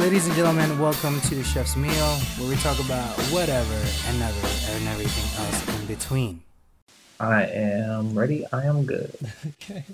Ladies 0.00 0.26
and 0.26 0.34
gentlemen, 0.34 0.78
welcome 0.78 1.20
to 1.20 1.34
the 1.34 1.44
Chef's 1.44 1.76
Meal, 1.76 2.16
where 2.38 2.48
we 2.48 2.56
talk 2.56 2.80
about 2.80 3.14
whatever 3.30 3.74
and 4.06 4.18
never 4.18 4.46
and 4.70 4.88
everything 4.88 5.44
else 5.44 5.78
in 5.78 5.86
between. 5.86 6.40
I 7.20 7.44
am 7.44 8.18
ready. 8.18 8.46
I 8.50 8.64
am 8.64 8.86
good. 8.86 9.14
Okay. 9.60 9.84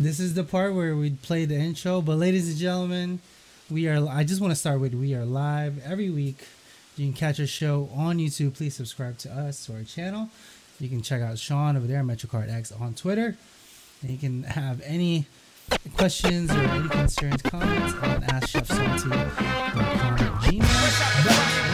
This 0.00 0.18
is 0.18 0.32
the 0.32 0.44
part 0.44 0.74
where 0.74 0.96
we 0.96 1.10
play 1.10 1.44
the 1.44 1.56
intro, 1.56 2.00
but 2.00 2.16
ladies 2.16 2.48
and 2.48 2.56
gentlemen, 2.56 3.20
we 3.70 3.86
are. 3.86 4.08
I 4.08 4.24
just 4.24 4.40
want 4.40 4.52
to 4.52 4.56
start 4.56 4.80
with 4.80 4.94
we 4.94 5.14
are 5.14 5.26
live 5.26 5.78
every 5.84 6.08
week. 6.08 6.48
You 6.96 7.04
can 7.04 7.12
catch 7.12 7.38
our 7.38 7.46
show 7.46 7.90
on 7.94 8.16
YouTube. 8.16 8.54
Please 8.54 8.76
subscribe 8.76 9.18
to 9.18 9.30
us 9.30 9.66
to 9.66 9.74
our 9.74 9.82
channel. 9.82 10.30
You 10.80 10.88
can 10.88 11.02
check 11.02 11.20
out 11.20 11.38
Sean 11.38 11.76
over 11.76 11.86
there, 11.86 12.02
MetroCard 12.02 12.50
X 12.50 12.72
on 12.72 12.94
Twitter. 12.94 13.36
And 14.00 14.10
you 14.10 14.16
can 14.16 14.44
have 14.44 14.80
any 14.80 15.26
questions 15.96 16.50
or 16.50 16.60
any 16.60 16.88
concerns, 16.88 17.42
comments 17.42 17.94
on 17.94 18.22
AskChefSalty.com 18.22 19.18
at 19.18 20.32
Gmail. 20.42 20.76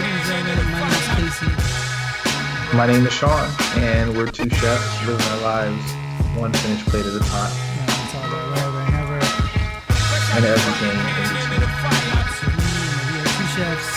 Ladies 0.00 0.30
and 0.30 0.46
gentlemen, 0.46 0.72
my 0.72 0.88
name 0.88 0.96
is 0.96 1.08
Casey. 1.16 2.76
My 2.76 2.86
name 2.86 3.06
is 3.06 3.12
Sean, 3.12 3.48
and 3.76 4.16
we're 4.16 4.30
two 4.30 4.48
chefs 4.48 5.06
living 5.06 5.26
our 5.26 5.40
lives 5.42 6.02
one 6.36 6.52
finished 6.52 6.86
plate 6.86 7.04
at 7.04 7.14
a 7.14 7.18
time, 7.20 7.52
And 7.52 7.90
it's 7.90 8.14
all 8.14 8.24
about 8.24 8.72
wherever 8.72 9.14
and 9.14 9.42
and 10.36 10.44
everything 10.46 10.96
in 10.96 11.28
between. 11.28 11.60
So 12.40 12.46
we, 12.48 12.64
we 13.12 13.20
are 13.20 13.28
two 13.36 13.48
chefs 13.52 13.90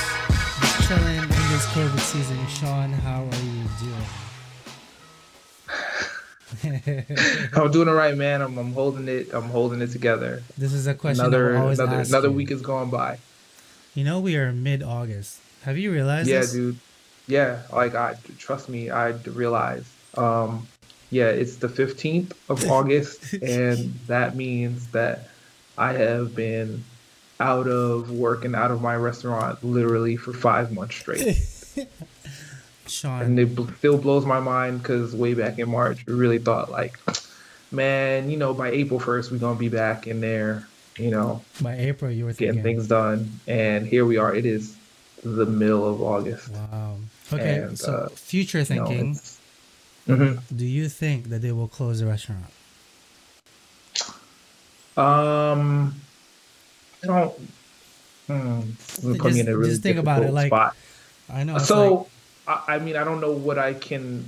just 0.60 0.88
chilling 0.88 1.24
in 1.24 1.46
this 1.54 1.66
COVID 1.68 2.00
season. 2.00 2.48
Sean, 2.48 2.92
how 2.92 3.22
are 3.22 3.44
you 3.46 3.64
doing? 3.80 4.25
I'm 6.64 7.72
doing 7.72 7.88
all 7.88 7.96
right, 7.96 8.16
man. 8.16 8.42
I'm, 8.42 8.58
I'm 8.58 8.74
holding 8.74 9.08
it. 9.08 9.34
I'm 9.34 9.50
holding 9.50 9.82
it 9.82 9.92
together. 9.92 10.44
this 10.58 10.74
is 10.74 10.88
a 10.88 10.94
question 10.94 11.22
Another 11.26 11.56
another 11.56 12.00
another 12.00 12.32
week 12.32 12.50
has 12.50 12.62
gone 12.62 12.90
by. 12.90 13.18
You 13.96 14.04
know 14.04 14.20
we 14.20 14.36
are 14.36 14.52
mid-August. 14.52 15.40
Have 15.64 15.78
you 15.78 15.92
realized 15.92 16.28
Yeah, 16.28 16.42
this? 16.42 16.52
dude. 16.52 16.78
Yeah, 17.28 17.62
like 17.74 17.96
I 17.96 18.16
trust 18.38 18.70
me. 18.70 18.90
I 18.92 19.10
realize. 19.26 19.86
Um, 20.16 20.68
yeah, 21.12 21.28
it's 21.28 21.58
the 21.58 21.68
15th 21.68 22.34
of 22.50 22.70
August, 22.70 23.34
and 23.34 23.94
that 24.08 24.36
means 24.36 24.88
that 24.88 25.30
I 25.78 25.94
have 25.94 26.36
been 26.36 26.84
out 27.40 27.68
of 27.68 28.12
work 28.12 28.46
and 28.46 28.56
out 28.56 28.72
of 28.72 28.82
my 28.82 28.96
restaurant 28.96 29.64
literally 29.64 30.16
for 30.18 30.34
five 30.34 30.72
months 30.72 30.96
straight. 30.96 31.38
Sean, 32.96 33.22
and 33.22 33.40
it 33.40 33.50
still 33.78 33.98
blows 33.98 34.26
my 34.26 34.40
mind 34.40 34.82
because 34.82 35.14
way 35.16 35.34
back 35.34 35.60
in 35.60 35.70
March, 35.70 36.06
we 36.06 36.14
really 36.14 36.40
thought 36.40 36.72
like, 36.72 36.98
man, 37.72 38.30
you 38.30 38.38
know, 38.38 38.54
by 38.54 38.70
April 38.72 39.00
first, 39.00 39.32
we're 39.32 39.38
gonna 39.38 39.60
be 39.60 39.70
back 39.70 40.08
in 40.08 40.22
there, 40.22 40.68
you 40.98 41.12
know, 41.12 41.44
by 41.62 41.76
April 41.78 42.10
you 42.12 42.26
were 42.26 42.34
getting 42.34 42.56
thinking. 42.56 42.64
things 42.64 42.88
done, 42.88 43.40
and 43.48 43.86
here 43.86 44.06
we 44.06 44.18
are. 44.18 44.34
It 44.36 44.46
is 44.46 44.76
the 45.24 45.46
middle 45.46 45.88
of 45.88 46.02
August. 46.02 46.50
Wow. 46.52 46.98
Okay, 47.34 47.60
And, 47.60 47.78
so 47.80 47.94
uh, 47.94 48.10
future 48.10 48.60
You 48.60 48.76
know, 48.76 48.86
thinking. 48.86 49.20
Mhm. 50.08 50.40
do 50.56 50.66
you 50.66 50.88
think 50.88 51.30
that 51.30 51.42
they 51.42 51.52
will 51.52 51.68
close 51.68 52.00
the 52.00 52.06
restaurant? 52.06 52.46
Um, 54.98 55.96
I 57.04 57.08
don't. 57.08 57.34
Hmm, 58.28 58.62
Just- 58.78 59.20
put 59.20 59.36
in 59.36 59.48
a 59.48 59.58
really 59.58 59.72
just 59.72 59.84
think 59.84 59.98
about 59.98 60.24
it, 60.24 60.32
like, 60.34 60.48
spot. 60.48 60.76
I 61.30 61.44
know. 61.44 61.58
it's 61.58 61.68
so 61.68 62.08
I, 62.48 62.64
I 62.76 62.80
mean 62.80 62.96
i 62.96 63.04
don't 63.04 63.22
know 63.22 63.32
what 63.32 63.58
i 63.58 63.74
can 63.74 64.26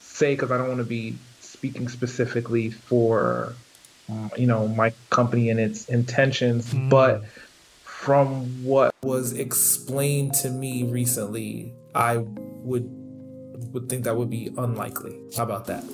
say 0.00 0.34
because 0.34 0.50
i 0.50 0.56
don't 0.58 0.68
want 0.68 0.78
to 0.78 0.84
be 0.84 1.16
speaking 1.40 1.88
specifically 1.88 2.70
for 2.70 3.54
um, 4.08 4.30
you 4.36 4.46
know 4.46 4.68
my 4.68 4.92
company 5.10 5.50
and 5.50 5.58
its 5.60 5.88
intentions 5.88 6.72
Mm. 6.72 6.90
but 6.90 7.24
from 7.84 8.64
what 8.64 8.94
was 9.02 9.32
explained 9.32 10.34
to 10.34 10.50
me 10.50 10.82
recently 10.84 11.72
i 11.94 12.18
would 12.18 12.88
would 13.72 13.88
think 13.88 14.04
that 14.04 14.16
would 14.16 14.30
be 14.30 14.52
unlikely 14.58 15.16
how 15.36 15.42
about 15.44 15.66
that 15.66 15.84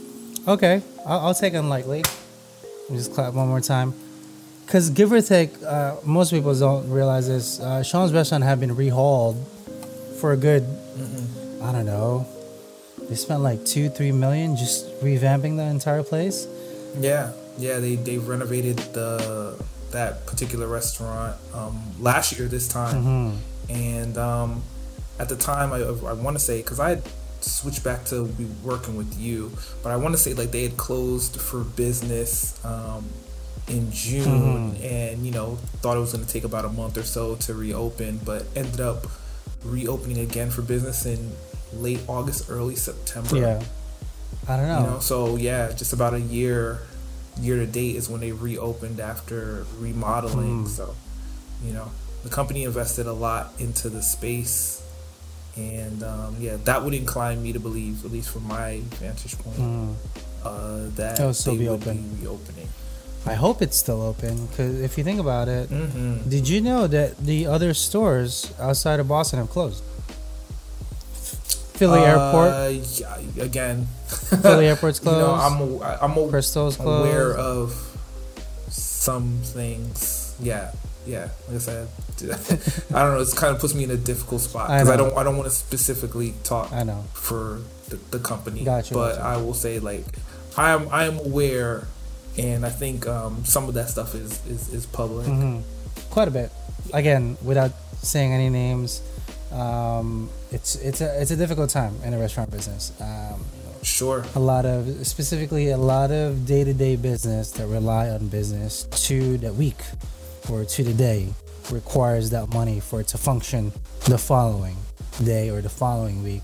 okay, 0.49 0.81
I'll, 1.07 1.21
I'll 1.27 1.35
take 1.35 1.53
unlikely. 1.55 2.03
Let 2.03 2.91
me 2.91 2.97
just 2.97 3.13
clap 3.13 3.35
one 3.35 3.49
more 3.49 3.61
time. 3.61 3.93
Because 4.65 4.89
give 4.89 5.13
or 5.13 5.21
take, 5.21 5.51
uh, 5.63 5.97
most 6.05 6.31
people 6.31 6.55
don't 6.59 6.89
realize 6.91 7.29
this. 7.29 7.61
Uh, 7.61 7.83
Sean's 7.83 8.13
restaurant 8.13 8.43
have 8.45 8.59
been 8.59 8.75
rehauled 8.75 9.37
for 10.19 10.33
a 10.33 10.37
good, 10.39 10.63
Mm-hmm. 10.63 11.30
I 11.63 11.73
don't 11.73 11.87
know. 11.87 12.27
They 13.09 13.15
spent 13.15 13.41
like 13.41 13.65
two, 13.65 13.89
three 13.89 14.13
million 14.13 14.57
just 14.57 14.87
revamping 15.01 15.57
the 15.57 15.65
entire 15.65 16.03
place. 16.03 16.47
Yeah, 16.99 17.33
yeah, 17.59 17.79
they 17.79 17.97
they 17.97 18.19
renovated 18.19 18.77
the 18.79 19.63
that 19.91 20.27
particular 20.27 20.67
restaurant 20.69 21.37
um, 21.53 21.83
last 21.99 22.39
year 22.39 22.47
this 22.49 22.69
time, 22.69 23.03
hmm 23.03 23.37
and 23.73 24.19
um, 24.19 24.63
at 25.19 25.29
the 25.29 25.37
time 25.37 25.73
I 25.73 25.79
I 25.79 26.13
want 26.15 26.37
to 26.37 26.43
say 26.43 26.59
because 26.63 26.81
I 26.81 27.01
switched 27.41 27.85
back 27.85 28.05
to 28.07 28.27
be 28.27 28.47
working 28.63 28.97
with 28.97 29.19
you, 29.19 29.53
but 29.83 29.91
I 29.93 29.97
want 29.97 30.15
to 30.15 30.19
say 30.19 30.35
like 30.35 30.51
they 30.51 30.63
had 30.63 30.77
closed 30.77 31.41
for 31.41 31.61
business 31.61 32.63
um, 32.65 33.05
in 33.69 33.91
June, 33.93 34.77
and 34.83 35.25
you 35.25 35.33
know 35.33 35.57
thought 35.81 35.97
it 35.97 36.01
was 36.01 36.13
going 36.13 36.25
to 36.25 36.33
take 36.33 36.45
about 36.45 36.65
a 36.65 36.71
month 36.71 36.97
or 36.97 37.03
so 37.03 37.37
to 37.37 37.55
reopen, 37.55 38.21
but 38.25 38.45
ended 38.57 38.81
up 38.81 39.07
reopening 39.65 40.19
again 40.19 40.51
for 40.51 40.63
business 40.63 41.07
in 41.07 41.33
late 41.75 42.01
August, 42.09 42.51
early 42.51 42.77
September. 42.77 43.37
Yeah. 43.37 43.63
I 44.49 44.57
don't 44.57 44.69
know. 44.69 44.81
You 44.81 44.87
know, 44.87 44.99
so 45.01 45.37
yeah, 45.37 45.73
just 45.73 45.93
about 45.93 46.15
a 46.15 46.21
year, 46.21 46.81
year 47.41 47.57
to 47.57 47.67
date 47.67 47.97
is 47.97 48.09
when 48.09 48.21
they 48.21 48.33
reopened 48.33 48.99
after 49.01 49.65
remodeling. 49.79 50.63
Hmm. 50.63 50.67
So, 50.67 50.95
you 51.65 51.73
know, 51.73 51.91
the 52.25 52.31
company 52.31 52.65
invested 52.65 53.07
a 53.07 53.13
lot 53.13 53.53
into 53.59 53.89
the 53.89 54.03
space, 54.03 54.83
and 55.57 56.03
um, 56.03 56.37
yeah, 56.41 56.57
that 56.65 56.83
would 56.85 56.95
incline 56.95 57.43
me 57.43 57.53
to 57.53 57.61
believe, 57.61 58.05
at 58.05 58.11
least 58.11 58.31
from 58.31 58.45
my 58.49 58.81
vantage 58.99 59.39
point, 59.39 59.57
Mm. 59.59 59.95
uh, 60.45 60.89
that 60.97 61.19
It'll 61.21 61.35
still 61.35 61.57
be 61.57 61.69
would 61.69 61.83
open. 61.83 62.03
be 62.17 62.23
reopening. 62.23 62.69
I 63.27 63.35
hope 63.35 63.61
it's 63.61 63.77
still 63.77 64.01
open 64.01 64.47
because 64.47 64.81
if 64.81 64.97
you 64.97 65.05
think 65.05 65.21
about 65.21 65.47
it, 65.49 65.69
Mm-hmm. 65.69 66.31
did 66.31 66.49
you 66.49 66.63
know 66.63 66.87
that 66.87 67.19
the 67.19 67.47
other 67.47 67.75
stores 67.75 68.51
outside 68.59 68.99
of 69.01 69.09
Boston 69.09 69.39
have 69.41 69.51
closed? 69.51 69.83
Philly 71.81 72.01
Airport, 72.01 72.49
Uh, 72.53 72.69
yeah, 73.01 73.43
again, 73.43 73.87
Philly 74.43 74.69
Airport's 74.69 75.01
you 75.05 75.11
know. 75.11 75.33
I'm 75.33 75.81
I'm 76.15 76.29
Crystal's 76.29 76.77
closed. 76.77 77.09
aware 77.09 77.33
of 77.35 77.73
some 78.69 79.39
things. 79.43 80.37
Yeah, 80.41 80.73
yeah. 81.07 81.29
Like 81.49 81.57
I 81.57 81.59
said, 81.59 81.89
I 82.95 83.03
don't 83.03 83.15
know. 83.17 83.21
It 83.21 83.35
kind 83.35 83.55
of 83.55 83.61
puts 83.61 83.75
me 83.75 83.85
in 83.85 83.91
a 83.91 83.97
difficult 83.97 84.43
spot 84.43 84.69
because 84.69 84.91
I, 84.91 84.97
know. 84.97 85.09
don't. 85.09 85.19
I 85.19 85.25
don't 85.25 85.37
want 85.39 85.49
to 85.49 85.55
specifically 85.57 86.35
talk 86.45 86.71
I 86.71 86.83
know. 86.85 87.05
for 87.15 87.61
the, 87.89 87.97
the 88.11 88.19
company. 88.19 88.63
Gotcha, 88.65 88.93
but 88.93 89.17
gotcha. 89.17 89.25
I 89.25 89.37
will 89.39 89.55
say 89.55 89.79
like 89.79 90.05
I 90.59 90.73
am. 90.73 90.87
I 90.91 91.05
am 91.05 91.19
aware, 91.19 91.87
and 92.37 92.67
I 92.67 92.71
think 92.71 93.07
um, 93.07 93.45
some 93.47 93.69
of 93.69 93.75
that 93.75 93.89
stuff 93.89 94.15
is 94.15 94.45
is, 94.47 94.69
is 94.73 94.85
public. 94.87 95.27
hmm 95.27 95.61
Quite 96.11 96.29
a 96.29 96.31
bit. 96.31 96.53
Again, 96.93 97.37
without 97.43 97.73
saying 98.03 98.33
any 98.33 98.51
names, 98.51 99.01
um, 99.53 100.31
it's 100.53 100.77
it's 100.77 101.01
a 101.01 101.21
it's 101.21 101.31
a 101.31 101.37
difficult 101.37 101.71
time 101.71 101.95
in 102.05 102.11
the 102.13 102.19
restaurant 102.19 102.51
business. 102.51 102.93
Um, 103.01 103.41
Sure. 103.83 104.27
a 104.35 104.39
lot 104.39 104.67
of 104.67 105.07
specifically 105.07 105.71
a 105.71 105.77
lot 105.79 106.11
of 106.11 106.45
day-to-day 106.45 106.97
business 106.97 107.51
that 107.53 107.67
rely 107.67 108.11
on 108.11 108.29
business 108.29 108.85
to 109.09 109.39
the 109.39 109.55
week 109.55 109.81
or 110.51 110.67
to 110.67 110.85
the 110.85 110.93
day 110.93 111.33
requires 111.71 112.29
that 112.29 112.53
money 112.53 112.79
for 112.79 113.01
it 113.01 113.09
to 113.09 113.17
function 113.17 113.73
the 114.05 114.19
following 114.19 114.77
day 115.25 115.49
or 115.49 115.63
the 115.63 115.71
following 115.71 116.23
week 116.23 116.43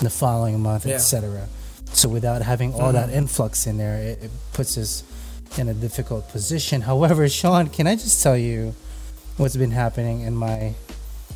the 0.00 0.08
following 0.10 0.60
month 0.60 0.86
Yeah. 0.86 0.94
etc 0.94 1.48
so 1.92 2.08
without 2.08 2.42
having 2.42 2.72
all 2.74 2.92
that 2.92 3.10
influx 3.10 3.66
in 3.66 3.78
there 3.78 3.96
it, 4.00 4.22
it 4.22 4.30
puts 4.52 4.78
us 4.78 5.02
in 5.58 5.68
a 5.68 5.74
difficult 5.74 6.28
position 6.28 6.82
however 6.82 7.28
sean 7.28 7.66
can 7.68 7.88
i 7.88 7.96
just 7.96 8.22
tell 8.22 8.36
you 8.36 8.74
what's 9.38 9.56
been 9.56 9.72
happening 9.72 10.20
in 10.20 10.36
my 10.36 10.72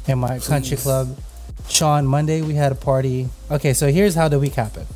in 0.06 0.18
my 0.18 0.38
country 0.38 0.76
club 0.76 1.16
sean 1.68 2.06
monday 2.06 2.42
we 2.42 2.54
had 2.54 2.72
a 2.72 2.74
party 2.74 3.28
okay 3.50 3.72
so 3.72 3.88
here's 3.88 4.14
how 4.14 4.28
the 4.28 4.38
week 4.38 4.54
happened 4.54 4.86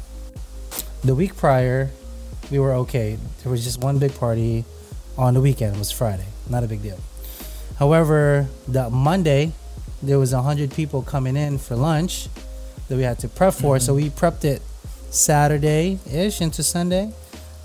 the 1.05 1.15
week 1.15 1.37
prior, 1.37 1.91
we 2.51 2.59
were 2.59 2.73
okay. 2.73 3.19
There 3.43 3.53
was 3.53 3.63
just 3.63 3.83
one 3.83 3.99
big 3.99 4.15
party 4.15 4.65
on 5.19 5.35
the 5.35 5.41
weekend. 5.43 5.77
It 5.77 5.79
was 5.79 5.91
Friday. 5.91 6.25
Not 6.49 6.65
a 6.65 6.67
big 6.67 6.83
deal. 6.83 6.99
However, 7.79 8.47
that 8.69 8.91
Monday, 8.91 9.53
there 10.03 10.19
was 10.19 10.33
100 10.33 10.73
people 10.73 11.03
coming 11.03 11.37
in 11.37 11.59
for 11.59 11.77
lunch 11.77 12.29
that 12.89 12.97
we 12.97 13.03
had 13.03 13.19
to 13.19 13.29
prep 13.29 13.53
for. 13.53 13.79
So 13.79 13.95
mm-hmm. 13.95 14.05
we 14.05 14.11
prepped 14.11 14.45
it 14.45 14.63
Saturday 15.11 15.99
ish 16.11 16.41
into 16.41 16.63
Sunday, 16.63 17.13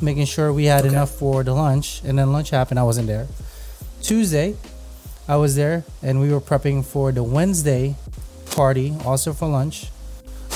making 0.02 0.26
sure 0.26 0.52
we 0.52 0.66
had 0.66 0.82
Okay. 0.82 0.90
enough 0.90 1.12
for 1.12 1.42
the 1.42 1.54
lunch. 1.54 2.02
And 2.04 2.20
then 2.20 2.34
lunch 2.34 2.50
happened. 2.50 2.78
I 2.78 2.84
wasn't 2.84 3.08
there. 3.08 3.28
Tuesday, 4.02 4.58
I 5.30 5.36
was 5.38 5.56
there 5.56 5.86
and 6.02 6.20
we 6.20 6.34
were 6.34 6.42
prepping 6.42 6.84
for 6.84 7.12
the 7.12 7.24
Wednesday 7.24 7.96
party, 8.52 8.96
also 9.06 9.32
for 9.32 9.48
lunch, 9.48 9.88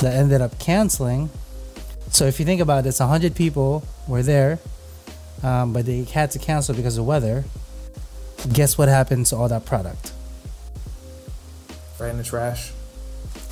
that 0.02 0.14
ended 0.14 0.40
up 0.40 0.58
canceling. 0.58 1.30
So 2.10 2.26
if 2.26 2.38
you 2.38 2.44
think 2.44 2.60
about 2.60 2.84
it, 2.84 2.88
it's 2.88 3.00
100 3.00 3.34
people 3.34 3.84
were 4.08 4.22
there, 4.22 4.58
um, 5.42 5.72
but 5.72 5.86
they 5.86 6.02
had 6.02 6.32
to 6.32 6.38
cancel 6.38 6.74
because 6.74 6.98
of 6.98 7.06
weather. 7.06 7.44
Guess 8.52 8.76
what 8.76 8.88
happened 8.88 9.26
to 9.26 9.36
all 9.36 9.48
that 9.48 9.64
product? 9.64 10.12
right 12.00 12.10
in 12.10 12.18
the 12.18 12.24
trash. 12.24 12.72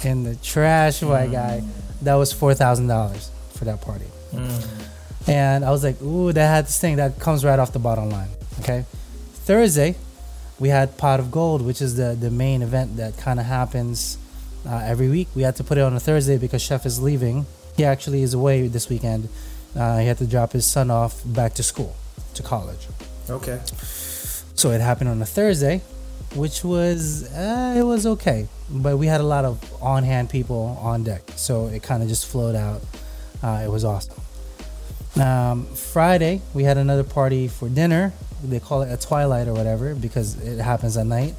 In 0.02 0.24
the 0.24 0.34
trash, 0.36 1.00
my 1.02 1.26
guy. 1.28 1.62
That 2.02 2.14
was 2.16 2.32
four 2.32 2.54
thousand 2.54 2.88
dollars 2.88 3.30
for 3.54 3.64
that 3.64 3.80
party. 3.80 4.06
And 5.28 5.64
I 5.64 5.70
was 5.70 5.84
like, 5.84 6.02
ooh, 6.02 6.32
that 6.32 6.46
had 6.48 6.66
this 6.66 6.80
thing 6.80 6.96
that 6.96 7.20
comes 7.20 7.44
right 7.44 7.58
off 7.58 7.72
the 7.72 7.78
bottom 7.78 8.10
line. 8.10 8.28
Okay. 8.60 8.84
Thursday, 9.46 9.94
we 10.62 10.68
had 10.68 10.96
Pot 10.96 11.18
of 11.18 11.32
Gold, 11.32 11.60
which 11.60 11.82
is 11.82 11.96
the, 11.96 12.14
the 12.14 12.30
main 12.30 12.62
event 12.62 12.96
that 12.98 13.18
kind 13.18 13.40
of 13.40 13.46
happens 13.46 14.16
uh, 14.64 14.76
every 14.76 15.08
week. 15.08 15.26
We 15.34 15.42
had 15.42 15.56
to 15.56 15.64
put 15.64 15.76
it 15.76 15.80
on 15.80 15.92
a 15.92 15.98
Thursday 15.98 16.38
because 16.38 16.62
Chef 16.62 16.86
is 16.86 17.02
leaving. 17.02 17.46
He 17.76 17.84
actually 17.84 18.22
is 18.22 18.32
away 18.32 18.68
this 18.68 18.88
weekend. 18.88 19.28
Uh, 19.74 19.98
he 19.98 20.06
had 20.06 20.18
to 20.18 20.26
drop 20.26 20.52
his 20.52 20.64
son 20.64 20.88
off 20.88 21.20
back 21.26 21.54
to 21.54 21.64
school, 21.64 21.96
to 22.34 22.44
college. 22.44 22.86
Okay. 23.28 23.60
So 24.54 24.70
it 24.70 24.80
happened 24.80 25.10
on 25.10 25.20
a 25.20 25.26
Thursday, 25.26 25.82
which 26.36 26.62
was 26.62 27.24
uh, 27.34 27.74
it 27.76 27.82
was 27.82 28.06
okay, 28.06 28.46
but 28.70 28.96
we 28.98 29.08
had 29.08 29.20
a 29.20 29.24
lot 29.24 29.44
of 29.44 29.58
on 29.82 30.04
hand 30.04 30.30
people 30.30 30.78
on 30.80 31.02
deck, 31.02 31.22
so 31.34 31.66
it 31.66 31.82
kind 31.82 32.04
of 32.04 32.08
just 32.08 32.24
flowed 32.24 32.54
out. 32.54 32.82
Uh, 33.42 33.62
it 33.64 33.68
was 33.68 33.84
awesome. 33.84 34.14
Um, 35.20 35.64
Friday 35.74 36.40
we 36.54 36.62
had 36.62 36.78
another 36.78 37.02
party 37.02 37.48
for 37.48 37.68
dinner. 37.68 38.12
They 38.42 38.60
call 38.60 38.82
it 38.82 38.92
a 38.92 38.96
twilight 38.96 39.48
or 39.48 39.52
whatever 39.54 39.94
because 39.94 40.40
it 40.42 40.58
happens 40.60 40.96
at 40.96 41.06
night, 41.06 41.34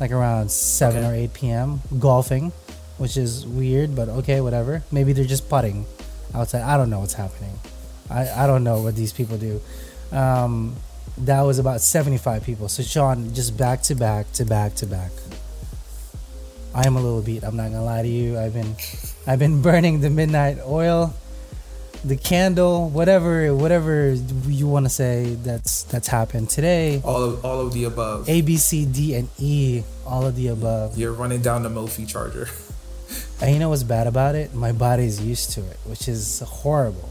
like 0.00 0.10
around 0.10 0.50
seven 0.50 1.04
Okay. 1.04 1.08
or 1.12 1.14
eight 1.14 1.32
p.m. 1.32 1.80
Golfing, 1.98 2.52
which 2.98 3.16
is 3.16 3.46
weird, 3.46 3.94
but 3.94 4.08
okay, 4.08 4.40
whatever. 4.40 4.82
Maybe 4.90 5.12
they're 5.12 5.24
just 5.24 5.48
putting 5.48 5.86
outside. 6.34 6.62
I 6.62 6.76
don't 6.76 6.90
know 6.90 7.00
what's 7.00 7.14
happening. 7.14 7.54
I, 8.10 8.28
I 8.44 8.46
don't 8.46 8.64
know 8.64 8.80
what 8.82 8.96
these 8.96 9.12
people 9.12 9.38
do. 9.38 9.60
Um, 10.10 10.74
that 11.18 11.42
was 11.42 11.58
about 11.58 11.80
75 11.80 12.42
people. 12.44 12.68
So 12.68 12.82
Sean, 12.82 13.34
just 13.34 13.56
back 13.56 13.82
to 13.82 13.94
back 13.94 14.30
to 14.32 14.44
back 14.44 14.74
to 14.76 14.86
back. 14.86 15.10
I 16.74 16.86
am 16.86 16.96
a 16.96 17.00
little 17.00 17.22
beat. 17.22 17.42
I'm 17.44 17.56
not 17.56 17.64
gonna 17.70 17.84
lie 17.84 18.02
to 18.02 18.08
you. 18.08 18.38
I've 18.38 18.54
been, 18.54 18.74
I've 19.26 19.38
been 19.38 19.62
burning 19.68 20.00
the 20.00 20.10
midnight 20.10 20.58
oil, 20.64 21.14
the 22.04 22.16
candle, 22.16 22.88
whatever, 22.90 23.54
whatever 23.54 24.12
you 24.46 24.66
want 24.66 24.86
to 24.86 24.90
say. 24.90 25.34
That's 25.34 25.82
that's 25.84 26.08
happened 26.08 26.50
today. 26.50 27.00
All 27.04 27.22
of 27.22 27.44
all 27.44 27.60
of 27.60 27.72
the 27.72 27.84
above. 27.84 28.28
A, 28.28 28.40
B, 28.40 28.56
C, 28.56 28.86
D, 28.86 29.14
and 29.14 29.28
E. 29.38 29.82
All 30.06 30.26
of 30.26 30.36
the 30.36 30.48
above. 30.48 30.96
You're 30.96 31.12
running 31.12 31.42
down 31.42 31.62
the 31.62 31.70
Mophie 31.70 32.08
charger. 32.08 32.48
And 33.40 33.52
you 33.52 33.60
know 33.60 33.68
what's 33.68 33.84
bad 33.84 34.06
about 34.08 34.34
it? 34.34 34.52
My 34.52 34.72
body's 34.72 35.22
used 35.22 35.52
to 35.52 35.60
it, 35.60 35.78
which 35.84 36.08
is 36.08 36.40
horrible. 36.40 37.08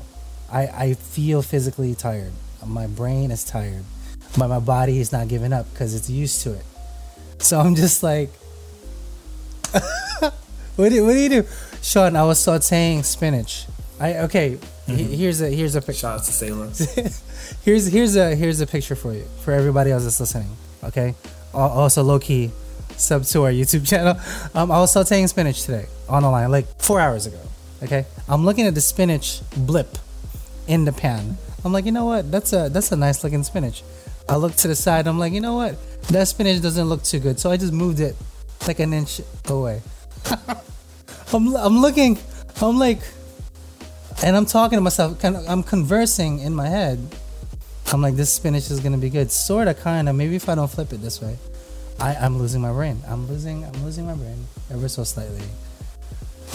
I, 0.52 0.68
I 0.68 0.94
feel 0.94 1.42
physically 1.42 1.96
tired. 1.96 2.34
My 2.66 2.86
brain 2.86 3.32
is 3.32 3.46
tired. 3.46 3.86
But 4.38 4.50
my 4.50 4.60
body 4.60 5.00
is 5.00 5.12
not 5.12 5.30
giving 5.30 5.54
up 5.54 5.72
because 5.72 5.96
it's 5.96 6.10
used 6.10 6.42
to 6.42 6.54
it. 6.54 6.66
So 7.40 7.60
I'm 7.60 7.76
just 7.76 8.04
like, 8.04 8.30
what, 10.76 10.90
do, 10.90 11.06
what 11.06 11.14
do 11.14 11.20
you 11.20 11.30
do? 11.30 11.44
Sean, 11.82 12.16
I 12.16 12.24
was 12.24 12.40
sauteing 12.40 13.06
spinach. 13.06 13.66
I 14.00 14.18
okay. 14.20 14.60
He- 14.88 15.16
here's 15.16 15.42
a 15.42 15.50
here's 15.50 15.76
a 15.76 15.82
picture. 15.82 16.00
Shout 16.02 16.20
out 16.20 16.26
to 16.26 16.32
Sailor. 16.32 16.70
here's 17.64 17.88
here's 17.88 18.16
a 18.16 18.36
here's 18.36 18.62
a 18.62 18.68
picture 18.68 18.96
for 18.96 19.14
you 19.14 19.26
for 19.44 19.52
everybody 19.54 19.92
else 19.92 20.04
that's 20.04 20.20
listening. 20.20 20.50
Okay. 20.84 21.16
Also, 21.54 22.04
low 22.04 22.20
key, 22.20 22.52
sub 22.98 23.24
to 23.26 23.44
our 23.46 23.52
YouTube 23.52 23.88
channel. 23.92 24.16
Um, 24.54 24.72
I 24.72 24.80
was 24.80 24.94
sauteing 24.94 25.28
spinach 25.28 25.64
today 25.64 25.88
on 26.08 26.24
the 26.24 26.30
line 26.30 26.52
like 26.52 26.68
four 26.80 27.00
hours 27.00 27.26
ago. 27.26 27.40
Okay. 27.84 28.06
I'm 28.28 28.46
looking 28.46 28.66
at 28.68 28.76
the 28.76 28.82
spinach 28.82 29.42
blip 29.56 29.98
in 30.68 30.86
the 30.86 30.92
pan. 30.94 31.38
I'm 31.66 31.74
like, 31.74 31.86
you 31.86 31.92
know 31.92 32.06
what? 32.06 32.32
That's 32.32 32.54
a 32.54 32.70
that's 32.70 32.92
a 32.92 32.96
nice 32.96 33.24
looking 33.24 33.44
spinach. 33.44 33.84
I 34.30 34.36
look 34.36 34.56
to 34.58 34.68
the 34.68 34.76
side. 34.76 35.08
I'm 35.08 35.18
like, 35.20 35.34
you 35.34 35.42
know 35.42 35.56
what? 35.56 35.76
That 36.10 36.28
spinach 36.28 36.62
doesn't 36.62 36.86
look 36.88 37.04
too 37.04 37.20
good. 37.20 37.40
So 37.40 37.50
I 37.50 37.58
just 37.58 37.74
moved 37.74 38.00
it 38.00 38.16
like 38.68 38.80
an 38.80 38.94
inch 38.94 39.22
away. 39.48 39.82
I'm 41.34 41.56
I'm 41.56 41.80
looking. 41.80 42.18
I'm 42.62 42.78
like, 42.78 43.00
and 44.24 44.36
I'm 44.36 44.46
talking 44.46 44.78
to 44.78 44.82
myself. 44.82 45.24
I'm 45.24 45.64
conversing 45.64 46.40
in 46.40 46.54
my 46.56 46.68
head. 46.68 47.00
I'm 47.94 48.02
like, 48.02 48.16
this 48.16 48.34
spinach 48.34 48.70
is 48.70 48.80
gonna 48.80 48.98
be 48.98 49.10
good. 49.10 49.32
Sorta, 49.32 49.74
kinda. 49.74 50.12
Maybe 50.14 50.36
if 50.36 50.50
I 50.50 50.56
don't 50.56 50.70
flip 50.70 50.92
it 50.92 51.02
this 51.02 51.22
way, 51.22 51.38
I, 52.00 52.16
I'm 52.16 52.38
losing 52.38 52.62
my 52.62 52.72
brain. 52.72 53.02
I'm 53.08 53.28
losing. 53.28 53.64
I'm 53.64 53.84
losing 53.84 54.06
my 54.06 54.16
brain 54.16 54.46
ever 54.72 54.90
so 54.90 55.04
slightly. 55.04 55.44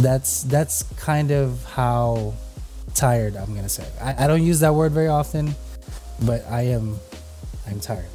That's 0.01 0.43
that's 0.45 0.83
kind 0.97 1.31
of 1.31 1.65
how 1.65 2.35
tired 2.95 3.37
I'm 3.37 3.55
gonna 3.55 3.69
say. 3.69 3.87
I, 4.01 4.25
I 4.25 4.27
don't 4.27 4.43
use 4.43 4.61
that 4.61 4.75
word 4.75 4.93
very 4.93 5.09
often, 5.09 5.55
but 6.25 6.45
I 6.49 6.63
am. 6.63 6.99
I'm 7.67 7.81
tired. 7.81 8.07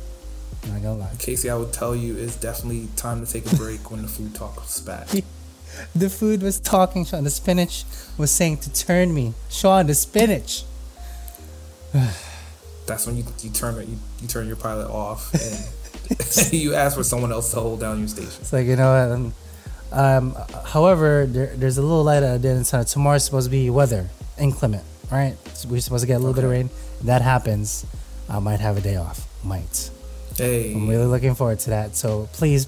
I'm 0.64 0.74
not 0.74 0.82
gonna 0.82 1.00
lie. 1.00 1.12
Casey, 1.20 1.50
I 1.50 1.56
would 1.56 1.74
tell 1.74 1.96
you 1.96 2.16
it's 2.18 2.36
definitely 2.36 2.88
time 2.96 3.26
to 3.26 3.32
take 3.32 3.52
a 3.52 3.56
break 3.56 3.90
when 3.90 4.02
the 4.02 4.08
food 4.08 4.36
talk 4.36 4.64
spat. 4.66 5.22
The 5.96 6.10
food 6.10 6.42
was 6.42 6.60
talking, 6.60 7.06
Sean. 7.06 7.24
The 7.24 7.30
spinach 7.30 7.84
was 8.18 8.32
saying 8.32 8.58
to 8.60 8.74
turn 8.74 9.14
me. 9.14 9.34
Sean, 9.50 9.88
the 9.88 9.94
spinach. 9.96 10.64
That's 12.86 13.06
when 13.06 13.18
you, 13.18 13.26
you 13.42 13.50
turn 13.50 13.76
it 13.80 13.88
you, 13.88 13.98
you 14.22 14.28
turn 14.28 14.48
your 14.48 14.56
pilot 14.56 14.90
off 14.90 15.34
and 16.14 16.54
you 16.54 16.74
ask 16.74 16.96
for 16.96 17.04
someone 17.04 17.32
else 17.32 17.52
to 17.54 17.60
hold 17.60 17.80
down 17.82 18.00
your 18.00 18.08
station. 18.08 18.32
It's 18.40 18.54
like, 18.54 18.66
you 18.66 18.76
know 18.76 18.92
what? 18.94 19.12
Um, 19.12 19.34
um, 19.92 20.36
however, 20.66 21.26
there, 21.28 21.56
there's 21.56 21.78
a 21.78 21.82
little 21.82 22.04
light 22.04 22.24
at 22.24 22.42
the 22.42 22.50
end 22.50 22.62
of 22.62 22.70
the 22.70 22.84
Tomorrow's 22.86 23.26
supposed 23.26 23.48
to 23.48 23.52
be 23.52 23.70
weather, 23.70 24.10
inclement, 24.40 24.84
right? 25.12 25.36
So 25.54 25.70
we're 25.70 25.82
supposed 25.82 26.04
to 26.04 26.08
get 26.08 26.16
a 26.16 26.20
little 26.20 26.34
bit 26.34 26.44
of 26.44 26.50
Okay. 26.50 26.60
rain. 26.64 26.70
That 27.04 27.22
happens. 27.22 27.86
I 28.30 28.40
might 28.40 28.60
have 28.60 28.78
a 28.78 28.82
day 28.82 28.96
off. 28.96 29.28
Might. 29.44 29.90
Hey, 30.38 30.74
I'm 30.74 30.88
really 30.88 31.06
looking 31.06 31.36
forward 31.36 31.60
to 31.60 31.70
that. 31.72 31.96
So 31.96 32.30
please 32.34 32.68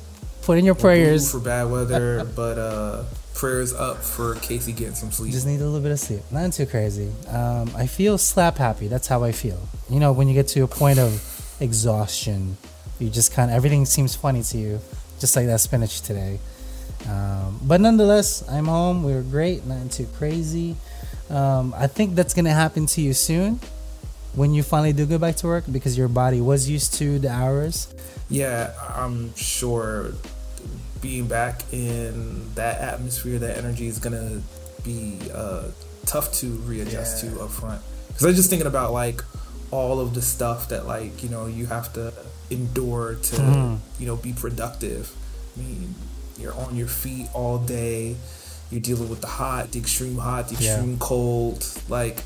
put 0.50 0.58
in 0.58 0.66
your 0.66 0.74
boo 0.74 0.82
prayers. 0.82 1.32
for 1.32 1.40
bad 1.40 1.70
weather, 1.70 2.26
but 2.36 2.58
uh, 2.58 3.04
prayers 3.36 3.72
up 3.72 3.98
for 3.98 4.34
Casey 4.34 4.72
getting 4.72 4.96
some 4.96 5.12
sleep. 5.12 5.32
Just 5.32 5.46
need 5.46 5.62
a 5.62 5.64
little 5.64 5.80
bit 5.80 5.92
of 5.92 6.00
sleep. 6.00 6.22
Nothing 6.32 6.50
too 6.50 6.66
crazy. 6.66 7.12
Um, 7.28 7.70
I 7.78 7.86
feel 7.86 8.18
slap 8.18 8.58
happy. 8.58 8.88
That's 8.88 9.06
how 9.06 9.24
I 9.24 9.32
feel. 9.32 9.60
You 9.92 10.00
know, 10.00 10.12
when 10.12 10.28
you 10.28 10.34
get 10.34 10.48
to 10.48 10.64
a 10.64 10.68
point 10.68 10.98
of 10.98 11.22
exhaustion, 11.60 12.58
you 12.98 13.12
just 13.12 13.32
kind 13.32 13.52
of 13.52 13.58
everything 13.58 13.86
seems 13.86 14.16
funny 14.16 14.42
to 14.42 14.58
you, 14.58 14.80
just 15.20 15.36
like 15.36 15.46
that 15.46 15.60
spinach 15.60 16.02
today. 16.02 16.40
Um, 17.08 17.60
but 17.62 17.80
nonetheless, 17.80 18.44
I'm 18.50 18.66
home. 18.66 19.04
We 19.04 19.14
were 19.14 19.22
great. 19.22 19.68
Nothing 19.68 19.90
too 19.90 20.08
crazy. 20.18 20.76
Um, 21.30 21.76
I 21.78 21.86
think 21.86 22.16
that's 22.16 22.34
gonna 22.34 22.54
happen 22.54 22.88
to 22.88 23.02
you 23.02 23.14
soon 23.14 23.60
when 24.34 24.56
you 24.56 24.64
finally 24.64 24.94
do 24.94 25.06
go 25.06 25.20
back 25.20 25.36
to 25.36 25.46
work 25.46 25.66
because 25.72 25.96
your 25.96 26.08
body 26.08 26.42
was 26.42 26.68
used 26.68 26.96
to 26.96 27.20
the 27.20 27.30
hours. 27.30 27.94
Yeah, 28.30 28.74
I'm 28.96 29.36
sure 29.36 30.14
being 31.02 31.28
back 31.28 31.64
in 31.72 32.54
that 32.56 32.82
atmosphere, 32.82 33.40
that 33.40 33.58
energy 33.58 33.88
is 33.88 34.00
gonna 34.00 34.42
be 34.84 35.20
uh, 35.34 35.64
tough 36.06 36.32
to 36.34 36.48
readjust 36.66 37.24
Yeah. 37.24 37.32
to 37.32 37.42
up 37.42 37.52
front. 37.52 37.82
Because 38.08 38.26
I'm 38.26 38.34
just 38.36 38.50
thinking 38.50 38.68
about 38.68 38.92
like 38.94 39.24
all 39.72 40.00
of 40.00 40.14
the 40.14 40.22
stuff 40.22 40.70
that 40.70 40.88
like 40.88 41.22
you 41.24 41.30
know 41.30 41.46
you 41.46 41.68
have 41.68 41.94
to 41.94 42.12
endure 42.50 43.16
to 43.16 43.36
Mhm. 43.36 43.78
you 44.00 44.08
know 44.08 44.16
be 44.16 44.34
productive. 44.34 45.12
I 45.56 45.62
mean, 45.62 45.96
you're 46.40 46.54
on 46.54 46.76
your 46.76 46.88
feet 46.88 47.28
all 47.34 47.58
day. 47.60 48.16
You're 48.72 48.82
dealing 48.82 49.10
with 49.10 49.22
the 49.22 49.28
hot, 49.28 49.72
the 49.72 49.80
extreme 49.80 50.18
hot, 50.18 50.50
the 50.50 50.56
Yeah. 50.56 50.74
extreme 50.76 50.98
cold, 51.00 51.66
like 51.90 52.24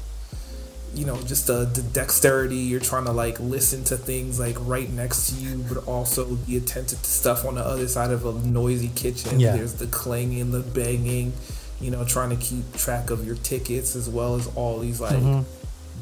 you 0.96 1.06
know 1.06 1.20
just 1.24 1.48
the, 1.48 1.66
the 1.66 1.82
dexterity 1.82 2.56
you're 2.58 2.80
trying 2.80 3.06
to 3.06 3.12
like 3.12 3.40
listen 3.40 3.84
to 3.84 3.98
things 3.98 4.40
like 4.40 4.56
right 4.60 4.90
next 4.92 5.30
to 5.30 5.36
you 5.42 5.58
but 5.68 5.88
also 5.88 6.36
be 6.36 6.56
attentive 6.58 7.02
to 7.02 7.10
stuff 7.10 7.46
on 7.46 7.56
the 7.56 7.62
other 7.66 7.88
side 7.88 8.12
of 8.12 8.26
a 8.26 8.34
noisy 8.48 8.90
kitchen 8.96 9.40
Yeah. 9.40 9.56
there's 9.56 9.74
the 9.74 9.88
clanging 9.88 10.52
the 10.52 10.60
banging 10.60 11.34
you 11.82 11.90
know 11.90 12.06
trying 12.06 12.30
to 12.30 12.36
keep 12.36 12.72
track 12.76 13.10
of 13.10 13.26
your 13.26 13.36
tickets 13.36 13.96
as 13.96 14.08
well 14.10 14.36
as 14.36 14.48
all 14.56 14.80
these 14.80 15.02
like 15.02 15.16
Mhm. 15.18 15.46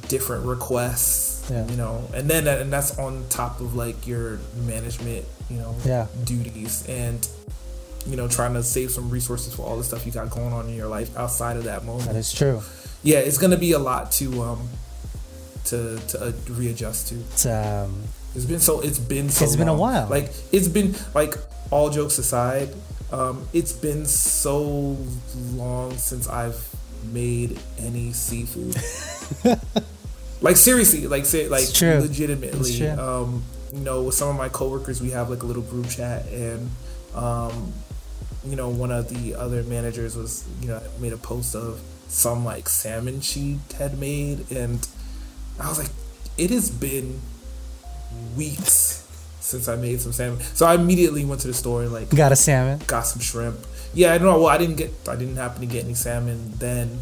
different 0.09 0.45
requests 0.45 1.49
Yeah. 1.49 1.65
you 1.67 1.77
know 1.77 2.03
and 2.13 2.29
then 2.29 2.43
that, 2.45 2.59
and 2.61 2.71
that's 2.71 2.97
on 2.99 3.23
top 3.29 3.61
of 3.61 3.75
like 3.75 4.05
your 4.05 4.39
management 4.65 5.25
you 5.49 5.57
know 5.57 5.73
Yeah. 5.85 6.07
duties 6.25 6.83
and 6.89 7.25
you 8.05 8.17
know 8.17 8.27
trying 8.27 8.55
to 8.55 8.63
save 8.63 8.91
some 8.91 9.09
resources 9.09 9.53
for 9.53 9.63
all 9.65 9.77
the 9.77 9.83
stuff 9.83 10.05
you 10.05 10.11
got 10.11 10.29
going 10.29 10.51
on 10.53 10.67
in 10.67 10.75
your 10.75 10.87
life 10.87 11.15
outside 11.17 11.55
of 11.55 11.63
that 11.65 11.85
moment 11.85 12.07
That 12.07 12.15
is 12.17 12.33
true. 12.33 12.61
yeah, 13.03 13.19
it's 13.19 13.37
gonna 13.37 13.57
be 13.57 13.71
a 13.71 13.79
lot 13.79 14.11
to 14.13 14.41
um 14.43 14.69
to 15.65 15.99
to 15.99 16.25
uh, 16.27 16.31
readjust 16.49 17.09
to. 17.09 17.15
It's, 17.15 17.45
um, 17.45 18.03
It's 18.35 18.45
been 18.45 18.59
so 18.59 18.81
it's 18.81 18.99
been 18.99 19.29
so 19.29 19.45
It's 19.45 19.55
been 19.55 19.67
a 19.67 19.75
while. 19.75 20.07
Like 20.07 20.31
it's 20.51 20.67
been 20.67 20.95
like 21.13 21.35
all 21.69 21.89
jokes 21.89 22.17
aside, 22.17 22.69
um, 23.11 23.47
it's 23.53 23.73
been 23.73 24.05
so 24.05 24.97
long 25.53 25.97
since 25.97 26.27
I've 26.27 26.65
made 27.11 27.59
any 27.77 28.13
seafood. 28.13 28.75
like 30.41 30.57
seriously, 30.57 31.07
like 31.07 31.25
say 31.25 31.47
like 31.47 31.67
legitimately. 31.81 32.87
Um, 32.89 33.43
you 33.73 33.81
know, 33.81 34.03
with 34.03 34.15
some 34.15 34.29
of 34.29 34.35
my 34.35 34.49
coworkers, 34.49 35.01
we 35.01 35.11
have 35.11 35.29
like 35.29 35.43
a 35.43 35.45
little 35.45 35.63
group 35.63 35.89
chat, 35.89 36.25
and 36.27 36.69
um, 37.15 37.73
you 38.45 38.55
know, 38.55 38.69
one 38.69 38.91
of 38.91 39.09
the 39.09 39.35
other 39.35 39.63
managers 39.63 40.15
was 40.15 40.45
you 40.61 40.67
know 40.67 40.81
made 40.99 41.13
a 41.13 41.17
post 41.17 41.55
of 41.55 41.79
some 42.07 42.43
like 42.43 42.67
salmon 42.69 43.21
she 43.21 43.59
had 43.77 43.97
made, 43.99 44.49
and 44.51 44.87
I 45.61 45.69
was 45.69 45.77
like, 45.79 45.89
it 46.37 46.49
has 46.49 46.69
been 46.69 47.19
weeks 48.35 49.07
since 49.39 49.67
I 49.67 49.75
made 49.75 49.99
some 50.01 50.13
salmon. 50.13 50.39
So 50.53 50.65
I 50.65 50.75
immediately 50.75 51.25
went 51.25 51.41
to 51.41 51.47
the 51.47 51.53
store 51.53 51.83
and 51.83 51.91
like 51.91 52.09
Got 52.09 52.31
a 52.31 52.35
salmon. 52.35 52.79
got 52.87 53.01
some 53.07 53.21
shrimp. 53.21 53.59
Yeah, 53.93 54.13
I 54.13 54.17
don't 54.17 54.27
know. 54.27 54.37
Well, 54.39 54.47
I 54.47 54.57
didn't 54.57 54.77
get. 54.77 54.91
I 55.09 55.15
didn't 55.15 55.35
happen 55.35 55.59
to 55.61 55.67
get 55.67 55.83
any 55.83 55.93
salmon 55.95 56.53
then. 56.57 56.97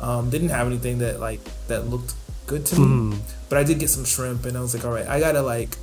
Um, 0.00 0.28
didn't 0.28 0.50
have 0.50 0.66
anything 0.66 0.98
that 0.98 1.18
like 1.20 1.40
that 1.68 1.86
looked 1.88 2.14
good 2.46 2.66
to 2.66 2.78
me. 2.80 2.86
Mm. 3.16 3.18
But 3.48 3.58
I 3.58 3.64
did 3.64 3.78
get 3.78 3.88
some 3.88 4.04
shrimp, 4.04 4.44
and 4.44 4.56
I 4.56 4.60
was 4.60 4.74
like, 4.74 4.84
all 4.84 4.92
right, 4.92 5.06
I 5.08 5.18
gotta 5.20 5.40
like 5.42 5.76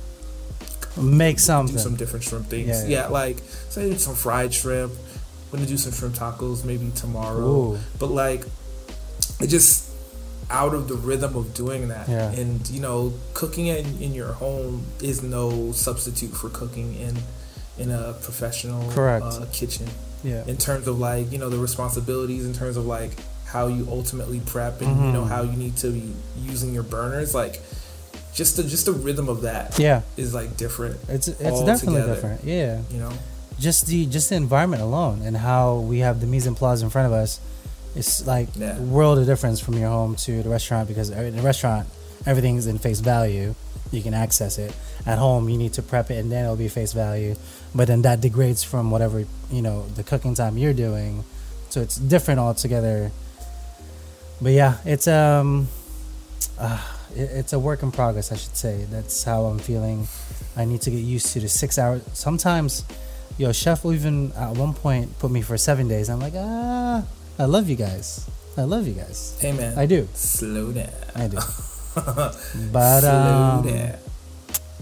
Make 0.96 1.40
something, 1.40 1.74
do 1.74 1.82
some 1.82 1.96
different 1.96 2.24
shrimp 2.24 2.46
things. 2.46 2.68
Yeah, 2.68 2.82
Yeah, 2.84 2.88
yeah. 3.02 3.06
like 3.08 3.38
so 3.68 3.82
I 3.82 3.88
did 3.88 4.00
some 4.00 4.14
fried 4.14 4.54
shrimp. 4.54 4.92
I'm 4.92 5.58
gonna 5.58 5.66
do 5.66 5.76
some 5.76 5.90
shrimp 5.92 6.14
tacos 6.14 6.64
maybe 6.64 6.88
tomorrow. 6.94 7.72
Ooh. 7.74 7.78
But 7.98 8.12
like, 8.12 8.44
it 9.40 9.48
just 9.48 9.83
out 10.54 10.72
of 10.74 10.86
the 10.88 10.94
rhythm 10.94 11.34
of 11.36 11.52
doing 11.54 11.88
that. 11.88 12.08
Yeah. 12.08 12.30
And 12.40 12.66
you 12.70 12.80
know, 12.80 13.12
cooking 13.34 13.66
in, 13.66 13.84
in 14.00 14.14
your 14.14 14.32
home 14.44 14.86
is 15.02 15.22
no 15.22 15.72
substitute 15.72 16.32
for 16.40 16.48
cooking 16.48 16.94
in 17.06 17.14
in 17.76 17.90
a 17.90 18.12
professional 18.22 18.90
Correct. 18.92 19.24
Uh, 19.26 19.46
kitchen. 19.52 19.88
Yeah. 20.22 20.44
In 20.46 20.56
terms 20.56 20.86
of 20.86 20.98
like 20.98 21.30
you 21.32 21.38
know 21.38 21.50
the 21.50 21.58
responsibilities, 21.58 22.46
in 22.46 22.52
terms 22.54 22.76
of 22.76 22.86
like 22.86 23.12
how 23.46 23.66
you 23.66 23.86
ultimately 23.90 24.40
prep 24.52 24.80
and 24.80 24.90
you 25.06 25.12
know 25.12 25.24
Mhm. 25.24 25.28
how 25.34 25.42
you 25.42 25.56
need 25.64 25.76
to 25.84 25.88
be 25.90 26.12
using 26.50 26.72
your 26.72 26.84
burners, 26.84 27.34
like 27.34 27.60
just 28.32 28.56
the 28.56 28.62
just 28.62 28.84
the 28.86 28.92
rhythm 28.92 29.28
of 29.28 29.42
that 29.42 29.78
Yeah. 29.78 30.02
is 30.16 30.32
like 30.34 30.56
different. 30.56 30.96
It's 31.08 31.28
it's 31.28 31.38
definitely 31.70 32.00
together. 32.00 32.14
different. 32.14 32.44
Yeah. 32.44 32.80
You 32.92 32.98
know. 33.00 33.12
Just 33.58 33.86
the 33.86 34.06
just 34.06 34.30
the 34.30 34.36
environment 34.36 34.82
alone 34.82 35.22
and 35.26 35.36
how 35.36 35.64
we 35.90 35.98
have 36.06 36.20
the 36.20 36.26
mise 36.26 36.46
en 36.46 36.54
place 36.54 36.80
in 36.82 36.90
front 36.90 37.06
of 37.06 37.12
us. 37.12 37.38
It's 37.94 38.26
like 38.26 38.48
Yeah. 38.56 38.78
world 38.78 39.18
of 39.18 39.26
difference 39.26 39.60
from 39.60 39.74
your 39.78 39.88
home 39.88 40.16
to 40.26 40.42
the 40.42 40.48
restaurant 40.48 40.88
because 40.88 41.10
in 41.10 41.36
the 41.36 41.42
restaurant 41.42 41.86
everything's 42.26 42.66
in 42.66 42.78
face 42.78 43.00
value. 43.00 43.54
You 43.92 44.02
can 44.02 44.14
access 44.14 44.58
it. 44.58 44.72
At 45.06 45.18
home 45.18 45.48
you 45.48 45.56
need 45.58 45.72
to 45.74 45.82
prep 45.82 46.10
it 46.10 46.18
and 46.18 46.30
then 46.32 46.44
it'll 46.44 46.56
be 46.56 46.68
face 46.68 46.92
value. 46.92 47.36
But 47.74 47.86
then 47.88 48.02
that 48.02 48.20
degrades 48.20 48.62
from 48.64 48.90
whatever 48.90 49.24
you 49.50 49.62
know 49.62 49.86
the 49.94 50.02
cooking 50.02 50.34
time 50.34 50.58
you're 50.58 50.72
doing. 50.74 51.24
So 51.70 51.80
it's 51.80 51.96
different 51.96 52.40
altogether. 52.40 53.10
But 54.40 54.52
yeah, 54.52 54.78
it's 54.84 55.06
um 55.06 55.68
uh, 56.58 56.80
it, 57.14 57.30
it's 57.40 57.52
a 57.52 57.58
work 57.58 57.82
in 57.82 57.90
progress, 57.92 58.32
I 58.32 58.36
should 58.36 58.56
say. 58.56 58.86
That's 58.90 59.22
how 59.24 59.44
I'm 59.44 59.58
feeling. 59.58 60.08
I 60.56 60.64
need 60.64 60.82
to 60.82 60.90
get 60.90 60.98
used 60.98 61.32
to 61.34 61.40
the 61.40 61.48
six 61.48 61.78
hours. 61.78 62.02
Sometimes, 62.12 62.84
yo, 63.38 63.50
chef 63.52 63.84
will 63.84 63.92
even 63.92 64.32
at 64.32 64.56
one 64.56 64.72
point 64.74 65.18
put 65.18 65.30
me 65.30 65.42
for 65.42 65.56
seven 65.58 65.88
days. 65.88 66.08
I'm 66.08 66.20
like, 66.20 66.34
ah, 66.36 67.02
I 67.38 67.44
love 67.46 67.68
you 67.68 67.76
guys. 67.76 68.28
I 68.56 68.62
love 68.62 68.86
you 68.86 68.94
guys. 68.94 69.36
Hey 69.40 69.52
man, 69.52 69.76
I 69.78 69.86
do. 69.86 70.08
slow 70.14 70.72
down. 70.72 70.90
I 71.14 71.28
do. 71.28 71.38
But 72.72 73.00
slow 73.00 73.10
um, 73.10 73.66
down. 73.66 73.94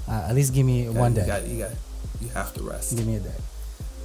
uh, 0.09 0.27
at 0.29 0.35
least 0.35 0.55
give 0.55 0.65
me 0.65 0.89
one 0.89 1.13
day. 1.15 1.21
You 1.23 1.27
got, 1.27 1.47
you 1.47 1.59
got, 1.59 1.71
you 2.23 2.29
have 2.31 2.55
to 2.55 2.63
rest. 2.63 2.97
Give 2.97 3.07
me 3.07 3.17
a 3.17 3.21
day. 3.21 3.35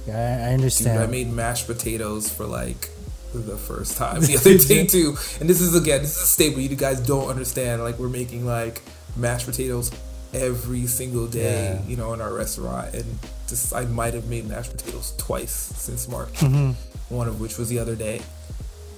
Yeah, 0.06 0.16
I, 0.16 0.32
I 0.32 0.44
Dude, 0.50 0.54
understand. 0.60 0.98
I 1.02 1.06
made 1.06 1.30
mashed 1.32 1.66
potatoes 1.66 2.30
for 2.32 2.44
like 2.46 2.90
the 3.34 3.56
first 3.56 3.96
time 3.98 4.20
the 4.22 4.36
other 4.36 4.56
day 4.58 4.86
too, 4.94 5.16
and 5.40 5.48
this 5.48 5.60
is 5.60 5.74
again, 5.74 6.00
this 6.02 6.16
is 6.16 6.22
a 6.22 6.26
staple 6.26 6.60
you 6.60 6.74
guys 6.76 7.00
don't 7.00 7.28
understand. 7.28 7.82
Like 7.82 7.98
we're 7.98 8.08
making 8.08 8.44
like 8.46 8.82
mashed 9.16 9.46
potatoes 9.46 9.90
every 10.34 10.86
single 10.86 11.26
day, 11.26 11.78
Yeah. 11.80 11.86
you 11.88 11.96
know, 11.96 12.12
in 12.14 12.20
our 12.20 12.32
restaurant, 12.32 12.94
and 12.94 13.04
just 13.46 13.74
I 13.74 13.84
might 13.86 14.12
have 14.14 14.28
made 14.28 14.46
mashed 14.48 14.72
potatoes 14.76 15.14
twice 15.18 15.52
since 15.52 16.08
March. 16.08 16.32
Mhm. 16.40 16.74
One 17.08 17.26
of 17.28 17.40
which 17.40 17.56
was 17.58 17.68
the 17.70 17.78
other 17.78 17.96
day. 17.96 18.20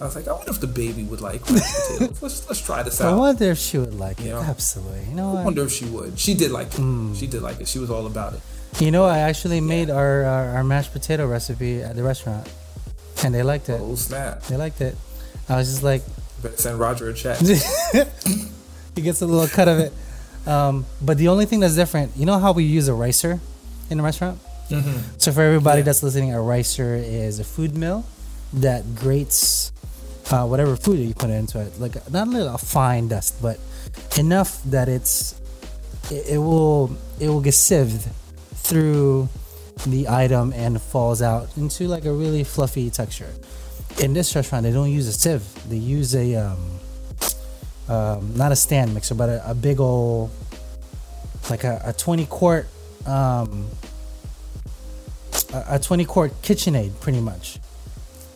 I 0.00 0.04
was 0.04 0.16
like, 0.16 0.26
I 0.28 0.33
wonder 0.33 0.50
if 0.50 0.61
the 0.61 0.66
baby 0.66 1.02
would 1.04 1.21
like 1.21 1.42
mashed 1.50 1.75
potatoes. 1.90 2.23
Let's 2.23 2.49
let's 2.49 2.61
try 2.64 2.83
this 2.83 3.00
out. 3.00 3.12
I 3.12 3.16
wonder 3.16 3.50
if 3.50 3.59
she 3.59 3.76
would 3.78 3.95
like 3.95 4.19
it. 4.21 4.30
Know? 4.30 4.40
Absolutely. 4.40 5.04
You 5.11 5.14
know 5.14 5.37
I 5.37 5.45
wonder 5.45 5.62
if 5.64 5.73
she 5.73 5.85
would. 5.87 6.19
She 6.19 6.33
did 6.35 6.50
like 6.50 6.69
it. 6.69 6.80
Mm. 6.80 7.14
She 7.19 7.26
did 7.26 7.42
like 7.42 7.61
it. 7.61 7.69
She 7.69 7.78
was 7.78 7.90
all 7.90 8.07
about 8.07 8.33
it. 8.35 8.40
You 8.78 8.90
know, 8.92 9.04
I 9.04 9.19
actually 9.19 9.61
made 9.61 9.90
our, 9.90 10.25
our 10.25 10.45
our 10.57 10.64
mashed 10.64 10.92
potato 10.92 11.26
recipe 11.26 11.83
at 11.83 11.97
the 11.97 12.02
restaurant, 12.02 12.49
and 13.25 13.35
they 13.35 13.42
liked 13.42 13.69
it. 13.69 13.80
Oh 13.83 13.95
snap! 13.97 14.42
They 14.45 14.57
liked 14.57 14.80
it. 14.80 14.97
I 15.49 15.57
was 15.57 15.69
just 15.69 15.83
like, 15.83 16.02
Better 16.42 16.57
send 16.57 16.78
Roger 16.78 17.09
a 17.11 17.14
check. 17.14 17.38
he 18.95 19.02
gets 19.02 19.21
a 19.21 19.26
little 19.26 19.49
cut 19.49 19.69
of 19.69 19.78
it. 19.80 19.92
Um, 20.47 20.87
but 21.02 21.19
the 21.19 21.28
only 21.28 21.45
thing 21.45 21.61
that's 21.61 21.75
different, 21.75 22.16
you 22.16 22.25
know 22.25 22.38
how 22.38 22.52
we 22.52 22.64
use 22.64 22.88
a 22.88 22.95
ricer 22.95 23.40
in 23.90 23.99
the 23.99 24.02
restaurant? 24.04 24.38
hmm 24.71 24.99
So 25.19 25.33
for 25.33 25.42
everybody 25.42 25.80
Yeah. 25.80 25.85
that's 25.87 26.02
listening, 26.02 26.33
a 26.33 26.40
ricer 26.40 26.95
is 26.95 27.38
a 27.40 27.45
food 27.45 27.76
mill 27.76 28.04
that 28.54 28.95
grates 28.95 29.73
uh, 30.33 30.47
whatever 30.47 30.77
food 30.77 30.99
you 30.99 31.15
put 31.15 31.31
into 31.31 31.61
it, 31.61 31.79
like 31.81 31.95
not 32.11 32.29
a 32.29 32.31
little 32.31 32.59
fine 32.59 33.09
dust, 33.09 33.41
but 33.43 33.59
enough 34.19 34.63
that 34.65 34.89
it's 34.89 35.39
it, 36.11 36.35
it 36.35 36.39
will 36.39 36.97
it 37.19 37.29
will 37.29 37.41
get 37.41 37.55
sieved 37.55 38.09
through 38.55 39.29
the 39.87 40.09
item 40.09 40.53
and 40.53 40.81
falls 40.81 41.23
out 41.23 41.49
into 41.57 41.89
like 41.89 42.05
a 42.05 42.13
really 42.13 42.45
fluffy 42.45 42.91
texture. 42.91 43.33
In 44.01 44.13
this 44.13 44.35
restaurant, 44.35 44.63
they 44.63 44.73
don't 44.73 44.91
use 44.91 45.09
a 45.09 45.13
sieve; 45.13 45.45
they 45.69 45.77
use 45.77 46.15
a 46.15 46.37
um, 46.37 46.59
um, 47.89 48.37
not 48.37 48.53
a 48.53 48.57
stand 48.57 48.95
mixer, 48.95 49.15
but 49.15 49.29
a, 49.29 49.51
a 49.51 49.55
big 49.55 49.81
old 49.81 50.31
like 51.49 51.65
a, 51.65 51.81
a 51.85 51.93
twenty 51.93 52.27
quart 52.27 52.67
um, 53.07 53.67
a, 55.53 55.75
a 55.75 55.79
20 55.79 56.05
quart 56.05 56.43
KitchenAid 56.43 56.99
pretty 57.01 57.21
much. 57.21 57.59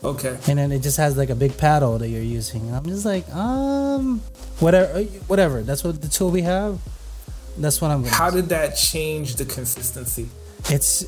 Okay. 0.05 0.37
And 0.49 0.59
then 0.59 0.71
it 0.73 0.81
just 0.83 0.97
has 0.99 1.17
like 1.17 1.31
a 1.31 1.35
big 1.35 1.57
paddle 1.57 1.99
that 1.99 2.09
you're 2.09 2.23
using. 2.23 2.63
And 2.69 2.77
I'm 2.77 2.85
just 2.87 3.05
like, 3.07 3.29
um, 3.35 4.21
whatever, 4.61 5.03
whatever. 5.27 5.63
That's 5.63 5.83
what 5.83 6.01
the 6.03 6.09
tool 6.09 6.31
we 6.31 6.43
have. 6.43 6.79
That's 7.57 7.81
what 7.81 7.91
I'm 7.91 8.03
going 8.03 8.13
How 8.13 8.31
did 8.31 8.49
that 8.51 8.77
change 8.77 9.37
the 9.37 9.45
consistency? 9.45 10.29
It's 10.71 11.07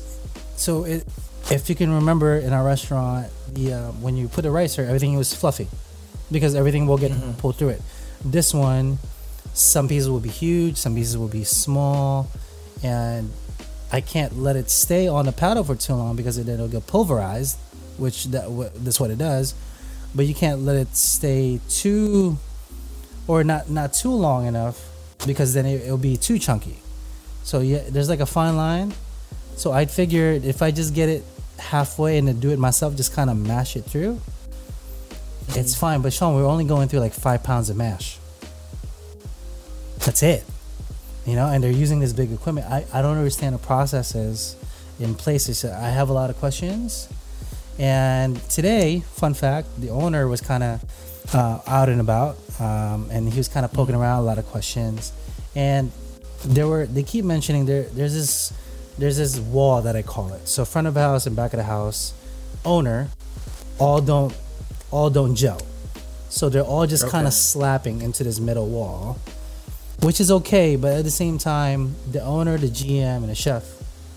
so 0.55 0.83
it. 0.85 1.05
If 1.51 1.69
you 1.69 1.75
can 1.75 1.91
remember 1.93 2.37
in 2.37 2.51
our 2.53 2.65
restaurant, 2.65 3.27
the 3.53 3.73
uh, 3.73 3.91
when 4.03 4.17
you 4.17 4.27
put 4.27 4.41
the 4.43 4.51
ricer, 4.51 4.83
everything 4.83 5.15
was 5.17 5.33
fluffy 5.33 5.67
because 6.31 6.55
everything 6.55 6.87
will 6.87 6.97
get 6.97 7.11
Mhm. 7.11 7.37
pulled 7.37 7.55
through 7.57 7.69
it. 7.69 7.81
This 8.23 8.53
one, 8.53 8.97
some 9.53 9.87
pieces 9.87 10.09
will 10.09 10.19
be 10.19 10.29
huge, 10.29 10.75
some 10.77 10.95
pieces 10.95 11.17
will 11.17 11.27
be 11.29 11.43
small, 11.45 12.27
and 12.83 13.31
I 13.91 14.01
can't 14.01 14.37
let 14.39 14.55
it 14.57 14.69
stay 14.69 15.07
on 15.07 15.25
the 15.25 15.31
paddle 15.31 15.63
for 15.63 15.75
too 15.75 15.95
long 15.95 16.15
because 16.15 16.35
then 16.37 16.47
it'll 16.53 16.67
get 16.67 16.85
pulverized, 16.87 17.57
which 17.97 18.25
that 18.25 18.49
wh- 18.49 18.73
that's 18.83 18.99
what 18.99 19.11
it 19.11 19.17
does. 19.17 19.53
But 20.15 20.25
you 20.25 20.33
can't 20.33 20.61
let 20.61 20.77
it 20.77 20.95
stay 20.95 21.59
too, 21.69 22.37
or 23.27 23.43
not 23.43 23.69
not 23.69 23.93
too 23.93 24.11
long 24.11 24.45
enough 24.45 24.83
because 25.25 25.53
then 25.53 25.65
it, 25.65 25.81
it'll 25.81 25.97
be 25.97 26.17
too 26.17 26.39
chunky. 26.39 26.77
So 27.43 27.59
yeah, 27.59 27.83
there's 27.89 28.09
like 28.09 28.19
a 28.19 28.25
fine 28.25 28.57
line. 28.57 28.93
So 29.55 29.71
I 29.71 29.85
figured 29.85 30.45
if 30.45 30.61
I 30.61 30.71
just 30.71 30.93
get 30.93 31.09
it 31.09 31.23
halfway 31.57 32.17
and 32.17 32.27
then 32.27 32.39
do 32.39 32.51
it 32.51 32.59
myself, 32.59 32.95
just 32.95 33.13
kind 33.13 33.29
of 33.29 33.37
mash 33.37 33.75
it 33.75 33.81
through, 33.81 34.21
it's 35.49 35.73
mm-hmm. 35.73 35.79
fine. 35.79 36.01
But 36.01 36.13
Sean, 36.13 36.35
we're 36.35 36.45
only 36.45 36.65
going 36.65 36.87
through 36.87 36.99
like 36.99 37.13
five 37.13 37.43
pounds 37.43 37.69
of 37.69 37.77
mash. 37.77 38.19
That's 39.99 40.23
it. 40.23 40.43
You 41.25 41.35
know, 41.35 41.47
and 41.47 41.63
they're 41.63 41.71
using 41.71 41.99
this 41.99 42.13
big 42.13 42.31
equipment. 42.31 42.67
I, 42.67 42.85
I 42.93 43.01
don't 43.01 43.17
understand 43.17 43.55
the 43.55 43.59
processes 43.59 44.55
in 44.99 45.15
places. 45.15 45.65
I 45.65 45.89
have 45.89 46.09
a 46.09 46.13
lot 46.13 46.29
of 46.29 46.37
questions. 46.37 47.09
And 47.79 48.41
today, 48.49 49.01
fun 49.01 49.33
fact, 49.33 49.67
the 49.79 49.89
owner 49.89 50.27
was 50.27 50.41
kind 50.41 50.63
of 50.63 51.35
uh, 51.35 51.59
out 51.67 51.89
and 51.89 52.01
about, 52.01 52.37
um, 52.59 53.09
and 53.11 53.29
he 53.29 53.37
was 53.37 53.47
kind 53.47 53.65
of 53.65 53.73
poking 53.73 53.95
around 53.95 54.19
a 54.19 54.23
lot 54.23 54.37
of 54.37 54.45
questions. 54.47 55.11
And 55.55 55.91
there 56.45 56.67
were 56.67 56.85
they 56.85 57.03
keep 57.03 57.25
mentioning 57.25 57.65
there 57.65 57.83
there's 57.83 58.13
this 58.13 58.53
there's 58.97 59.17
this 59.17 59.39
wall 59.39 59.81
that 59.83 59.95
I 59.95 60.01
call 60.01 60.33
it. 60.33 60.47
So 60.47 60.65
front 60.65 60.87
of 60.87 60.93
the 60.93 61.01
house 61.01 61.27
and 61.27 61.35
back 61.35 61.53
of 61.53 61.57
the 61.57 61.63
house, 61.63 62.13
owner, 62.65 63.09
all 63.79 64.01
don't 64.01 64.35
all 64.91 65.09
don't 65.09 65.35
gel. 65.35 65.61
So 66.29 66.49
they're 66.49 66.63
all 66.63 66.85
just 66.85 67.07
kind 67.07 67.25
of 67.25 67.33
slapping 67.33 68.01
into 68.01 68.23
this 68.23 68.39
middle 68.39 68.67
wall, 68.67 69.17
which 70.01 70.19
is 70.19 70.29
okay. 70.31 70.75
But 70.75 70.93
at 70.93 71.03
the 71.03 71.11
same 71.11 71.37
time, 71.37 71.95
the 72.11 72.21
owner, 72.21 72.57
the 72.57 72.67
GM, 72.67 73.17
and 73.17 73.29
the 73.29 73.35
chef 73.35 73.63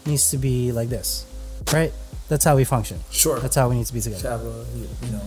needs 0.07 0.31
to 0.31 0.39
be 0.39 0.73
like 0.73 0.89
this, 0.89 1.25
right? 1.73 1.93
That's 2.29 2.45
how 2.45 2.57
we 2.57 2.65
function. 2.65 2.99
Sure. 3.11 3.39
That's 3.41 3.57
how 3.57 3.69
we 3.69 3.77
need 3.77 3.87
to 3.87 3.93
be 3.95 4.01
to 4.01 4.11
together. 4.11 4.31
have 4.31 4.43
a 4.47 4.65
you 5.07 5.13
know 5.13 5.23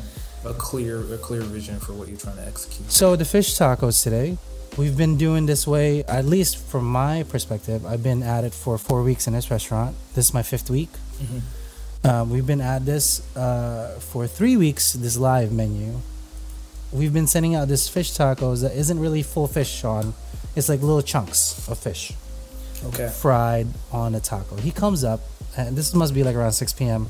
a 0.46 0.54
clear 0.54 1.14
a 1.14 1.18
clear 1.18 1.42
vision 1.42 1.80
for 1.80 1.94
what 1.94 2.08
you're 2.08 2.18
trying 2.18 2.38
to 2.38 2.48
execute. 2.48 2.92
So 2.92 3.16
the 3.16 3.26
fish 3.26 3.58
tacos 3.58 4.02
today, 4.04 4.38
we've 4.78 4.98
been 4.98 5.18
doing 5.18 5.46
this 5.46 5.68
way. 5.68 6.04
At 6.06 6.26
least 6.26 6.58
from 6.58 6.86
my 6.86 7.24
perspective, 7.24 7.86
I've 7.86 8.04
been 8.04 8.24
at 8.24 8.44
it 8.44 8.54
for 8.54 8.78
four 8.78 9.04
weeks 9.04 9.28
in 9.28 9.34
this 9.34 9.52
restaurant. 9.52 9.96
This 10.16 10.28
is 10.30 10.34
my 10.34 10.44
fifth 10.44 10.70
week. 10.70 10.90
Um, 12.06 12.30
we've 12.30 12.46
been 12.46 12.60
at 12.62 12.86
this 12.86 13.22
uh, 13.36 13.98
for 14.00 14.28
three 14.28 14.58
weeks. 14.58 14.94
This 14.94 15.18
live 15.18 15.52
menu. 15.52 16.00
We've 16.92 17.14
been 17.14 17.28
sending 17.28 17.56
out 17.56 17.68
this 17.70 17.90
fish 17.90 18.12
tacos 18.12 18.62
that 18.62 18.74
isn't 18.78 19.00
really 19.00 19.24
full 19.24 19.48
fish, 19.48 19.72
Sean. 19.74 20.14
It's 20.56 20.70
like 20.70 20.82
little 20.82 21.02
chunks 21.02 21.68
of 21.68 21.80
fish 21.80 22.14
Okay. 22.86 23.10
fried 23.10 23.68
on 23.92 24.16
a 24.16 24.20
taco. 24.20 24.56
He 24.58 24.72
comes 24.72 25.04
up, 25.04 25.22
and 25.58 25.76
this 25.78 25.94
must 25.94 26.14
be 26.14 26.24
like 26.24 26.36
around 26.36 26.52
6 26.52 26.74
p.m. 26.74 27.08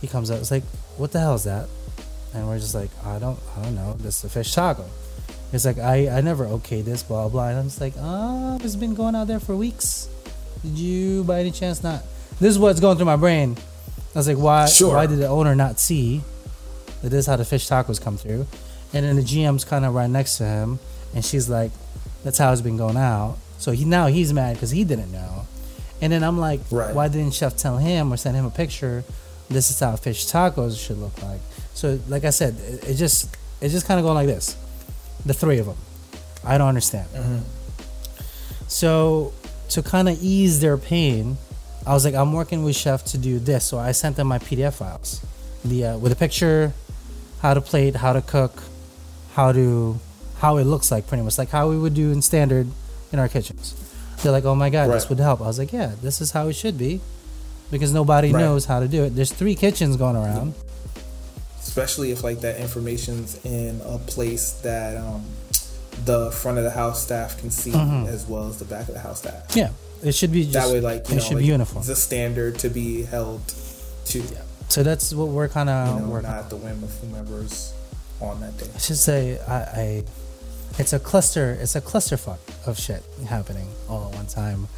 He 0.00 0.06
comes 0.06 0.30
up. 0.30 0.40
It's 0.40 0.50
like, 0.50 0.64
what 0.96 1.12
the 1.12 1.20
hell 1.20 1.34
is 1.34 1.44
that? 1.44 1.68
And 2.34 2.46
we're 2.48 2.58
just 2.58 2.74
like, 2.74 2.90
I 3.04 3.18
don't, 3.18 3.38
I 3.56 3.62
don't 3.62 3.74
know. 3.74 3.94
This 3.94 4.18
is 4.18 4.24
a 4.24 4.28
fish 4.28 4.54
taco. 4.54 4.84
It's 5.52 5.64
like 5.64 5.78
I, 5.78 6.08
I 6.08 6.20
never 6.20 6.44
okayed 6.44 6.84
this, 6.84 7.02
blah 7.02 7.28
blah. 7.28 7.48
And 7.48 7.58
I'm 7.58 7.64
just 7.64 7.80
like, 7.80 7.94
ah, 7.98 8.58
it's 8.60 8.76
been 8.76 8.94
going 8.94 9.14
out 9.14 9.26
there 9.26 9.40
for 9.40 9.56
weeks. 9.56 10.08
did 10.62 10.76
you 10.78 11.24
by 11.24 11.40
any 11.40 11.50
chance 11.50 11.82
not? 11.82 12.02
This 12.40 12.50
is 12.50 12.58
what's 12.58 12.80
going 12.80 12.96
through 12.96 13.06
my 13.06 13.16
brain. 13.16 13.56
I 14.14 14.18
was 14.18 14.28
like, 14.28 14.38
why? 14.38 14.66
Sure. 14.66 14.94
Why 14.94 15.06
did 15.06 15.18
the 15.18 15.28
owner 15.28 15.54
not 15.54 15.78
see 15.78 16.22
that 17.02 17.10
this 17.10 17.20
is 17.20 17.26
how 17.26 17.36
the 17.36 17.44
fish 17.44 17.68
tacos 17.68 18.00
come 18.00 18.16
through? 18.16 18.46
And 18.92 19.04
then 19.04 19.16
the 19.16 19.22
GM's 19.22 19.64
kind 19.64 19.84
of 19.84 19.94
right 19.94 20.08
next 20.10 20.38
to 20.38 20.44
him, 20.44 20.78
and 21.14 21.24
she's 21.24 21.48
like, 21.50 21.70
"That's 22.24 22.38
how 22.38 22.52
it's 22.52 22.62
been 22.62 22.76
going 22.76 22.96
out." 22.96 23.36
So 23.66 23.72
he 23.72 23.84
now 23.84 24.06
he's 24.06 24.32
mad 24.32 24.54
because 24.54 24.70
he 24.70 24.84
didn't 24.84 25.10
know. 25.10 25.44
And 26.00 26.12
then 26.12 26.22
I'm 26.22 26.38
like, 26.38 26.60
Right. 26.70 26.94
why 26.94 27.08
didn't 27.08 27.34
chef 27.34 27.56
tell 27.56 27.78
him 27.78 28.12
or 28.12 28.16
send 28.16 28.36
him 28.36 28.44
a 28.44 28.50
picture? 28.50 29.02
This 29.50 29.70
is 29.72 29.80
how 29.80 29.96
fish 29.96 30.24
tacos 30.26 30.78
should 30.78 30.98
look 30.98 31.20
like. 31.20 31.40
So 31.74 31.98
like 32.06 32.22
I 32.24 32.30
said, 32.30 32.54
it, 32.60 32.90
it 32.90 32.94
just 32.94 33.36
it 33.60 33.70
just 33.70 33.84
kind 33.88 33.98
of 33.98 34.04
going 34.04 34.14
like 34.14 34.28
this. 34.28 34.54
The 35.24 35.34
three 35.34 35.58
of 35.58 35.66
them. 35.66 35.76
I 36.44 36.58
don't 36.58 36.68
understand. 36.68 37.08
Mhm. 37.12 37.40
So 38.68 39.32
to 39.70 39.82
kind 39.82 40.08
of 40.08 40.16
ease 40.22 40.60
their 40.60 40.78
pain, 40.78 41.36
I 41.84 41.92
was 41.92 42.04
like, 42.04 42.14
I'm 42.14 42.32
working 42.32 42.62
with 42.62 42.76
Chef 42.76 43.02
to 43.06 43.18
do 43.18 43.40
this. 43.40 43.64
So 43.64 43.78
I 43.80 43.90
sent 43.90 44.14
them 44.14 44.28
my 44.28 44.38
PDF 44.38 44.74
files, 44.74 45.26
the 45.64 45.86
uh, 45.86 45.98
with 45.98 46.12
a 46.12 46.16
picture, 46.16 46.72
how 47.42 47.52
to 47.52 47.60
plate, 47.60 47.96
how 47.96 48.12
to 48.12 48.22
cook, 48.22 48.62
how 49.34 49.50
to 49.50 49.98
how 50.38 50.56
it 50.58 50.66
looks 50.66 50.92
like, 50.92 51.08
pretty 51.08 51.24
much 51.24 51.36
like 51.36 51.50
how 51.50 51.68
we 51.68 51.76
would 51.76 51.94
do 51.94 52.12
in 52.12 52.22
standard 52.22 52.68
in 53.16 53.20
our 53.20 53.28
kitchens. 53.28 53.74
They're 54.22 54.32
like, 54.32 54.44
oh 54.44 54.54
my 54.54 54.70
god, 54.70 54.88
this 54.90 55.08
would 55.08 55.18
help. 55.18 55.40
I 55.40 55.46
was 55.46 55.58
like, 55.58 55.72
yeah, 55.72 55.92
this 56.02 56.20
is 56.20 56.30
how 56.32 56.48
it 56.48 56.54
should 56.54 56.76
be, 56.78 57.00
because 57.70 57.92
nobody 57.92 58.32
Right. 58.32 58.40
knows 58.40 58.64
how 58.66 58.80
to 58.80 58.88
do 58.88 59.04
it. 59.04 59.10
There's 59.16 59.32
three 59.32 59.54
kitchens 59.54 59.96
going 59.96 60.16
around. 60.16 60.54
especially 61.62 62.10
if 62.12 62.22
like 62.22 62.40
that 62.40 62.58
information's 62.60 63.44
in 63.44 63.80
a 63.84 63.98
place 63.98 64.52
that 64.62 64.96
um, 64.96 65.22
the 66.04 66.30
front 66.30 66.56
of 66.58 66.64
the 66.64 66.70
house 66.70 67.02
staff 67.02 67.36
can 67.38 67.50
see 67.50 67.72
Mhm. 67.72 68.06
as 68.08 68.24
well 68.24 68.48
as 68.48 68.58
the 68.58 68.64
back 68.64 68.86
of 68.88 68.94
the 68.94 69.00
house 69.00 69.18
staff. 69.18 69.54
Yeah, 69.54 69.70
it 70.02 70.12
should 70.14 70.30
be 70.32 70.42
just, 70.44 70.54
that 70.54 70.68
way, 70.72 70.80
like 70.80 71.08
you 71.08 71.14
it 71.14 71.18
know, 71.18 71.22
should 71.22 71.34
like, 71.34 71.42
be 71.42 71.46
uniform. 71.48 71.80
It's 71.80 71.88
a 71.90 71.96
standard 71.96 72.58
to 72.60 72.70
be 72.70 73.02
held 73.02 73.40
to. 74.06 74.20
Yeah. 74.20 74.42
So 74.68 74.82
that's 74.84 75.12
what 75.12 75.28
we're 75.28 75.48
kind 75.48 75.68
You 75.68 75.74
of 75.74 76.00
know, 76.02 76.08
working. 76.08 76.30
not 76.30 76.38
at 76.44 76.50
the 76.50 76.56
whim 76.56 76.82
of 76.84 76.90
whomever's 77.00 77.72
on 78.20 78.40
that 78.40 78.56
day. 78.58 78.68
I 78.74 78.78
should 78.78 78.96
say 78.98 79.38
I, 79.46 79.56
I 79.56 80.04
it's 80.78 80.92
a 80.92 80.98
cluster 80.98 81.56
it's 81.60 81.74
a 81.74 81.80
clusterfuck 81.80 82.38
of 82.66 82.78
shit 82.78 83.02
happening 83.28 83.68
all 83.88 84.08
at 84.08 84.14
one 84.14 84.26
time. 84.26 84.68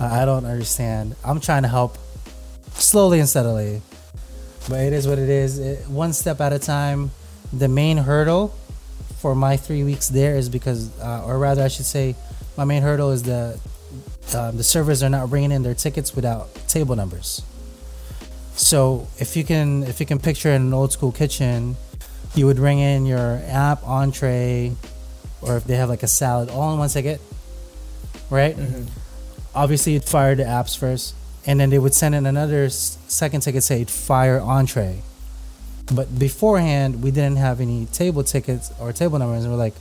I 0.00 0.22
I 0.22 0.24
don't 0.24 0.44
understand. 0.44 1.16
I'm 1.24 1.40
trying 1.40 1.62
to 1.62 1.68
help 1.68 1.98
slowly 2.74 3.20
and 3.20 3.28
steadily, 3.28 3.82
but 4.68 4.80
it 4.80 4.92
is 4.92 5.06
what 5.08 5.18
it 5.18 5.28
is. 5.28 5.58
It, 5.58 5.88
one 5.88 6.12
step 6.12 6.40
at 6.40 6.52
a 6.52 6.58
time. 6.58 7.10
The 7.52 7.68
main 7.68 7.96
hurdle 7.96 8.54
for 9.18 9.34
my 9.34 9.56
three 9.56 9.82
weeks 9.82 10.08
there 10.08 10.36
is 10.36 10.48
because, 10.48 10.96
uh, 11.00 11.24
or 11.24 11.38
rather, 11.38 11.62
I 11.62 11.68
should 11.68 11.86
say, 11.86 12.14
my 12.56 12.64
main 12.64 12.82
hurdle 12.82 13.10
is 13.10 13.22
the 13.22 13.58
um, 14.34 14.56
the 14.56 14.64
servers 14.64 15.02
are 15.02 15.08
not 15.08 15.30
bringing 15.30 15.52
in 15.52 15.62
their 15.62 15.74
tickets 15.74 16.14
without 16.14 16.54
table 16.68 16.94
numbers. 16.94 17.42
So 18.54 19.08
if 19.18 19.36
you 19.36 19.44
can 19.44 19.84
if 19.84 20.00
you 20.00 20.06
can 20.06 20.18
picture 20.18 20.50
in 20.50 20.62
an 20.62 20.74
old 20.74 20.92
school 20.92 21.12
kitchen, 21.12 21.76
you 22.34 22.46
would 22.46 22.58
ring 22.58 22.78
in 22.78 23.06
your 23.06 23.40
app 23.46 23.82
entree, 23.84 24.74
or 25.42 25.56
if 25.56 25.64
they 25.64 25.76
have 25.76 25.88
like 25.88 26.02
a 26.02 26.08
salad 26.08 26.48
all 26.50 26.72
in 26.72 26.78
one 26.78 26.88
ticket, 26.88 27.20
right? 28.30 28.56
Mm-hmm. 28.56 28.84
Obviously, 29.54 29.92
you'd 29.94 30.04
fire 30.04 30.34
the 30.34 30.44
apps 30.44 30.76
first, 30.78 31.14
and 31.46 31.58
then 31.58 31.70
they 31.70 31.78
would 31.78 31.94
send 31.94 32.14
in 32.14 32.26
another 32.26 32.64
s- 32.64 32.98
second 33.08 33.40
ticket, 33.40 33.62
say 33.62 33.84
fire 33.84 34.40
entree. 34.40 35.02
But 35.92 36.18
beforehand, 36.18 37.02
we 37.02 37.10
didn't 37.10 37.36
have 37.38 37.60
any 37.60 37.86
table 37.86 38.22
tickets 38.22 38.70
or 38.78 38.92
table 38.92 39.18
numbers, 39.18 39.44
and 39.44 39.52
we're 39.52 39.58
like, 39.58 39.74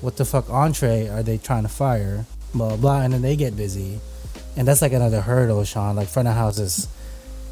"What 0.00 0.16
the 0.16 0.24
fuck 0.24 0.50
entree 0.50 1.08
are 1.08 1.22
they 1.22 1.38
trying 1.38 1.62
to 1.62 1.68
fire?" 1.68 2.26
Blah 2.54 2.68
blah, 2.70 2.76
blah. 2.76 3.00
and 3.02 3.12
then 3.14 3.22
they 3.22 3.36
get 3.36 3.56
busy, 3.56 4.00
and 4.56 4.66
that's 4.66 4.82
like 4.82 4.92
another 4.92 5.20
hurdle, 5.20 5.62
Sean. 5.64 5.94
Like 5.96 6.08
front 6.08 6.28
of 6.28 6.34
house 6.34 6.58
is 6.58 6.88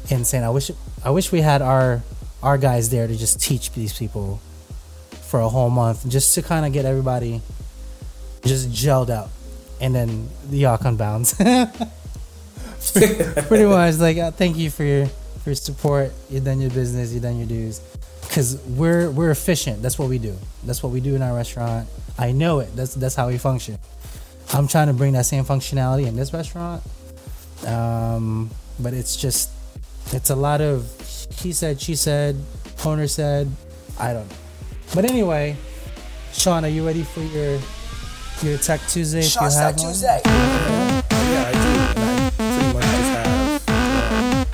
insane. 0.09 0.43
I 0.43 0.49
wish 0.49 0.69
I 1.03 1.09
wish 1.11 1.31
we 1.31 1.41
had 1.41 1.61
our 1.61 2.01
our 2.43 2.57
guys 2.57 2.89
there 2.89 3.07
to 3.07 3.15
just 3.15 3.39
teach 3.41 3.71
these 3.71 3.97
people 3.97 4.41
for 5.33 5.39
a 5.39 5.49
whole 5.49 5.71
month, 5.71 6.07
just 6.07 6.35
to 6.35 6.43
kind 6.43 6.63
of 6.63 6.71
get 6.73 6.85
everybody 6.85 7.41
just 8.45 8.69
gelled 8.69 9.09
out, 9.09 9.29
and 9.81 9.95
then 9.95 10.29
the 10.47 10.57
Yacht 10.57 10.81
bounds. 10.95 11.33
Pretty 11.33 13.65
much, 13.65 13.97
like 13.97 14.19
uh, 14.19 14.29
thank 14.29 14.57
you 14.57 14.69
for 14.69 14.83
your 14.83 15.07
for 15.07 15.49
your 15.49 15.55
support. 15.55 16.11
You 16.29 16.39
done 16.39 16.61
your 16.61 16.69
business. 16.69 17.11
You 17.11 17.19
done 17.19 17.39
your 17.39 17.47
dues. 17.47 17.81
Cause 18.29 18.61
we're 18.77 19.09
we're 19.09 19.31
efficient. 19.31 19.81
That's 19.81 19.97
what 19.97 20.07
we 20.07 20.19
do. 20.19 20.37
That's 20.65 20.83
what 20.83 20.91
we 20.91 20.99
do 20.99 21.15
in 21.15 21.23
our 21.23 21.35
restaurant. 21.35 21.89
I 22.19 22.31
know 22.31 22.59
it. 22.59 22.69
That's 22.75 22.93
that's 22.93 23.15
how 23.15 23.29
we 23.29 23.39
function. 23.39 23.79
I'm 24.53 24.67
trying 24.67 24.85
to 24.85 24.93
bring 24.93 25.13
that 25.13 25.25
same 25.25 25.45
functionality 25.45 26.05
in 26.05 26.15
this 26.15 26.31
restaurant, 26.31 26.83
um, 27.65 28.51
but 28.79 28.93
it's 28.93 29.15
just 29.15 29.49
it's 30.11 30.29
a 30.29 30.35
lot 30.35 30.61
of 30.61 30.85
he 31.41 31.53
said, 31.53 31.81
she 31.81 31.95
said, 31.95 32.35
owner 32.85 33.07
said. 33.07 33.49
I 33.99 34.13
don't 34.13 34.29
know. 34.29 34.35
But 34.93 35.05
anyway, 35.09 35.55
Sean, 36.33 36.63
are 36.65 36.69
you 36.69 36.85
ready 36.85 37.03
for 37.03 37.21
your 37.21 37.59
your 38.43 38.57
Tech 38.59 38.79
Tuesday? 38.87 39.19
if 39.19 39.25
you 39.25 39.29
Shots 39.31 39.55
have 39.55 39.75
Tech 39.75 39.83
one? 39.83 39.91
Tuesday. 39.93 40.21
Yeah, 40.25 41.01
I 41.47 41.51
do. 41.51 41.59
And 41.99 42.09
I 42.09 42.29
pretty 42.37 42.73
much 42.73 42.83
just 42.83 43.11
have. 43.13 43.63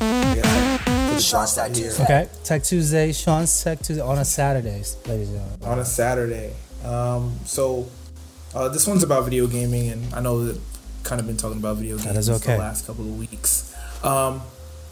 I 0.00 0.34
guess 0.34 0.46
I 0.46 0.78
put 1.10 1.16
it 1.16 1.22
Shots 1.22 1.58
right 1.58 1.66
Tech. 1.68 1.74
Tuesday. 1.76 2.04
Okay, 2.04 2.28
Tech 2.44 2.62
Tuesday, 2.62 3.12
Sean's 3.12 3.62
Tech 3.62 3.78
Tuesday 3.80 4.02
on 4.02 4.18
a 4.18 4.24
Saturday, 4.24 4.82
ladies 5.06 5.28
and 5.28 5.38
gentlemen. 5.38 5.68
on 5.68 5.78
a 5.78 5.84
Saturday. 5.84 6.52
Um, 6.84 7.38
so 7.44 7.88
uh, 8.54 8.68
this 8.68 8.86
one's 8.86 9.02
about 9.02 9.24
video 9.24 9.46
gaming, 9.46 9.90
and 9.90 10.14
I 10.14 10.20
know 10.20 10.44
that 10.44 10.58
kind 11.02 11.20
of 11.20 11.26
been 11.26 11.36
talking 11.36 11.58
about 11.58 11.76
video 11.76 11.96
games 11.96 12.06
That 12.06 12.16
is 12.16 12.30
okay. 12.30 12.52
the 12.54 12.58
last 12.58 12.86
couple 12.86 13.04
of 13.04 13.18
weeks. 13.18 13.74
Um, 14.02 14.40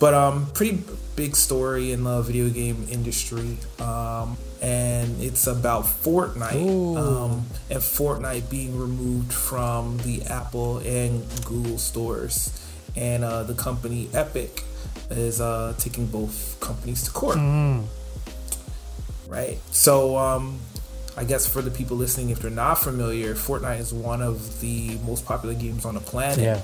but 0.00 0.14
um, 0.14 0.46
pretty 0.54 0.82
big 1.14 1.36
story 1.36 1.92
in 1.92 2.04
the 2.04 2.22
video 2.22 2.48
game 2.48 2.86
industry, 2.90 3.58
um, 3.78 4.38
and 4.62 5.22
it's 5.22 5.46
about 5.46 5.84
Fortnite 5.84 6.96
um, 6.96 7.44
and 7.68 7.78
Fortnite 7.78 8.50
being 8.50 8.76
removed 8.78 9.30
from 9.32 9.98
the 9.98 10.22
Apple 10.22 10.78
and 10.78 11.22
Google 11.44 11.76
stores, 11.76 12.66
and 12.96 13.22
uh, 13.22 13.42
the 13.42 13.54
company 13.54 14.08
Epic 14.14 14.64
is 15.10 15.40
uh, 15.40 15.74
taking 15.78 16.06
both 16.06 16.58
companies 16.60 17.04
to 17.04 17.10
court. 17.10 17.36
Mm, 17.36 17.84
right? 19.28 19.58
So, 19.70 20.16
um, 20.16 20.58
I 21.16 21.24
guess 21.24 21.46
for 21.46 21.60
the 21.60 21.70
people 21.70 21.98
listening, 21.98 22.30
if 22.30 22.40
they're 22.40 22.50
not 22.50 22.76
familiar, 22.76 23.34
Fortnite 23.34 23.80
is 23.80 23.92
one 23.92 24.22
of 24.22 24.60
the 24.60 24.96
most 25.04 25.26
popular 25.26 25.54
games 25.54 25.84
on 25.84 25.94
the 25.94 26.00
planet. 26.00 26.38
yeah, 26.38 26.60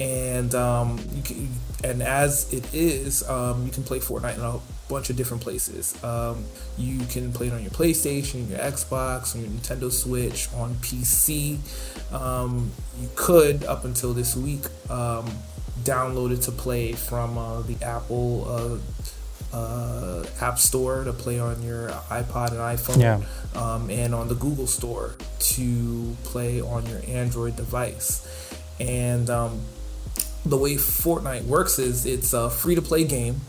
And 0.00 0.54
um, 0.54 0.98
you 1.14 1.22
can, 1.22 1.48
and 1.82 2.02
as 2.02 2.52
it 2.52 2.72
is, 2.72 3.28
um, 3.28 3.64
you 3.66 3.72
can 3.72 3.82
play 3.82 3.98
Fortnite 3.98 4.36
in 4.36 4.42
a 4.42 4.58
bunch 4.88 5.10
of 5.10 5.16
different 5.16 5.42
places. 5.42 6.02
Um, 6.04 6.44
you 6.76 6.98
can 7.06 7.32
play 7.32 7.48
it 7.48 7.52
on 7.52 7.62
your 7.62 7.72
PlayStation, 7.72 8.48
your 8.48 8.58
Xbox, 8.60 9.34
on 9.34 9.42
your 9.42 9.50
Nintendo 9.50 9.90
Switch, 9.90 10.48
on 10.54 10.74
PC. 10.76 11.58
Um, 12.12 12.70
you 13.00 13.08
could, 13.16 13.64
up 13.64 13.84
until 13.84 14.12
this 14.14 14.36
week, 14.36 14.64
um, 14.88 15.28
download 15.82 16.30
it 16.32 16.42
to 16.42 16.52
play 16.52 16.92
from 16.92 17.36
uh, 17.36 17.62
the 17.62 17.76
Apple 17.84 18.80
uh, 19.52 19.56
uh, 19.56 20.24
App 20.40 20.58
Store 20.58 21.04
to 21.04 21.12
play 21.12 21.38
on 21.40 21.62
your 21.62 21.88
iPod 21.88 22.50
and 22.50 22.58
iPhone 22.58 23.00
Yeah. 23.00 23.20
um, 23.60 23.90
and 23.90 24.14
on 24.14 24.28
the 24.28 24.34
Google 24.34 24.66
Store 24.66 25.16
to 25.40 26.16
play 26.24 26.60
on 26.60 26.86
your 26.86 27.00
Android 27.08 27.56
device. 27.56 28.26
And 28.78 29.28
um, 29.30 29.60
the 30.48 30.56
way 30.56 30.74
Fortnite 30.74 31.44
works 31.44 31.78
is 31.78 32.06
it's 32.06 32.32
a 32.32 32.50
free 32.50 32.74
to 32.74 32.82
play 32.82 33.04
game. 33.04 33.40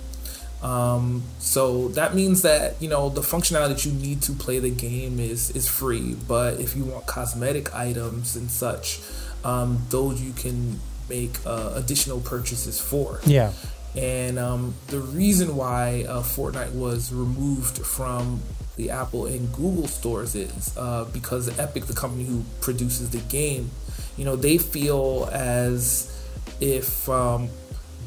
Um, 0.61 1.23
so 1.39 1.87
that 1.89 2.15
means 2.15 2.41
that 2.41 2.81
you 2.81 2.89
know 2.89 3.09
the 3.09 3.21
functionality 3.21 3.69
that 3.69 3.85
you 3.85 3.93
need 3.93 4.21
to 4.23 4.33
play 4.33 4.59
the 4.59 4.69
game 4.69 5.19
is 5.19 5.49
is 5.51 5.67
free. 5.69 6.15
But 6.27 6.59
if 6.59 6.75
you 6.75 6.83
want 6.83 7.05
cosmetic 7.05 7.73
items 7.73 8.35
and 8.35 8.51
such, 8.51 8.99
um, 9.43 9.83
those 9.89 10.21
you 10.21 10.33
can 10.33 10.79
make 11.09 11.37
uh, 11.45 11.73
additional 11.75 12.19
purchases 12.19 12.79
for. 12.79 13.19
yeah, 13.25 13.51
And 13.95 14.37
um, 14.37 14.75
the 14.87 14.99
reason 14.99 15.55
why 15.55 16.05
uh, 16.07 16.21
Fortnite 16.21 16.73
was 16.73 17.11
removed 17.11 17.79
from 17.79 18.41
the 18.75 18.91
Apple 18.91 19.25
and 19.25 19.51
Google 19.51 19.87
stores 19.87 20.35
is 20.35 20.75
uh, 20.77 21.05
because 21.05 21.57
Epic, 21.59 21.85
the 21.85 21.93
company 21.93 22.25
who 22.25 22.43
produces 22.61 23.09
the 23.09 23.17
game, 23.17 23.71
you 24.17 24.25
know, 24.25 24.35
they 24.35 24.57
feel 24.57 25.29
as 25.33 26.15
if 26.59 27.07
um, 27.09 27.49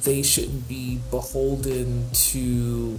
they 0.03 0.23
shouldn't 0.23 0.69
be 0.69 0.99
beholden 1.11 2.05
to 2.13 2.99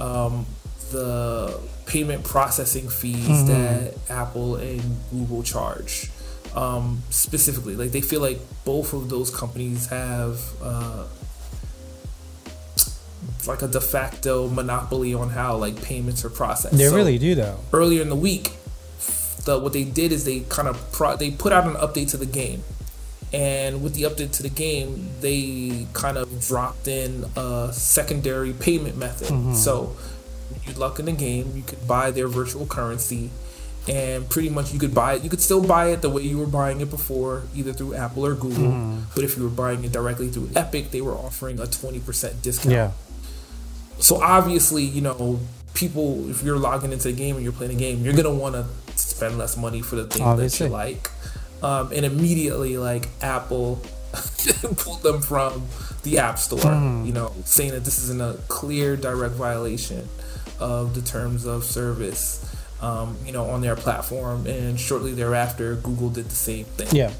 um, 0.00 0.46
the 0.92 1.58
payment 1.86 2.24
processing 2.24 2.88
fees 2.88 3.46
that 3.48 3.94
Apple 4.10 4.56
and 4.56 4.82
Google 5.10 5.42
charge. 5.42 6.10
Um, 6.54 7.02
specifically, 7.10 7.76
like 7.76 7.90
they 7.92 8.00
feel 8.00 8.20
like 8.22 8.40
both 8.64 8.92
of 8.94 9.08
those 9.10 9.30
companies 9.30 9.86
have 9.88 10.40
uh, 10.62 11.04
like 13.46 13.62
a 13.62 13.68
de 13.68 13.80
facto 13.80 14.48
monopoly 14.48 15.14
on 15.14 15.28
how 15.30 15.56
like 15.56 15.80
payments 15.82 16.24
are 16.24 16.30
processed. 16.30 16.76
they 16.76 16.86
So, 16.88 16.96
really 16.96 17.18
do 17.18 17.34
though. 17.34 17.58
earlier 17.72 18.02
in 18.02 18.08
the 18.08 18.16
week, 18.16 18.52
the 19.44 19.58
what 19.58 19.72
they 19.72 19.84
did 19.84 20.10
is 20.12 20.24
they 20.24 20.40
kind 20.40 20.68
of 20.68 20.90
pro- 20.92 21.16
they 21.16 21.30
put 21.30 21.52
out 21.52 21.66
an 21.66 21.74
update 21.74 22.10
to 22.10 22.16
the 22.16 22.26
game, 22.26 22.62
And 23.32 23.82
with 23.82 23.94
the 23.94 24.04
update 24.04 24.32
to 24.36 24.42
the 24.42 24.48
game, 24.48 25.10
they 25.20 25.86
kind 25.92 26.16
of 26.16 26.40
dropped 26.40 26.88
in 26.88 27.26
a 27.36 27.70
secondary 27.72 28.54
payment 28.54 28.96
method. 28.96 29.28
Mm-hmm. 29.28 29.54
So 29.54 29.96
you 30.66 30.72
luck 30.74 30.98
in 30.98 31.04
the 31.04 31.12
game, 31.12 31.52
you 31.54 31.62
could 31.62 31.86
buy 31.86 32.10
their 32.10 32.26
virtual 32.26 32.64
currency, 32.64 33.30
and 33.86 34.28
pretty 34.30 34.48
much 34.48 34.72
you 34.72 34.78
could 34.78 34.94
buy 34.94 35.14
it. 35.14 35.24
You 35.24 35.28
could 35.30 35.42
still 35.42 35.62
buy 35.62 35.88
it 35.88 36.00
the 36.00 36.08
way 36.08 36.22
you 36.22 36.38
were 36.38 36.46
buying 36.46 36.80
it 36.80 36.88
before, 36.88 37.42
either 37.54 37.74
through 37.74 37.94
Apple 37.94 38.24
or 38.24 38.34
Google. 38.34 38.64
Mm-hmm. 38.64 39.00
But 39.14 39.24
if 39.24 39.36
you 39.36 39.42
were 39.42 39.50
buying 39.50 39.84
it 39.84 39.92
directly 39.92 40.28
through 40.28 40.50
Epic, 40.56 40.90
they 40.90 41.02
were 41.02 41.14
offering 41.14 41.60
a 41.60 41.66
twenty 41.66 42.00
percent 42.00 42.40
discount. 42.40 42.72
Yeah. 42.72 42.90
So 43.98 44.22
obviously, 44.22 44.84
you 44.84 45.02
know, 45.02 45.40
people, 45.74 46.30
if 46.30 46.42
you're 46.42 46.58
logging 46.58 46.92
into 46.92 47.08
the 47.08 47.14
game 47.14 47.34
and 47.34 47.44
you're 47.44 47.52
playing 47.52 47.76
the 47.76 47.78
game, 47.78 48.04
you're 48.04 48.14
gonna 48.14 48.32
want 48.32 48.54
to 48.54 48.66
spend 48.96 49.36
less 49.36 49.56
money 49.56 49.82
for 49.82 49.96
the 49.96 50.06
things 50.06 50.20
Obviously. 50.20 50.68
that 50.68 50.70
you 50.70 50.76
like. 50.76 51.10
Um, 51.62 51.90
and 51.92 52.04
immediately, 52.04 52.76
like 52.78 53.08
Apple 53.20 53.76
pulled 54.76 55.02
them 55.02 55.20
from 55.20 55.66
the 56.02 56.18
App 56.18 56.38
Store, 56.38 56.60
Hmm. 56.60 57.04
you 57.04 57.12
know, 57.12 57.32
saying 57.44 57.72
that 57.72 57.84
this 57.84 57.98
is 57.98 58.10
in 58.10 58.20
a 58.20 58.34
clear, 58.48 58.96
direct 58.96 59.34
violation 59.34 60.08
of 60.60 60.94
the 60.94 61.02
terms 61.02 61.44
of 61.46 61.64
service, 61.64 62.44
um, 62.80 63.16
you 63.24 63.32
know, 63.32 63.44
on 63.50 63.60
their 63.60 63.76
platform. 63.76 64.46
And 64.46 64.78
shortly 64.78 65.12
thereafter, 65.12 65.74
Google 65.76 66.10
did 66.10 66.26
the 66.26 66.34
same 66.36 66.64
thing. 66.64 66.88
Yeah. 66.92 67.12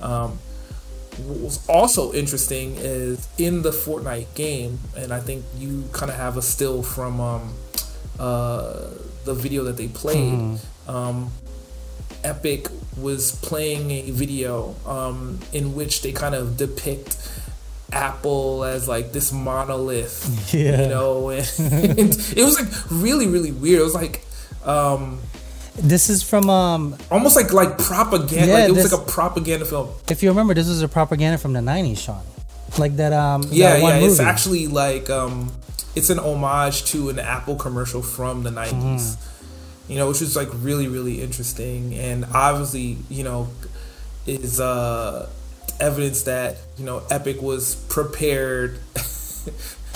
Um, 0.00 0.38
what 1.24 1.40
was 1.40 1.66
also 1.68 2.12
interesting 2.12 2.76
is 2.76 3.26
in 3.38 3.62
the 3.62 3.70
Fortnite 3.70 4.34
game, 4.34 4.78
and 4.96 5.12
I 5.12 5.20
think 5.20 5.44
you 5.56 5.84
kind 5.92 6.10
of 6.10 6.18
have 6.18 6.36
a 6.36 6.42
still 6.42 6.82
from 6.82 7.20
um, 7.20 7.54
uh, 8.18 8.90
the 9.24 9.32
video 9.34 9.64
that 9.64 9.78
they 9.78 9.88
played. 9.88 10.34
Mm-hmm. 10.34 10.90
Um, 10.90 11.30
Epic 12.26 12.68
was 12.96 13.36
playing 13.36 13.90
a 13.90 14.10
video 14.10 14.74
um, 14.86 15.38
in 15.52 15.74
which 15.74 16.02
they 16.02 16.12
kind 16.12 16.34
of 16.34 16.56
depict 16.56 17.16
Apple 17.92 18.64
as 18.64 18.88
like 18.88 19.12
this 19.12 19.32
monolith, 19.32 20.52
Yeah. 20.52 20.82
you 20.82 20.88
know, 20.88 21.28
and 21.30 21.48
it 22.36 22.44
was 22.44 22.58
like 22.60 22.68
really, 22.90 23.26
really 23.28 23.52
weird. 23.52 23.80
It 23.80 23.84
was 23.84 23.94
like 23.94 24.24
um, 24.64 25.20
This 25.76 26.08
is 26.10 26.22
from 26.22 26.50
um 26.50 26.96
almost 27.10 27.36
like 27.36 27.52
like 27.52 27.78
propaganda. 27.78 28.46
Yeah, 28.46 28.52
like 28.54 28.68
it 28.70 28.72
was 28.72 28.92
like 28.92 29.00
a 29.00 29.04
propaganda 29.04 29.64
film. 29.64 29.88
if 30.10 30.22
you 30.22 30.28
remember 30.30 30.52
this 30.54 30.68
was 30.68 30.82
a 30.82 30.88
propaganda 30.88 31.38
from 31.38 31.52
the 31.52 31.60
90s, 31.60 31.98
Sean. 31.98 32.24
Like 32.78 32.96
that 32.96 33.12
um 33.12 33.44
Yeah, 33.50 33.74
that 33.74 33.82
one 33.82 33.94
yeah. 33.94 34.00
movie. 34.00 34.10
It's 34.12 34.20
actually 34.20 34.66
like 34.66 35.08
um, 35.08 35.52
it's 35.94 36.10
an 36.10 36.18
homage 36.18 36.84
to 36.86 37.08
an 37.10 37.18
Apple 37.20 37.54
commercial 37.56 38.02
from 38.02 38.42
the 38.42 38.50
90s 38.50 38.72
Mm-hmm. 38.72 39.22
You 39.88 39.96
know, 39.96 40.08
which 40.08 40.20
was 40.20 40.34
like 40.36 40.48
really, 40.52 40.88
really 40.88 41.22
interesting, 41.22 41.94
and 41.94 42.24
obviously, 42.34 42.98
you 43.08 43.22
know, 43.24 43.48
is 44.26 44.58
uh 44.60 45.28
evidence 45.78 46.22
that 46.22 46.56
you 46.78 46.84
know 46.86 47.02
Epic 47.10 47.40
was 47.42 47.74
prepared 47.88 48.78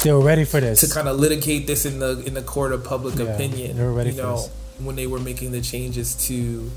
they 0.04 0.12
were 0.12 0.20
ready 0.20 0.44
for 0.44 0.60
this. 0.60 0.80
to 0.80 0.92
kind 0.94 1.08
of 1.08 1.18
litigate 1.18 1.66
this 1.66 1.84
in 1.84 1.98
the 1.98 2.22
in 2.26 2.34
the 2.34 2.42
court 2.42 2.72
of 2.72 2.84
public 2.84 3.16
Yeah, 3.16 3.24
opinion. 3.34 3.76
they 3.76 3.82
were 3.82 3.92
ready 3.92 4.10
you 4.10 4.16
for 4.16 4.22
know, 4.22 4.36
this. 4.36 4.50
when 4.78 4.96
they 4.96 5.06
were 5.06 5.18
making 5.18 5.52
the 5.52 5.60
changes 5.60 6.14
to, 6.28 6.70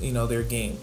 you 0.00 0.12
know, 0.12 0.26
their 0.26 0.42
game. 0.42 0.78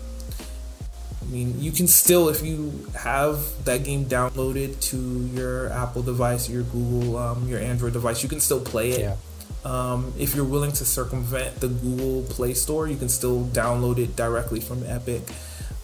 I 1.22 1.26
mean, 1.26 1.60
you 1.62 1.72
can 1.72 1.88
still, 1.88 2.30
if 2.30 2.44
you 2.46 2.88
have 2.96 3.64
that 3.66 3.84
game 3.84 4.06
downloaded 4.06 4.80
to 4.92 4.98
your 5.34 5.70
Apple 5.70 6.02
device, 6.02 6.50
your 6.50 6.64
Google, 6.64 7.18
um, 7.18 7.48
your 7.48 7.60
Android 7.60 7.94
device, 7.94 8.22
you 8.24 8.30
can 8.30 8.40
still 8.40 8.60
play 8.62 8.92
it. 8.92 9.00
yeah. 9.00 9.16
Um, 9.64 10.14
if 10.18 10.34
you're 10.36 10.46
willing 10.46 10.72
to 10.74 10.86
circumvent 10.86 11.60
the 11.60 11.68
Google 11.68 12.24
Play 12.24 12.54
Store, 12.54 12.88
you 12.88 12.98
can 12.98 13.10
still 13.10 13.46
download 13.46 13.98
it 14.00 14.16
directly 14.16 14.60
from 14.60 14.84
Epic, 14.88 15.22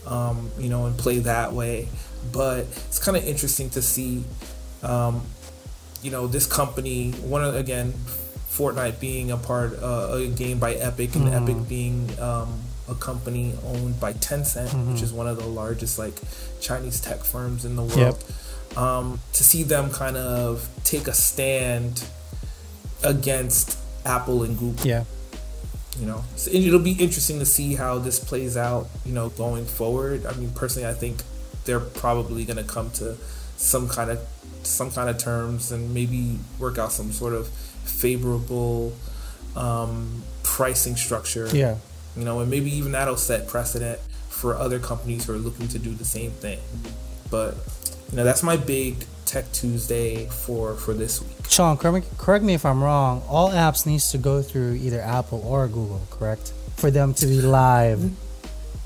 um, 0.07 0.49
you 0.57 0.69
know, 0.69 0.85
and 0.87 0.97
play 0.97 1.19
that 1.19 1.53
way. 1.53 1.87
But 2.31 2.65
it's 2.87 2.97
kind 2.99 3.15
of 3.15 3.23
interesting 3.23 3.69
to 3.71 3.81
see, 3.81 4.23
um, 4.83 5.21
you 6.01 6.09
know, 6.11 6.25
this 6.27 6.45
company. 6.47 7.11
One 7.11 7.43
of 7.43 7.53
again, 7.55 7.93
Fortnite 8.49 8.99
being 8.99 9.29
a 9.29 9.37
part 9.37 9.77
uh, 9.81 10.09
a 10.13 10.27
game 10.27 10.57
by 10.57 10.73
Epic, 10.73 11.15
and 11.15 11.25
Mhm. 11.27 11.41
Epic 11.43 11.69
being 11.69 12.19
um, 12.19 12.59
a 12.89 12.95
company 12.95 13.53
owned 13.63 13.99
by 13.99 14.13
Tencent, 14.13 14.73
which 14.91 15.01
Mhm. 15.01 15.03
is 15.03 15.13
one 15.13 15.27
of 15.27 15.37
the 15.37 15.45
largest 15.45 15.99
like 15.99 16.19
Chinese 16.61 16.99
tech 16.99 17.23
firms 17.23 17.63
in 17.65 17.75
the 17.75 17.83
world. 17.83 18.17
Um, 18.75 19.19
to 19.33 19.43
see 19.43 19.61
them 19.63 19.91
kind 19.91 20.17
of 20.17 20.67
take 20.83 21.07
a 21.07 21.13
stand 21.13 22.03
against 23.03 23.77
Apple 24.05 24.43
and 24.43 24.57
Google. 24.57 24.85
Yeah. 24.85 25.03
You 25.99 26.05
know, 26.05 26.23
so 26.35 26.51
it'll 26.51 26.79
be 26.79 26.91
interesting 26.91 27.39
to 27.39 27.45
see 27.45 27.73
how 27.73 27.97
this 27.97 28.19
plays 28.19 28.55
out. 28.55 28.87
You 29.03 29.13
know, 29.13 29.29
going 29.29 29.65
forward. 29.65 30.25
I 30.25 30.33
mean, 30.33 30.51
personally, 30.51 30.87
I 30.87 30.93
think 30.93 31.23
they're 31.65 31.79
probably 31.79 32.45
going 32.45 32.57
to 32.57 32.63
come 32.63 32.91
to 32.91 33.17
some 33.57 33.89
kind 33.89 34.11
of 34.11 34.19
some 34.63 34.91
kind 34.91 35.09
of 35.09 35.17
terms 35.17 35.71
and 35.71 35.93
maybe 35.93 36.37
work 36.59 36.77
out 36.77 36.91
some 36.91 37.11
sort 37.11 37.33
of 37.33 37.47
favorable 37.47 38.93
um, 39.55 40.21
pricing 40.43 40.95
structure. 40.95 41.49
Yeah. 41.51 41.77
You 42.15 42.25
know, 42.25 42.39
and 42.39 42.49
maybe 42.49 42.71
even 42.75 42.91
that'll 42.91 43.17
set 43.17 43.47
precedent 43.47 43.99
for 44.29 44.55
other 44.55 44.79
companies 44.79 45.25
who 45.25 45.33
are 45.33 45.37
looking 45.37 45.67
to 45.69 45.79
do 45.79 45.91
the 45.93 46.05
same 46.05 46.31
thing. 46.31 46.59
But 47.31 47.55
you 48.11 48.17
know, 48.17 48.23
that's 48.23 48.43
my 48.43 48.57
big 48.57 49.05
Tech 49.25 49.51
Tuesday 49.51 50.27
for 50.27 50.75
for 50.75 50.93
this 50.93 51.21
week. 51.21 51.49
Sean, 51.49 51.75
correct 51.77 52.05
me, 52.05 52.11
correct 52.17 52.43
me 52.45 52.53
if 52.53 52.65
I'm 52.65 52.81
wrong. 52.83 53.21
All 53.27 53.49
apps 53.49 53.85
needs 53.85 54.11
to 54.11 54.17
go 54.17 54.41
through 54.41 54.75
either 54.75 55.01
Apple 55.01 55.41
or 55.45 55.67
Google, 55.67 56.01
correct? 56.09 56.53
For 56.77 56.91
them 56.91 57.13
to 57.15 57.25
be 57.25 57.41
live 57.41 58.11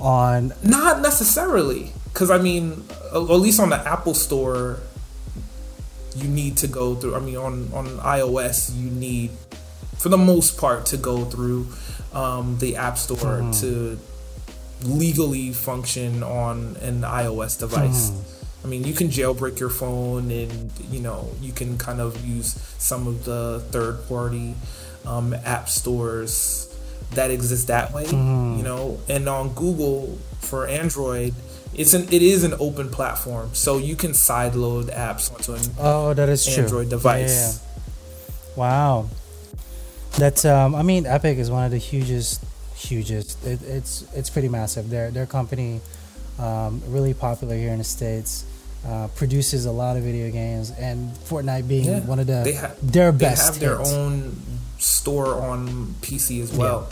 on 0.00 0.52
Not 0.64 1.00
necessarily, 1.00 1.92
because 2.12 2.30
I 2.30 2.38
mean, 2.38 2.84
at 3.10 3.16
at 3.16 3.20
least 3.20 3.60
on 3.60 3.70
the 3.70 3.76
Apple 3.76 4.14
Store, 4.14 4.80
you 6.16 6.28
need 6.28 6.56
to 6.58 6.66
go 6.66 6.94
through. 6.96 7.14
I 7.14 7.20
mean, 7.20 7.36
on 7.36 7.70
on 7.72 7.86
iOS, 7.98 8.76
you 8.76 8.90
need, 8.90 9.30
for 9.98 10.08
the 10.08 10.18
most 10.18 10.58
part, 10.58 10.86
to 10.86 10.96
go 10.96 11.24
through 11.24 11.68
um, 12.12 12.58
the 12.58 12.76
App 12.76 12.98
Store 12.98 13.16
Mm-hmm. 13.16 13.52
to 13.60 13.98
legally 14.88 15.52
function 15.52 16.22
on 16.24 16.76
an 16.80 17.02
iOS 17.02 17.58
device. 17.58 18.10
Mm-hmm. 18.10 18.41
I 18.64 18.68
mean, 18.68 18.84
you 18.84 18.94
can 18.94 19.08
jailbreak 19.08 19.58
your 19.58 19.70
phone, 19.70 20.30
and 20.30 20.70
you 20.90 21.00
know 21.00 21.28
you 21.40 21.52
can 21.52 21.78
kind 21.78 22.00
of 22.00 22.24
use 22.24 22.54
some 22.78 23.06
of 23.08 23.24
the 23.24 23.60
third-party 23.70 24.54
um, 25.04 25.34
app 25.44 25.68
stores 25.68 26.68
that 27.14 27.30
exist 27.30 27.66
that 27.66 27.92
way. 27.92 28.04
Mhm. 28.06 28.58
You 28.58 28.62
know, 28.62 28.98
and 29.08 29.28
on 29.28 29.50
Google 29.54 30.18
for 30.40 30.66
Android, 30.66 31.34
it's 31.74 31.92
an 31.94 32.06
it 32.10 32.22
is 32.22 32.44
an 32.44 32.54
open 32.60 32.88
platform, 32.88 33.50
so 33.52 33.78
you 33.78 33.96
can 33.96 34.12
sideload 34.12 34.94
apps 34.94 35.32
onto 35.34 35.54
an 35.54 35.62
Oh, 35.78 36.14
that 36.14 36.28
is 36.28 36.46
true. 36.46 36.62
Android 36.62 36.88
device. 36.88 37.58
Yeah. 37.58 37.82
Wow. 38.56 39.08
That's 40.18 40.44
um. 40.44 40.74
I 40.74 40.82
mean, 40.82 41.06
Epic 41.06 41.38
is 41.38 41.50
one 41.50 41.64
of 41.64 41.70
the 41.70 41.78
hugest, 41.78 42.44
hugest. 42.76 43.42
It, 43.44 43.60
it's 43.62 44.04
it's 44.14 44.30
pretty 44.30 44.48
massive. 44.48 44.90
Their 44.90 45.10
their 45.10 45.26
company, 45.26 45.80
um, 46.38 46.82
really 46.88 47.14
popular 47.14 47.56
here 47.56 47.72
in 47.72 47.78
the 47.78 47.84
states. 47.84 48.44
Uh, 48.86 49.06
produces 49.14 49.64
a 49.64 49.70
lot 49.70 49.96
of 49.96 50.02
video 50.02 50.28
games, 50.32 50.72
and 50.76 51.12
Fortnite 51.28 51.68
being 51.68 51.84
Yeah. 51.84 52.00
one 52.00 52.18
of 52.18 52.26
the 52.26 52.42
They 52.44 52.54
ha- 52.54 52.72
their 52.82 53.12
best. 53.12 53.40
they 53.40 53.46
have 53.46 53.60
their 53.60 53.78
hits. 53.78 53.92
own 53.92 54.36
store 54.80 55.40
on 55.40 55.94
PC 56.02 56.40
as 56.42 56.52
well. 56.52 56.88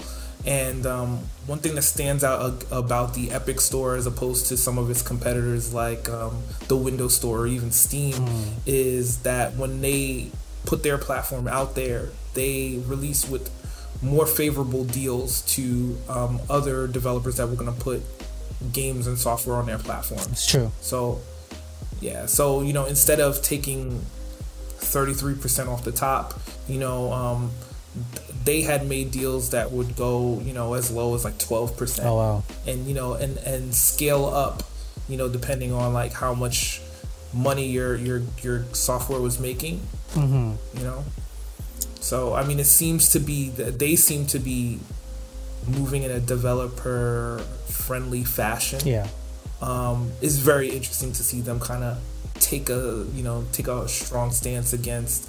And 0.46 0.86
um, 0.86 1.18
one 1.46 1.58
thing 1.58 1.74
that 1.74 1.82
stands 1.82 2.22
out 2.22 2.62
about 2.70 3.14
the 3.14 3.32
Epic 3.32 3.60
Store, 3.60 3.96
as 3.96 4.06
opposed 4.06 4.46
to 4.46 4.56
some 4.56 4.78
of 4.78 4.88
its 4.88 5.02
competitors 5.02 5.74
like 5.74 6.08
um, 6.08 6.44
the 6.68 6.76
Windows 6.76 7.16
Store 7.16 7.40
or 7.40 7.46
even 7.48 7.72
Steam, 7.72 8.14
Mm. 8.14 8.44
is 8.66 9.18
that 9.18 9.56
when 9.56 9.80
they 9.80 10.30
put 10.66 10.84
their 10.84 10.96
platform 10.96 11.48
out 11.48 11.74
there, 11.74 12.10
they 12.34 12.80
release 12.86 13.28
with 13.28 13.50
more 14.00 14.26
favorable 14.26 14.84
deals 14.84 15.42
to 15.56 15.98
um, 16.08 16.38
other 16.48 16.86
developers 16.86 17.34
that 17.36 17.48
were 17.48 17.56
going 17.56 17.74
to 17.74 17.80
put 17.80 18.00
games 18.72 19.06
and 19.08 19.18
software 19.18 19.56
on 19.56 19.66
their 19.66 19.78
platform. 19.78 20.20
It's 20.30 20.46
true. 20.46 20.70
So, 20.80 21.18
yeah. 22.00 22.26
So 22.26 22.62
you 22.62 22.72
know, 22.72 22.86
instead 22.86 23.20
of 23.20 23.42
taking 23.42 24.00
thirty 24.78 25.12
three 25.14 25.34
percent 25.34 25.68
off 25.68 25.84
the 25.84 25.92
top, 25.92 26.40
you 26.68 26.78
know, 26.78 27.12
um, 27.12 27.50
they 28.44 28.62
had 28.62 28.86
made 28.88 29.10
deals 29.10 29.50
that 29.50 29.70
would 29.72 29.96
go, 29.96 30.40
you 30.44 30.52
know, 30.52 30.74
as 30.74 30.90
low 30.90 31.14
as 31.14 31.24
like 31.24 31.38
twelve 31.38 31.76
percent, 31.76 32.08
Oh 32.08 32.16
wow. 32.16 32.42
and 32.66 32.86
you 32.86 32.94
know, 32.94 33.14
and 33.14 33.36
and 33.38 33.74
scale 33.74 34.24
up, 34.26 34.62
you 35.08 35.16
know, 35.16 35.28
depending 35.28 35.72
on 35.72 35.92
like 35.92 36.12
how 36.12 36.34
much 36.34 36.80
money 37.32 37.68
your 37.68 37.96
your 37.96 38.22
your 38.42 38.64
software 38.72 39.20
was 39.20 39.38
making, 39.38 39.78
hmm 40.14 40.54
you 40.74 40.82
know. 40.84 41.04
So 42.00 42.32
I 42.34 42.44
mean, 42.46 42.58
it 42.58 42.66
seems 42.66 43.10
to 43.10 43.20
be 43.20 43.50
that 43.50 43.78
they 43.78 43.94
seem 43.96 44.26
to 44.28 44.38
be 44.38 44.80
moving 45.68 46.02
in 46.02 46.10
a 46.10 46.18
developer 46.20 47.38
friendly 47.68 48.24
fashion 48.24 48.80
Yeah. 48.86 49.06
Um, 49.62 50.10
it's 50.22 50.36
very 50.36 50.68
interesting 50.70 51.12
to 51.12 51.22
see 51.22 51.40
them 51.40 51.60
kind 51.60 51.84
of 51.84 51.98
take 52.34 52.70
a 52.70 53.06
you 53.14 53.22
know 53.22 53.44
take 53.52 53.68
a 53.68 53.86
strong 53.88 54.30
stance 54.32 54.72
against 54.72 55.28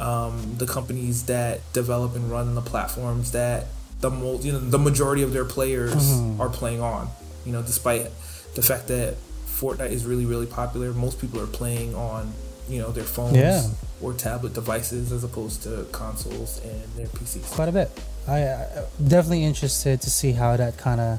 um, 0.00 0.54
the 0.58 0.66
companies 0.66 1.24
that 1.26 1.60
develop 1.72 2.16
and 2.16 2.30
run 2.30 2.54
the 2.54 2.62
platforms 2.62 3.32
that 3.32 3.66
the 4.00 4.10
mo- 4.10 4.38
you 4.40 4.52
know 4.52 4.58
the 4.58 4.78
majority 4.78 5.22
of 5.22 5.32
their 5.32 5.44
players 5.44 5.94
Mhm. 5.94 6.40
are 6.40 6.48
playing 6.48 6.80
on. 6.80 7.08
You 7.44 7.52
know, 7.52 7.62
despite 7.62 8.06
the 8.54 8.62
fact 8.62 8.88
that 8.88 9.14
Fortnite 9.46 9.90
is 9.90 10.04
really 10.04 10.24
really 10.26 10.46
popular. 10.46 10.92
Most 10.92 11.20
people 11.20 11.40
are 11.40 11.46
playing 11.46 11.94
on 11.94 12.32
you 12.68 12.80
know 12.80 12.90
their 12.92 13.04
phones 13.04 13.36
Yeah. 13.36 13.66
or 14.00 14.12
tablet 14.14 14.54
devices 14.54 15.12
as 15.12 15.22
opposed 15.24 15.62
to 15.64 15.86
consoles 15.92 16.60
and 16.64 16.82
their 16.96 17.06
PCs. 17.08 17.44
quite 17.50 17.68
a 17.68 17.72
bit. 17.72 17.90
I, 18.26 18.44
I 18.44 18.66
definitely 19.06 19.44
interested 19.44 20.00
to 20.02 20.10
see 20.10 20.32
how 20.32 20.56
that 20.56 20.76
kind 20.78 21.00
of 21.00 21.18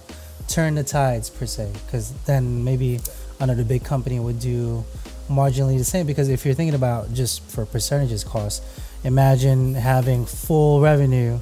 turned 0.52 0.78
the 0.78 0.84
tides 0.84 1.30
per 1.30 1.46
se, 1.46 1.72
because 1.86 2.12
then 2.26 2.64
maybe 2.64 3.00
another 3.40 3.64
big 3.64 3.84
company 3.84 4.20
would 4.20 4.40
do 4.40 4.84
marginally 5.30 5.78
the 5.78 5.84
same. 5.84 6.06
Because 6.06 6.30
if 6.30 6.46
you're 6.46 6.54
thinking 6.54 6.76
about 6.76 7.14
just 7.14 7.42
for 7.50 7.66
percentages 7.66 8.24
cost, 8.24 8.64
imagine 9.04 9.74
having 9.76 10.26
full 10.26 10.82
revenue, 10.82 11.40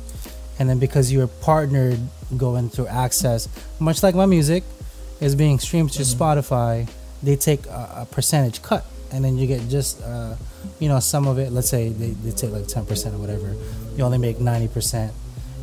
and 0.59 0.69
then 0.69 0.79
because 0.79 1.11
you're 1.11 1.27
partnered 1.27 1.99
going 2.37 2.69
through 2.69 2.87
access, 2.87 3.49
much 3.79 4.03
like 4.03 4.15
my 4.15 4.25
music 4.25 4.63
is 5.19 5.35
being 5.35 5.59
streamed 5.59 5.91
to 5.93 6.03
Mhm. 6.03 6.15
Spotify, 6.15 6.87
they 7.23 7.35
take 7.35 7.65
a, 7.67 8.03
a 8.03 8.07
percentage 8.09 8.61
cut, 8.61 8.85
and 9.11 9.25
then 9.25 9.37
you 9.37 9.47
get 9.47 9.67
just 9.69 10.01
uh, 10.03 10.35
you 10.79 10.87
know 10.87 10.99
some 10.99 11.27
of 11.27 11.37
it. 11.39 11.51
Let's 11.51 11.69
say 11.69 11.89
they, 11.89 12.11
they 12.23 12.31
take 12.31 12.51
like 12.51 12.67
ten 12.67 12.85
percent 12.85 13.15
or 13.15 13.17
whatever 13.17 13.55
you 13.97 14.05
only 14.05 14.17
make 14.17 14.37
90% 14.37 15.11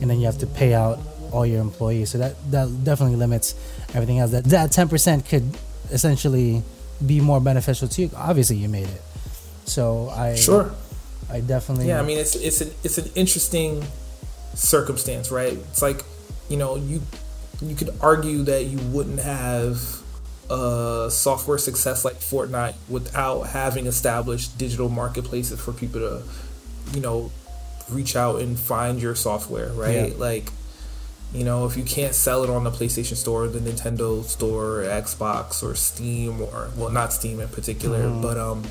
and 0.02 0.10
then 0.10 0.18
you 0.20 0.26
have 0.26 0.36
to 0.36 0.46
pay 0.46 0.74
out 0.74 0.98
all 1.36 1.44
your 1.52 1.60
employees 1.60 2.08
so 2.12 2.18
that 2.18 2.34
that 2.50 2.66
definitely 2.88 3.16
limits 3.16 3.54
everything 3.94 4.18
else 4.18 4.30
that 4.32 4.44
that 4.44 4.70
10% 4.70 5.28
could 5.28 5.44
essentially 5.92 6.62
be 7.04 7.20
more 7.20 7.40
beneficial 7.50 7.86
to 7.88 8.02
you 8.02 8.10
obviously 8.16 8.56
you 8.56 8.68
made 8.68 8.88
it 8.88 9.02
so 9.76 10.08
i 10.10 10.34
Sure. 10.34 10.66
i 11.30 11.38
definitely 11.40 11.86
Yeah, 11.88 12.00
I 12.00 12.04
mean 12.08 12.18
it's 12.24 12.34
it's 12.48 12.60
an 12.64 12.70
it's 12.86 12.98
an 13.02 13.08
interesting 13.14 13.84
circumstance, 14.56 15.30
right? 15.30 15.52
It's 15.52 15.82
like, 15.82 16.02
you 16.48 16.56
know, 16.56 16.76
you 16.76 17.02
you 17.62 17.74
could 17.74 17.90
argue 18.00 18.42
that 18.44 18.64
you 18.64 18.78
wouldn't 18.94 19.20
have 19.20 19.80
a 20.50 21.08
software 21.10 21.58
success 21.58 22.04
like 22.04 22.16
Fortnite 22.20 22.74
without 22.88 23.42
having 23.44 23.86
established 23.86 24.56
digital 24.58 24.88
marketplaces 24.88 25.60
for 25.60 25.72
people 25.72 26.00
to, 26.00 26.22
you 26.94 27.00
know, 27.00 27.30
reach 27.90 28.14
out 28.16 28.40
and 28.40 28.58
find 28.58 29.00
your 29.00 29.14
software, 29.14 29.70
right? 29.72 30.10
Yeah. 30.12 30.18
Like, 30.18 30.50
you 31.34 31.44
know, 31.44 31.66
if 31.66 31.76
you 31.76 31.82
can't 31.84 32.14
sell 32.14 32.44
it 32.44 32.50
on 32.50 32.64
the 32.64 32.70
PlayStation 32.70 33.16
Store, 33.16 33.46
the 33.48 33.58
Nintendo 33.58 34.24
Store, 34.24 34.84
Xbox, 34.86 35.62
or 35.62 35.74
Steam, 35.74 36.40
or 36.40 36.70
well, 36.76 36.90
not 36.90 37.12
Steam 37.12 37.40
in 37.40 37.48
particular, 37.48 38.04
Mhm. 38.04 38.22
but 38.22 38.38
um, 38.38 38.62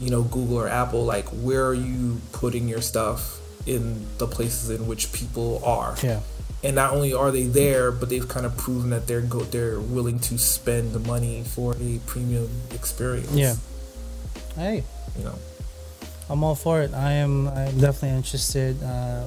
you 0.00 0.10
know, 0.10 0.22
Google 0.22 0.58
or 0.58 0.68
Apple, 0.68 1.04
like, 1.04 1.26
where 1.28 1.66
are 1.66 1.74
you 1.74 2.20
putting 2.32 2.68
your 2.68 2.80
stuff 2.80 3.38
in 3.66 4.06
the 4.18 4.26
places 4.26 4.70
in 4.70 4.86
which 4.86 5.12
people 5.12 5.60
are? 5.64 5.94
yeah 6.02 6.20
And 6.64 6.74
not 6.74 6.92
only 6.92 7.12
are 7.12 7.30
they 7.30 7.44
there, 7.44 7.92
but 7.92 8.08
they've 8.08 8.26
kind 8.26 8.46
of 8.46 8.56
proven 8.56 8.90
that 8.90 9.06
they're 9.06 9.20
go 9.20 9.40
they're 9.40 9.78
willing 9.78 10.18
to 10.20 10.38
spend 10.38 10.92
the 10.92 10.98
money 11.00 11.44
for 11.44 11.76
a 11.80 11.98
premium 12.06 12.48
experience. 12.74 13.30
Yeah. 13.32 13.54
hey 14.56 14.82
you 15.18 15.24
know. 15.24 15.34
i'm 16.30 16.42
all 16.42 16.54
for 16.56 16.80
it 16.82 16.92
i 16.94 17.12
am 17.12 17.48
i'm 17.48 17.78
definitely 17.80 18.16
interested 18.16 18.80
uh, 18.82 19.24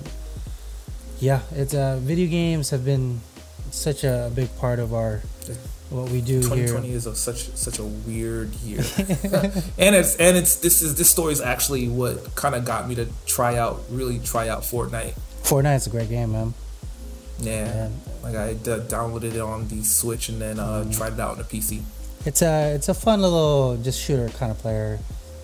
yeah 1.22 1.40
it's 1.54 1.74
uh 1.74 1.98
video 2.02 2.28
games 2.28 2.70
have 2.72 2.84
been 2.84 3.22
such 3.72 4.04
a 4.04 4.30
big 4.36 4.50
part 4.58 4.80
of 4.80 4.94
our 4.94 5.22
what 5.90 6.10
we 6.10 6.20
do 6.22 6.36
here 6.40 6.68
2020 6.68 6.92
is 6.92 7.06
a, 7.06 7.16
such 7.16 7.50
such 7.56 7.78
a 7.80 7.84
weird 7.84 8.54
year, 8.64 8.80
and 9.78 9.94
it's 9.96 10.16
and 10.18 10.38
it's 10.38 10.56
this 10.58 10.82
is 10.82 10.96
this 10.96 11.10
story 11.10 11.34
is 11.34 11.42
actually 11.42 11.88
what 11.90 12.34
kind 12.36 12.56
of 12.56 12.64
got 12.64 12.88
me 12.88 12.96
to 12.96 13.08
try 13.26 13.58
out 13.58 13.82
really 13.90 14.18
try 14.20 14.48
out 14.48 14.62
Fortnite. 14.64 15.14
fortnite's 15.44 15.88
a 15.88 15.90
great 15.90 16.08
game 16.10 16.32
man 16.32 16.54
Yeah, 17.40 17.86
And 17.88 18.02
like 18.24 18.36
I 18.36 18.54
d- 18.54 18.86
downloaded 18.88 19.34
it 19.36 19.42
on 19.42 19.68
the 19.68 19.84
Switch 19.84 20.30
and 20.30 20.40
then 20.40 20.60
uh, 20.60 20.84
Mhm. 20.86 20.96
tried 20.96 21.14
it 21.14 21.20
out 21.20 21.32
on 21.32 21.38
the 21.40 21.44
PC. 21.44 21.82
It's 22.26 22.42
a 22.42 22.74
it's 22.76 22.88
a 22.88 22.94
fun 22.94 23.22
little 23.22 23.76
just 23.84 24.00
shooter 24.00 24.30
kind 24.30 24.52
of 24.52 24.60
player, 24.60 25.00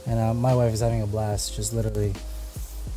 and 0.05 0.17
uh, 0.19 0.33
my 0.33 0.53
wife 0.55 0.73
is 0.73 0.79
having 0.79 1.01
a 1.01 1.07
blast 1.07 1.55
just 1.55 1.73
literally 1.73 2.13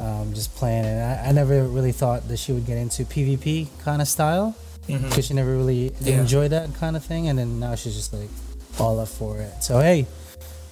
um, 0.01 0.33
just 0.35 0.55
playing 0.57 0.85
it. 0.85 1.01
I, 1.01 1.29
I 1.29 1.33
never 1.33 1.65
really 1.65 1.93
thought 1.93 2.27
that 2.29 2.39
she 2.39 2.53
would 2.53 2.67
get 2.67 2.79
into 2.79 3.05
PvP 3.05 3.69
kind 3.85 4.01
of 4.03 4.09
style 4.09 4.55
Mhm. 4.89 5.09
because 5.09 5.27
she 5.27 5.35
never 5.35 5.55
really 5.57 5.93
Yeah. 6.01 6.21
enjoyed 6.21 6.51
that 6.53 6.75
kind 6.75 6.97
of 6.97 7.05
thing, 7.05 7.29
and 7.29 7.39
then 7.39 7.61
now 7.61 7.75
she's 7.75 7.95
just 7.95 8.13
like 8.13 8.31
all 8.79 8.99
up 8.99 9.09
for 9.09 9.39
it. 9.39 9.53
So 9.63 9.79
hey, 9.81 10.07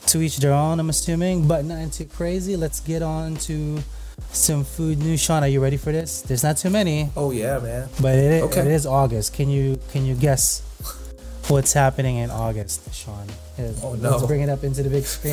to 0.07 0.23
each 0.23 0.39
their 0.39 0.53
own. 0.55 0.81
I'm 0.81 0.89
assuming, 0.89 1.47
but 1.47 1.65
nothing 1.65 1.91
too 1.91 2.07
crazy. 2.07 2.57
Let's 2.57 2.81
get 2.81 3.03
on 3.03 3.37
to 3.49 3.79
some 4.33 4.65
food 4.65 4.99
news. 4.99 5.21
Sean, 5.21 5.43
are 5.45 5.49
you 5.49 5.61
ready 5.63 5.77
for 5.77 5.93
this? 5.93 6.23
There's 6.23 6.43
not 6.43 6.57
too 6.57 6.71
many, 6.71 7.11
Oh 7.17 7.31
yeah, 7.31 7.59
man. 7.59 7.89
but 8.01 8.15
it, 8.17 8.33
is- 8.33 8.43
Okay. 8.45 8.61
it 8.63 8.67
is 8.69 8.87
August. 8.87 9.35
Can 9.35 9.49
you 9.51 9.79
can 9.93 10.07
you 10.07 10.15
guess 10.15 10.63
what's 11.49 11.73
happening 11.73 12.17
in 12.17 12.31
August, 12.31 12.93
Sean? 12.95 13.27
Oh, 13.83 13.91
Let's 13.99 14.21
no. 14.21 14.27
bring 14.27 14.41
it 14.43 14.49
up 14.49 14.65
into 14.65 14.83
the 14.83 14.91
big 14.91 15.05
screen. 15.15 15.33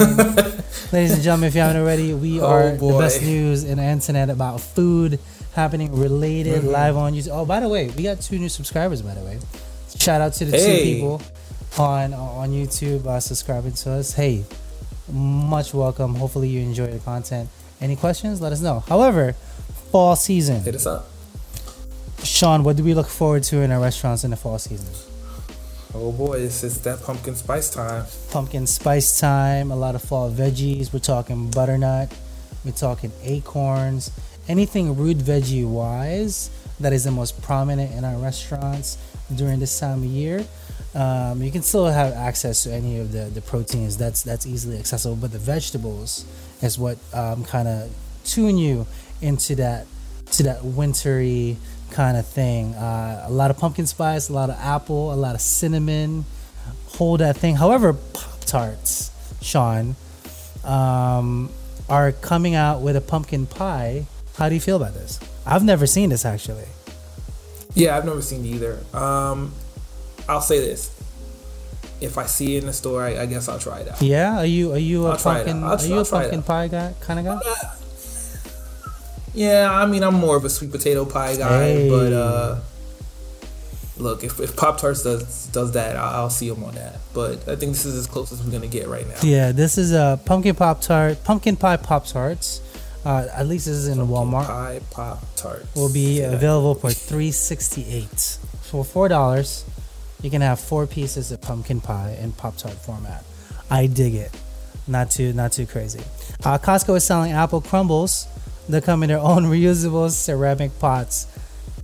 Ladies 0.92 1.14
and 1.14 1.22
gentlemen, 1.22 1.48
if 1.48 1.56
you 1.56 1.62
haven't 1.62 1.82
already, 1.82 2.14
we 2.14 2.40
Oh, 2.42 2.46
are 2.48 2.72
the 2.76 2.98
best 2.98 3.22
news 3.22 3.64
in 3.64 3.78
the 3.78 3.84
internet 3.84 4.30
about 4.30 4.62
food 4.62 5.20
happening 5.54 5.96
related 5.98 6.64
Mhm. 6.64 6.72
live 6.72 6.98
on 6.98 7.14
YouTube. 7.14 7.30
Oh, 7.32 7.46
by 7.46 7.60
the 7.60 7.70
way, 7.70 7.90
we 7.90 8.04
got 8.04 8.22
two 8.22 8.40
new 8.40 8.50
subscribers. 8.50 9.02
By 9.02 9.14
the 9.14 9.22
way, 9.22 9.38
shout 9.98 10.22
out 10.22 10.34
to 10.36 10.46
the 10.46 10.58
two 10.58 10.78
people 10.84 11.22
on 11.78 12.14
on 12.14 12.50
YouTube 12.52 13.06
uh, 13.06 13.20
subscribing 13.20 13.74
to 13.74 13.92
us. 13.92 14.14
Hey, 14.14 14.44
much 15.12 15.74
welcome. 15.74 16.16
Hopefully 16.16 16.48
you 16.50 16.62
enjoy 16.62 16.88
the 16.88 17.00
content. 17.00 17.50
Any 17.82 17.96
questions? 17.96 18.42
Let 18.42 18.54
us 18.54 18.62
know. 18.62 18.84
However, 18.88 19.34
fall 19.92 20.16
season. 20.16 20.62
Hit 20.64 20.76
us 20.76 20.86
up. 20.86 21.08
Sean, 22.24 22.64
what 22.64 22.76
do 22.76 22.84
we 22.84 22.94
look 22.96 23.08
forward 23.08 23.44
to 23.44 23.58
in 23.62 23.72
our 23.72 23.80
restaurants 23.80 24.24
in 24.24 24.32
the 24.32 24.38
fall 24.38 24.58
season? 24.58 24.88
Oh 25.98 26.12
boy, 26.12 26.40
it's, 26.40 26.62
it's 26.62 26.80
that 26.80 27.02
pumpkin 27.04 27.36
spice 27.36 27.70
time. 27.70 28.06
Pumpkin 28.30 28.68
spice 28.68 29.18
time, 29.18 29.72
a 29.72 29.78
lot 29.78 29.96
of 29.96 30.02
fall 30.02 30.30
veggies. 30.30 30.92
We're 30.92 31.00
talking 31.00 31.50
butternut, 31.50 32.14
we're 32.66 32.74
talking 32.74 33.14
acorns, 33.24 34.12
anything 34.50 34.98
root 34.98 35.18
veggie 35.20 35.66
wise 35.66 36.50
that 36.82 36.92
is 36.92 37.06
the 37.06 37.12
most 37.12 37.42
prominent 37.42 37.94
in 37.94 38.04
our 38.04 38.18
restaurants 38.18 38.98
during 39.34 39.60
this 39.60 39.80
time 39.80 40.00
of 40.00 40.10
year. 40.10 40.46
Um, 40.94 41.42
you 41.42 41.50
can 41.50 41.62
still 41.62 41.86
have 41.86 42.12
access 42.12 42.64
to 42.64 42.74
any 42.74 43.00
of 43.00 43.14
the, 43.14 43.26
the 43.34 43.42
proteins 43.42 43.96
that's 43.96 44.22
that's 44.22 44.46
easily 44.46 44.78
accessible, 44.78 45.16
but 45.16 45.32
the 45.32 45.40
vegetables 45.40 46.26
is 46.62 46.78
what 46.78 46.98
um, 47.14 47.46
kind 47.46 47.70
of 47.70 47.90
tune 48.26 48.58
you 48.58 48.86
into 49.22 49.56
that 49.56 49.88
to 50.32 50.44
that 50.44 50.66
wintry 50.66 51.56
kind 51.92 52.18
of 52.18 52.26
thing. 52.26 52.74
Uh, 52.76 53.26
a 53.28 53.32
lot 53.32 53.52
of 53.52 53.58
pumpkin 53.58 53.86
spice, 53.88 54.30
a 54.30 54.34
lot 54.34 54.50
of 54.50 54.58
apple, 54.60 55.14
a 55.14 55.16
lot 55.16 55.36
of 55.36 55.42
cinnamon. 55.42 56.26
Hold 56.98 57.20
that 57.20 57.38
thing. 57.38 57.56
However, 57.56 57.94
Pop 57.94 58.40
Tarts, 58.46 59.12
Sean, 59.42 59.96
um, 60.64 61.50
are 61.90 62.12
coming 62.12 62.56
out 62.56 62.82
with 62.82 62.96
a 62.96 63.02
pumpkin 63.02 63.46
pie. 63.46 64.06
How 64.38 64.50
do 64.50 64.56
you 64.56 64.62
feel 64.62 64.78
about 64.78 64.94
this? 64.94 65.20
I've 65.46 65.64
never 65.64 65.86
seen 65.86 66.10
this 66.10 66.26
actually. 66.26 66.66
Yeah, 67.74 67.98
I've 67.98 68.06
never 68.06 68.22
seen 68.22 68.46
it 68.46 68.50
either. 68.50 68.80
Um, 68.94 69.54
I'll 70.28 70.42
say 70.42 70.60
this: 70.60 70.90
if 72.02 72.18
I 72.18 72.26
see 72.26 72.56
it 72.56 72.60
in 72.60 72.68
the 72.68 72.74
store, 72.74 73.04
I, 73.04 73.22
I 73.22 73.26
guess 73.26 73.48
I'll 73.50 73.60
try 73.60 73.80
it 73.80 73.90
out. 73.90 74.02
Yeah, 74.02 74.38
are 74.40 74.46
you 74.46 74.72
are 74.74 74.78
you 74.78 75.06
a 75.06 75.12
I'll 75.12 75.18
pumpkin? 75.18 75.64
out. 75.64 75.80
I'll 75.80 75.86
are 75.86 75.88
you 75.88 75.94
a 75.96 75.98
I'll 75.98 76.02
it 76.04 76.10
pumpkin 76.10 76.44
pie 76.44 76.68
guy 76.70 76.94
kind 77.02 77.20
of 77.20 77.26
guy? 77.26 77.40
Yeah, 79.36 79.70
I 79.72 79.86
mean, 79.86 80.04
I'm 80.04 80.16
more 80.16 80.36
of 80.38 80.46
a 80.46 80.50
sweet 80.50 80.72
potato 80.72 81.06
pie 81.06 81.36
guy, 81.36 81.60
Hey. 81.74 81.90
but 81.90 82.14
uh, 82.14 82.60
look, 83.98 84.24
if, 84.24 84.40
if 84.40 84.56
Pop 84.56 84.80
Tarts 84.80 85.04
does 85.04 85.48
does 85.48 85.72
that, 85.74 85.96
I'll, 85.96 86.22
I'll 86.24 86.30
see 86.30 86.50
them 86.50 86.64
on 86.64 86.76
that. 86.76 87.00
But 87.14 87.48
I 87.48 87.56
think 87.56 87.74
this 87.74 87.86
is 87.86 87.96
as 87.96 88.08
close 88.08 88.32
as 88.32 88.44
we're 88.44 88.52
gonna 88.52 88.68
get 88.68 88.88
right 88.88 89.08
now. 89.08 89.16
Yeah, 89.24 89.52
this 89.52 89.78
is 89.78 89.92
a 89.92 90.20
pumpkin 90.26 90.56
pop 90.56 90.82
tart, 90.82 91.24
pumpkin 91.24 91.56
pie 91.56 91.78
pop 91.78 92.06
tarts. 92.06 92.62
Uh, 93.06 93.28
at 93.36 93.48
least 93.48 93.68
this 93.68 93.76
is 93.76 93.88
in 93.88 93.98
Pumpkin 94.00 94.16
Walmart. 94.16 94.46
Pie 94.48 94.82
Pop 94.90 95.24
Tarts 95.36 95.76
Will 95.76 95.94
be 95.94 96.22
Yeah. 96.22 96.32
available 96.32 96.74
for 96.74 96.90
three 96.90 97.32
sixty 97.32 97.86
eight. 97.88 98.40
For 98.64 98.84
four 98.84 99.08
dollars, 99.08 99.64
you 100.24 100.32
can 100.32 100.42
have 100.42 100.60
four 100.60 100.88
pieces 100.88 101.32
of 101.32 101.40
pumpkin 101.40 101.82
pie 101.82 102.18
in 102.20 102.32
pop 102.32 102.58
tart 102.58 102.74
format. 102.74 103.24
I 103.70 103.86
dig 103.86 104.16
it. 104.16 104.32
Not 104.88 105.12
too 105.12 105.34
not 105.34 105.52
too 105.52 105.68
crazy. 105.68 106.02
Uh, 106.44 106.58
Costco 106.58 106.96
is 106.98 107.04
selling 107.04 107.32
apple 107.32 107.62
crumbles. 107.62 108.28
They 108.68 108.82
come 108.82 109.04
in 109.04 109.10
their 109.10 109.20
own 109.20 109.44
reusable 109.46 110.10
ceramic 110.12 110.78
pots. 110.80 111.28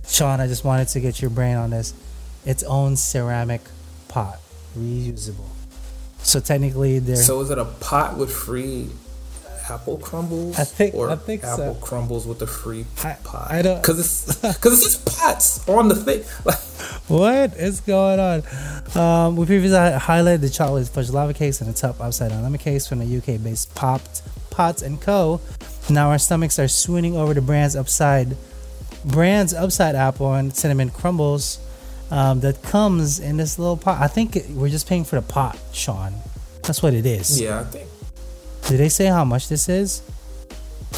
Sean, 0.08 0.40
I 0.40 0.46
just 0.48 0.64
wanted 0.64 0.88
to 0.88 1.00
get 1.00 1.20
your 1.20 1.30
brain 1.30 1.56
on 1.56 1.70
this. 1.70 1.94
Its 2.44 2.62
own 2.64 2.96
ceramic 2.96 3.60
pot, 4.08 4.40
reusable. 4.76 5.46
So 6.18 6.40
technically, 6.40 6.98
they're 6.98 7.16
So 7.16 7.40
is 7.40 7.50
it 7.50 7.58
a 7.58 7.64
pot 7.64 8.16
with 8.16 8.32
free 8.32 8.90
apple 9.70 9.98
crumbles? 9.98 10.58
I 10.58 10.64
think- 10.64 10.94
or 10.94 11.10
I 11.10 11.14
think 11.16 11.42
so. 11.42 11.48
apple 11.52 11.74
crumbles 11.80 12.26
with 12.26 12.42
a 12.42 12.46
free 12.48 12.84
I- 13.04 13.16
pot. 13.22 13.50
I 13.50 13.62
don't- 13.62 13.80
because 13.80 14.00
it's 14.00 14.34
because 14.54 14.82
it's 14.82 14.96
just 14.96 15.06
pots 15.18 15.68
on 15.68 15.88
the 15.88 15.94
thing. 15.96 16.24
What 17.08 17.54
is 17.56 17.80
going 17.80 18.18
on? 18.20 18.42
Um, 18.96 19.36
we 19.36 19.44
previously 19.46 19.76
highlighted 19.78 20.40
the 20.40 20.48
chocolate 20.50 20.88
fudge 20.88 21.10
lava 21.10 21.34
cakes 21.34 21.60
and 21.60 21.68
the 21.72 21.78
top 21.78 22.00
upside 22.00 22.30
down 22.30 22.42
lemon 22.42 22.58
cakes 22.58 22.86
from 22.86 23.00
the 23.00 23.16
UK 23.18 23.42
based 23.42 23.74
Popped 23.74 24.22
Pots 24.50 24.82
and 24.82 25.00
Co. 25.00 25.40
Now 25.90 26.10
our 26.10 26.18
stomachs 26.18 26.58
are 26.58 26.68
swooning 26.68 27.16
over 27.16 27.34
the 27.34 27.40
brand's 27.40 27.76
upside 27.76 28.36
brands 29.04 29.52
upside 29.52 29.94
apple 29.96 30.32
and 30.32 30.54
cinnamon 30.54 30.90
crumbles 30.90 31.58
um, 32.10 32.40
that 32.40 32.62
comes 32.62 33.18
in 33.20 33.36
this 33.36 33.58
little 33.58 33.76
pot. 33.76 34.00
I 34.00 34.06
think 34.06 34.36
it- 34.36 34.50
we're 34.50 34.68
just 34.68 34.86
paying 34.88 35.04
for 35.04 35.16
the 35.16 35.22
pot, 35.22 35.58
Sean. 35.72 36.14
That's 36.62 36.82
what 36.82 36.94
it 36.94 37.04
is. 37.06 37.40
Yeah, 37.40 37.60
I 37.60 37.64
think. 37.64 37.88
Did 38.68 38.78
they 38.78 38.88
say 38.88 39.06
how 39.06 39.24
much 39.24 39.48
this 39.48 39.68
is? 39.68 40.02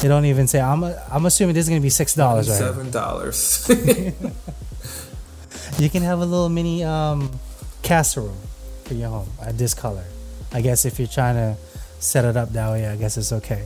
They 0.01 0.07
don't 0.09 0.25
even 0.25 0.47
say. 0.47 0.59
I'm. 0.61 0.83
I'm 0.83 1.25
assuming 1.25 1.55
this 1.55 1.65
is 1.65 1.69
gonna 1.69 1.81
be 1.81 1.89
six 1.89 2.13
dollars. 2.13 2.47
Right? 2.49 2.57
Seven 2.59 2.91
dollars. 2.91 3.65
you 5.79 5.89
can 5.89 6.03
have 6.03 6.19
a 6.19 6.25
little 6.25 6.49
mini 6.49 6.83
um, 6.83 7.31
casserole 7.81 8.35
for 8.83 8.93
your 8.93 9.09
home 9.09 9.29
at 9.41 9.57
this 9.57 9.73
color. 9.73 10.03
I 10.51 10.61
guess 10.61 10.85
if 10.85 10.99
you're 10.99 11.07
trying 11.07 11.35
to 11.35 11.57
set 11.99 12.25
it 12.25 12.37
up 12.37 12.51
that 12.53 12.69
way, 12.71 12.85
I 12.87 12.95
guess 12.97 13.17
it's 13.17 13.31
okay. 13.33 13.65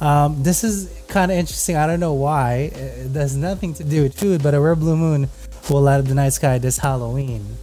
Um, 0.00 0.42
this 0.42 0.62
is 0.62 0.92
kind 1.08 1.30
of 1.30 1.38
interesting. 1.38 1.76
I 1.76 1.86
don't 1.86 2.00
know 2.00 2.12
why. 2.12 2.70
It 2.74 3.12
has 3.12 3.36
nothing 3.36 3.74
to 3.74 3.84
do 3.84 4.02
with 4.02 4.18
food, 4.18 4.42
but 4.42 4.54
a 4.54 4.60
rare 4.60 4.76
blue 4.76 4.96
moon 4.96 5.28
will 5.70 5.82
light 5.82 5.98
up 5.98 6.06
the 6.06 6.14
night 6.14 6.32
sky 6.32 6.58
this 6.58 6.78
Halloween. 6.78 7.56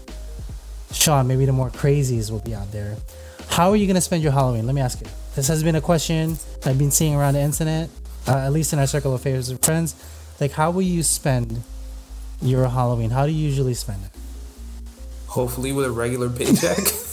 Sean, 0.91 1.27
maybe 1.27 1.45
the 1.45 1.53
more 1.53 1.69
crazies 1.69 2.31
will 2.31 2.39
be 2.39 2.55
out 2.55 2.71
there. 2.71 2.97
How 3.49 3.69
are 3.69 3.75
you 3.75 3.85
going 3.85 3.95
to 3.95 4.01
spend 4.01 4.23
your 4.23 4.31
Halloween? 4.31 4.65
Let 4.65 4.75
me 4.75 4.81
ask 4.81 4.99
you. 5.01 5.07
This 5.35 5.47
has 5.47 5.63
been 5.63 5.75
a 5.75 5.81
question 5.81 6.37
I've 6.65 6.77
been 6.77 6.91
seeing 6.91 7.15
around 7.15 7.35
the 7.35 7.41
internet, 7.41 7.89
uh, 8.27 8.37
at 8.37 8.51
least 8.51 8.73
in 8.73 8.79
our 8.79 8.87
circle 8.87 9.13
of 9.13 9.21
favorites 9.21 9.49
and 9.49 9.63
friends. 9.63 9.95
Like, 10.39 10.51
how 10.51 10.71
will 10.71 10.81
you 10.81 11.03
spend 11.03 11.61
your 12.41 12.67
Halloween? 12.67 13.11
How 13.11 13.25
do 13.25 13.31
you 13.31 13.47
usually 13.47 13.73
spend 13.73 14.05
it? 14.05 14.11
Hopefully, 15.27 15.71
with 15.71 15.85
a 15.85 15.91
regular 15.91 16.29
paycheck. 16.29 16.77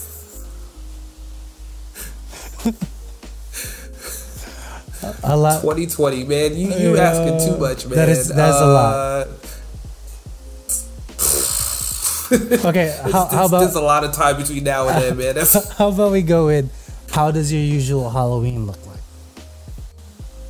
a 5.22 5.36
lot. 5.36 5.60
2020, 5.62 6.24
man. 6.24 6.56
You 6.56 6.68
you 6.74 6.94
uh, 6.96 7.00
asking 7.00 7.48
too 7.48 7.58
much, 7.58 7.86
man. 7.86 7.96
That 7.96 8.08
is 8.08 8.28
that's 8.28 8.56
uh, 8.56 8.64
a 8.64 8.68
lot. 8.68 9.26
okay, 12.64 12.96
how, 13.10 13.26
how 13.26 13.46
about 13.46 13.60
there's 13.60 13.74
a 13.74 13.80
lot 13.80 14.04
of 14.04 14.12
time 14.12 14.36
between 14.36 14.62
now 14.62 14.86
and 14.88 15.02
then, 15.02 15.16
man. 15.16 15.34
That's, 15.34 15.72
how 15.78 15.88
about 15.88 16.12
we 16.12 16.22
go 16.22 16.48
in? 16.48 16.70
how 17.10 17.30
does 17.30 17.52
your 17.52 17.62
usual 17.62 18.10
Halloween 18.10 18.66
look 18.66 18.84
like? 18.86 18.98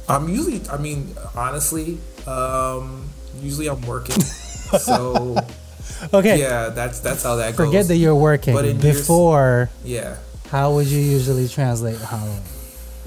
I'm 0.08 0.28
usually, 0.28 0.60
I 0.68 0.76
mean, 0.76 1.14
honestly, 1.34 1.98
um, 2.26 3.08
usually 3.40 3.68
I'm 3.68 3.80
working, 3.82 4.20
so 4.20 5.36
okay, 6.14 6.38
yeah, 6.38 6.68
that's 6.70 7.00
that's 7.00 7.22
how 7.22 7.36
that 7.36 7.54
Forget 7.54 7.56
goes. 7.56 7.66
Forget 7.66 7.88
that 7.88 7.96
you're 7.96 8.14
working. 8.14 8.54
But 8.54 8.80
before, 8.80 9.70
yeah, 9.84 10.16
how 10.50 10.74
would 10.74 10.86
you 10.86 10.98
usually 10.98 11.48
translate 11.48 11.98
Halloween? 11.98 12.42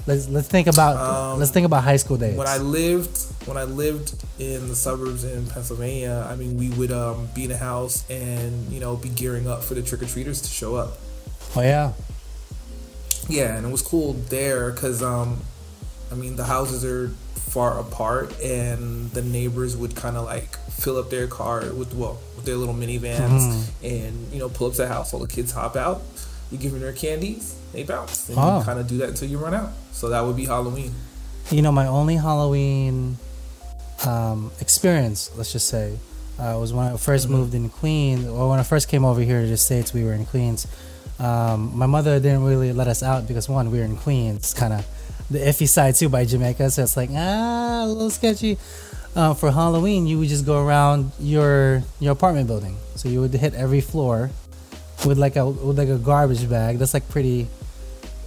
Let's 0.06 0.28
let's 0.28 0.48
think 0.48 0.66
about 0.66 0.96
um, 0.96 1.38
let's 1.38 1.50
think 1.50 1.64
about 1.64 1.82
high 1.82 1.96
school 1.96 2.18
days. 2.18 2.36
When 2.36 2.46
I 2.46 2.58
lived 2.58 3.18
when 3.46 3.56
I 3.56 3.64
lived 3.64 4.14
in 4.38 4.68
the 4.68 4.76
suburbs 4.76 5.24
in 5.24 5.46
Pennsylvania, 5.46 6.26
I 6.28 6.36
mean, 6.36 6.58
we 6.58 6.70
would 6.70 6.92
um, 6.92 7.28
be 7.34 7.44
in 7.44 7.50
a 7.50 7.56
house 7.56 8.08
and 8.10 8.70
you 8.70 8.80
know 8.80 8.96
be 8.96 9.08
gearing 9.08 9.48
up 9.48 9.62
for 9.62 9.74
the 9.74 9.82
trick 9.82 10.02
or 10.02 10.06
treaters 10.06 10.42
to 10.42 10.48
show 10.48 10.76
up. 10.76 10.98
Oh 11.56 11.62
yeah. 11.62 11.92
Yeah, 13.28 13.56
and 13.56 13.66
it 13.66 13.70
was 13.70 13.80
cool 13.80 14.12
there 14.28 14.70
because 14.70 15.02
um, 15.02 15.40
I 16.12 16.14
mean 16.16 16.36
the 16.36 16.44
houses 16.44 16.84
are 16.84 17.08
far 17.34 17.78
apart 17.78 18.38
and 18.40 19.10
the 19.12 19.22
neighbors 19.22 19.76
would 19.76 19.94
kind 19.94 20.16
of 20.16 20.24
like 20.24 20.56
fill 20.70 20.98
up 20.98 21.08
their 21.08 21.26
car 21.26 21.60
with 21.72 21.94
well 21.94 22.18
with 22.36 22.44
their 22.44 22.56
little 22.56 22.74
minivans 22.74 23.40
mm-hmm. 23.40 23.86
and 23.86 24.32
you 24.32 24.38
know 24.38 24.48
pull 24.48 24.66
up 24.66 24.72
to 24.72 24.82
the 24.82 24.88
house 24.88 25.14
all 25.14 25.20
the 25.20 25.28
kids 25.28 25.52
hop 25.52 25.76
out 25.76 26.02
you 26.50 26.58
give 26.58 26.72
them 26.72 26.80
their 26.80 26.92
candies 26.92 27.58
they 27.72 27.82
bounce 27.82 28.28
and 28.28 28.38
oh. 28.38 28.58
you 28.58 28.64
kind 28.64 28.78
of 28.78 28.86
do 28.86 28.98
that 28.98 29.10
until 29.10 29.28
you 29.28 29.38
run 29.38 29.54
out 29.54 29.70
so 29.92 30.08
that 30.08 30.20
would 30.20 30.36
be 30.36 30.44
halloween 30.46 30.92
you 31.50 31.62
know 31.62 31.72
my 31.72 31.86
only 31.86 32.16
halloween 32.16 33.16
um, 34.06 34.50
experience 34.60 35.30
let's 35.36 35.52
just 35.52 35.68
say 35.68 35.98
uh, 36.38 36.56
was 36.58 36.72
when 36.72 36.86
i 36.86 36.92
1st 36.92 37.24
mm-hmm. 37.24 37.32
moved 37.32 37.54
in 37.54 37.68
queens 37.68 38.26
or 38.26 38.50
when 38.50 38.58
i 38.58 38.62
first 38.62 38.88
came 38.88 39.04
over 39.04 39.20
here 39.20 39.40
to 39.42 39.46
the 39.46 39.56
states 39.56 39.92
we 39.92 40.04
were 40.04 40.12
in 40.12 40.26
queens 40.26 40.66
um, 41.18 41.76
my 41.76 41.86
mother 41.86 42.18
didn't 42.18 42.44
really 42.44 42.72
let 42.72 42.88
us 42.88 43.02
out 43.02 43.28
because 43.28 43.48
one 43.48 43.70
we 43.70 43.78
were 43.78 43.84
in 43.84 43.96
queens 43.96 44.52
kind 44.52 44.72
of 44.72 44.86
the 45.30 45.38
iffy 45.38 45.68
side 45.68 45.94
too 45.94 46.08
by 46.08 46.24
Jamaica. 46.24 46.70
So 46.70 46.82
it's 46.82 46.96
like 46.96 47.10
ah, 47.12 47.84
a 47.84 47.86
little 47.86 48.10
sketchy. 48.10 48.58
Uh, 49.16 49.32
for 49.32 49.52
Halloween, 49.52 50.08
you 50.08 50.18
would 50.18 50.28
just 50.28 50.44
go 50.44 50.64
around 50.64 51.12
your 51.20 51.82
your 52.00 52.12
apartment 52.12 52.46
building. 52.46 52.76
So 52.96 53.08
you 53.08 53.20
would 53.20 53.32
hit 53.32 53.54
every 53.54 53.80
floor 53.80 54.30
with 55.04 55.18
like 55.18 55.36
a 55.36 55.46
with 55.46 55.78
like 55.78 55.88
a 55.88 55.98
garbage 55.98 56.48
bag. 56.48 56.78
That's 56.78 56.94
like 56.94 57.08
pretty 57.08 57.48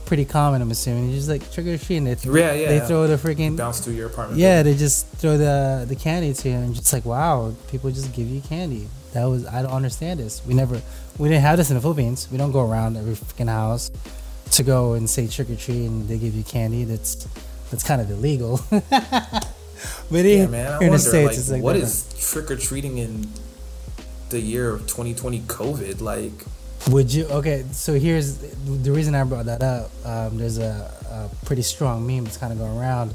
pretty 0.06 0.26
common. 0.26 0.62
I'm 0.62 0.72
assuming. 0.72 1.10
You 1.10 1.16
just 1.16 1.30
like 1.30 1.52
trick 1.52 1.68
or 1.68 1.78
treating. 1.78 2.06
They 2.06 2.16
th- 2.16 2.34
yeah, 2.34 2.54
yeah. 2.54 2.68
They 2.68 2.88
throw 2.88 3.08
the 3.08 3.18
freaking 3.18 3.58
bounce 3.58 3.80
through 3.80 3.94
your 3.94 4.08
apartment. 4.08 4.40
Yeah, 4.40 4.64
building. 4.64 4.74
they 4.74 4.80
just 4.80 5.08
throw 5.08 5.38
the 5.38 5.86
the 5.88 5.96
candy 5.96 6.34
to 6.34 6.50
you, 6.50 6.56
and 6.56 6.76
just 6.76 6.92
like 6.94 7.06
wow, 7.06 7.54
people 7.70 7.92
just 7.92 8.14
give 8.14 8.28
you 8.28 8.42
candy. 8.42 8.88
That 9.14 9.26
was 9.26 9.46
I 9.46 9.62
don't 9.62 9.72
understand 9.72 10.20
this. 10.20 10.42
We 10.46 10.54
never 10.54 10.82
we 11.18 11.30
didn't 11.30 11.42
have 11.42 11.58
this 11.58 11.70
in 11.70 11.76
the 11.76 11.82
Philippines. 11.82 12.28
We 12.32 12.38
don't 12.38 12.52
go 12.52 12.68
around 12.70 12.98
every 12.98 13.14
freaking 13.14 13.50
house 13.50 13.92
to 14.52 14.64
go 14.64 14.94
and 14.94 15.10
say 15.10 15.28
trick 15.28 15.50
or 15.50 15.56
treat 15.56 15.86
and 15.86 16.08
they 16.08 16.18
give 16.18 16.36
you 16.36 16.44
candy. 16.44 16.84
That's 16.84 17.28
that's 17.70 17.84
kind 17.84 18.02
of 18.02 18.10
illegal. 18.10 18.62
but 18.70 18.84
yeah, 20.12 20.44
in, 20.44 20.52
man, 20.52 20.72
I 20.72 20.76
in 20.76 20.90
wonder, 20.90 20.92
the 20.92 21.00
states, 21.00 21.28
like, 21.28 21.38
it's 21.38 21.52
like 21.52 21.62
what 21.62 21.76
is 21.76 22.32
trick 22.32 22.50
or 22.52 22.56
treating 22.56 22.98
in 22.98 23.28
the 24.30 24.40
year 24.40 24.74
of 24.74 24.82
2020 24.82 25.42
COVID? 25.42 26.02
Like, 26.02 26.32
would 26.90 27.14
you? 27.14 27.26
Okay, 27.26 27.66
so 27.72 27.94
here's 27.94 28.38
the 28.38 28.92
reason 28.92 29.16
I 29.16 29.24
brought 29.24 29.46
that 29.46 29.62
up. 29.62 29.92
Um, 30.06 30.38
there's 30.38 30.58
a, 30.58 30.92
a, 31.10 31.46
pretty 31.46 31.62
strong 31.62 32.08
meme 32.08 32.24
that's 32.24 32.38
kind 32.38 32.54
of 32.54 32.60
going 32.60 32.78
around. 32.78 33.14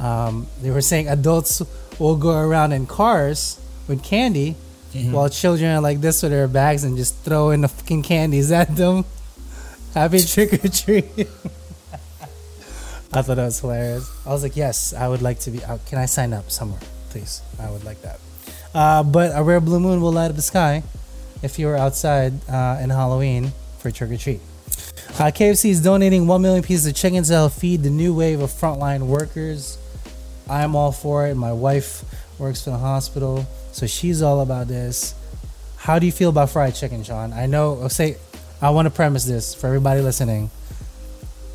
Um, 0.00 0.46
they 0.60 0.70
were 0.70 0.80
saying 0.80 1.08
adults 1.08 1.62
will 1.98 2.16
go 2.16 2.30
around 2.30 2.72
in 2.72 2.86
cars 2.86 3.60
with 3.86 4.02
candy, 4.02 4.56
mm-hmm. 4.92 5.12
while 5.12 5.28
children 5.28 5.70
are 5.70 5.80
like 5.80 6.00
this 6.00 6.22
with 6.22 6.32
their 6.32 6.48
bags 6.48 6.84
and 6.84 6.96
just 6.96 7.16
throw 7.18 7.50
in 7.50 7.60
the 7.60 7.68
fucking 7.68 8.02
candies 8.02 8.50
at 8.50 8.74
them. 8.74 9.04
Happy 9.94 10.20
trick 10.20 10.54
or 10.54 10.68
treat. 10.68 11.04
I 13.14 13.20
thought 13.20 13.36
that 13.36 13.44
was 13.44 13.60
hilarious. 13.60 14.10
I 14.26 14.30
was 14.30 14.42
like, 14.42 14.56
yes, 14.56 14.94
I 14.94 15.06
would 15.06 15.20
like 15.20 15.38
to 15.40 15.50
be 15.50 15.62
out. 15.64 15.84
Can 15.86 15.98
I 15.98 16.06
sign 16.06 16.32
up 16.32 16.50
somewhere, 16.50 16.80
please? 17.10 17.42
I 17.60 17.70
would 17.70 17.84
like 17.84 18.00
that. 18.02 18.18
Uh, 18.74 19.02
but 19.02 19.32
a 19.34 19.42
rare 19.42 19.60
blue 19.60 19.78
moon 19.78 20.00
will 20.00 20.12
light 20.12 20.30
up 20.30 20.36
the 20.36 20.42
sky 20.42 20.82
if 21.42 21.58
you're 21.58 21.76
outside 21.76 22.32
uh, 22.48 22.78
in 22.80 22.90
Halloween 22.90 23.52
for 23.78 23.90
trick 23.90 24.10
or 24.10 24.16
treat. 24.16 24.40
Uh, 25.18 25.30
KFC 25.30 25.70
is 25.70 25.82
donating 25.82 26.26
1 26.26 26.42
million 26.42 26.62
pieces 26.62 26.86
of 26.86 26.94
chicken 26.94 27.22
to 27.22 27.32
help 27.32 27.52
feed 27.52 27.82
the 27.82 27.90
new 27.90 28.14
wave 28.14 28.40
of 28.40 28.50
frontline 28.50 29.02
workers. 29.06 29.78
I'm 30.48 30.74
all 30.74 30.92
for 30.92 31.26
it. 31.26 31.34
My 31.34 31.52
wife 31.52 32.04
works 32.38 32.64
for 32.64 32.70
the 32.70 32.78
hospital, 32.78 33.46
so 33.72 33.86
she's 33.86 34.22
all 34.22 34.40
about 34.40 34.68
this. 34.68 35.14
How 35.76 35.98
do 35.98 36.06
you 36.06 36.12
feel 36.12 36.30
about 36.30 36.50
fried 36.50 36.74
chicken, 36.74 37.02
Sean? 37.02 37.32
I 37.32 37.46
know, 37.46 37.80
I'll 37.82 37.88
say, 37.88 38.16
I 38.60 38.70
want 38.70 38.86
to 38.86 38.90
premise 38.90 39.24
this 39.24 39.54
for 39.54 39.66
everybody 39.66 40.00
listening. 40.00 40.50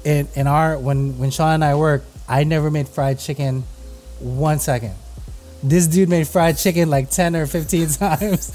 In 0.03 0.27
in 0.35 0.47
our 0.47 0.77
when 0.77 1.17
when 1.17 1.31
Sean 1.31 1.53
and 1.53 1.63
I 1.63 1.75
work, 1.75 2.03
I 2.27 2.43
never 2.43 2.69
made 2.69 2.87
fried 2.87 3.19
chicken 3.19 3.63
one 4.19 4.59
second. 4.59 4.93
This 5.69 5.87
dude 5.87 6.09
made 6.09 6.27
fried 6.27 6.57
chicken 6.57 6.89
like 6.89 7.09
ten 7.09 7.35
or 7.35 7.45
fifteen 7.45 7.87
times. 7.89 8.51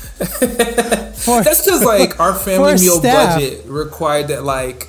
for, 1.24 1.42
That's 1.42 1.64
just 1.64 1.84
like 1.84 2.18
our 2.20 2.34
family 2.46 2.74
meal 2.74 2.98
staff. 2.98 3.34
budget 3.38 3.64
required 3.66 4.28
that 4.28 4.44
like 4.44 4.88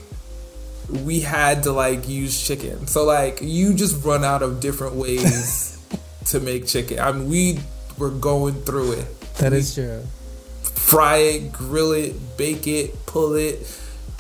we 0.90 1.22
had 1.22 1.64
to 1.64 1.72
like 1.72 2.08
use 2.08 2.46
chicken. 2.46 2.88
So 2.88 3.04
like 3.04 3.40
you 3.42 3.74
just 3.74 4.04
run 4.04 4.24
out 4.24 4.42
of 4.42 4.60
different 4.60 4.96
ways 4.96 5.80
to 6.28 6.40
make 6.40 6.68
chicken. 6.68 7.00
I 7.00 7.12
mean 7.12 7.30
we 7.30 7.60
were 7.98 8.12
going 8.12 8.56
through 8.64 8.94
it. 8.94 9.22
That 9.36 9.52
we, 9.52 9.60
is 9.60 9.74
true 9.74 10.04
fry 10.94 11.18
it, 11.18 11.52
grill 11.52 11.92
it, 11.92 12.38
bake 12.38 12.68
it, 12.68 13.06
pull 13.06 13.34
it, 13.34 13.60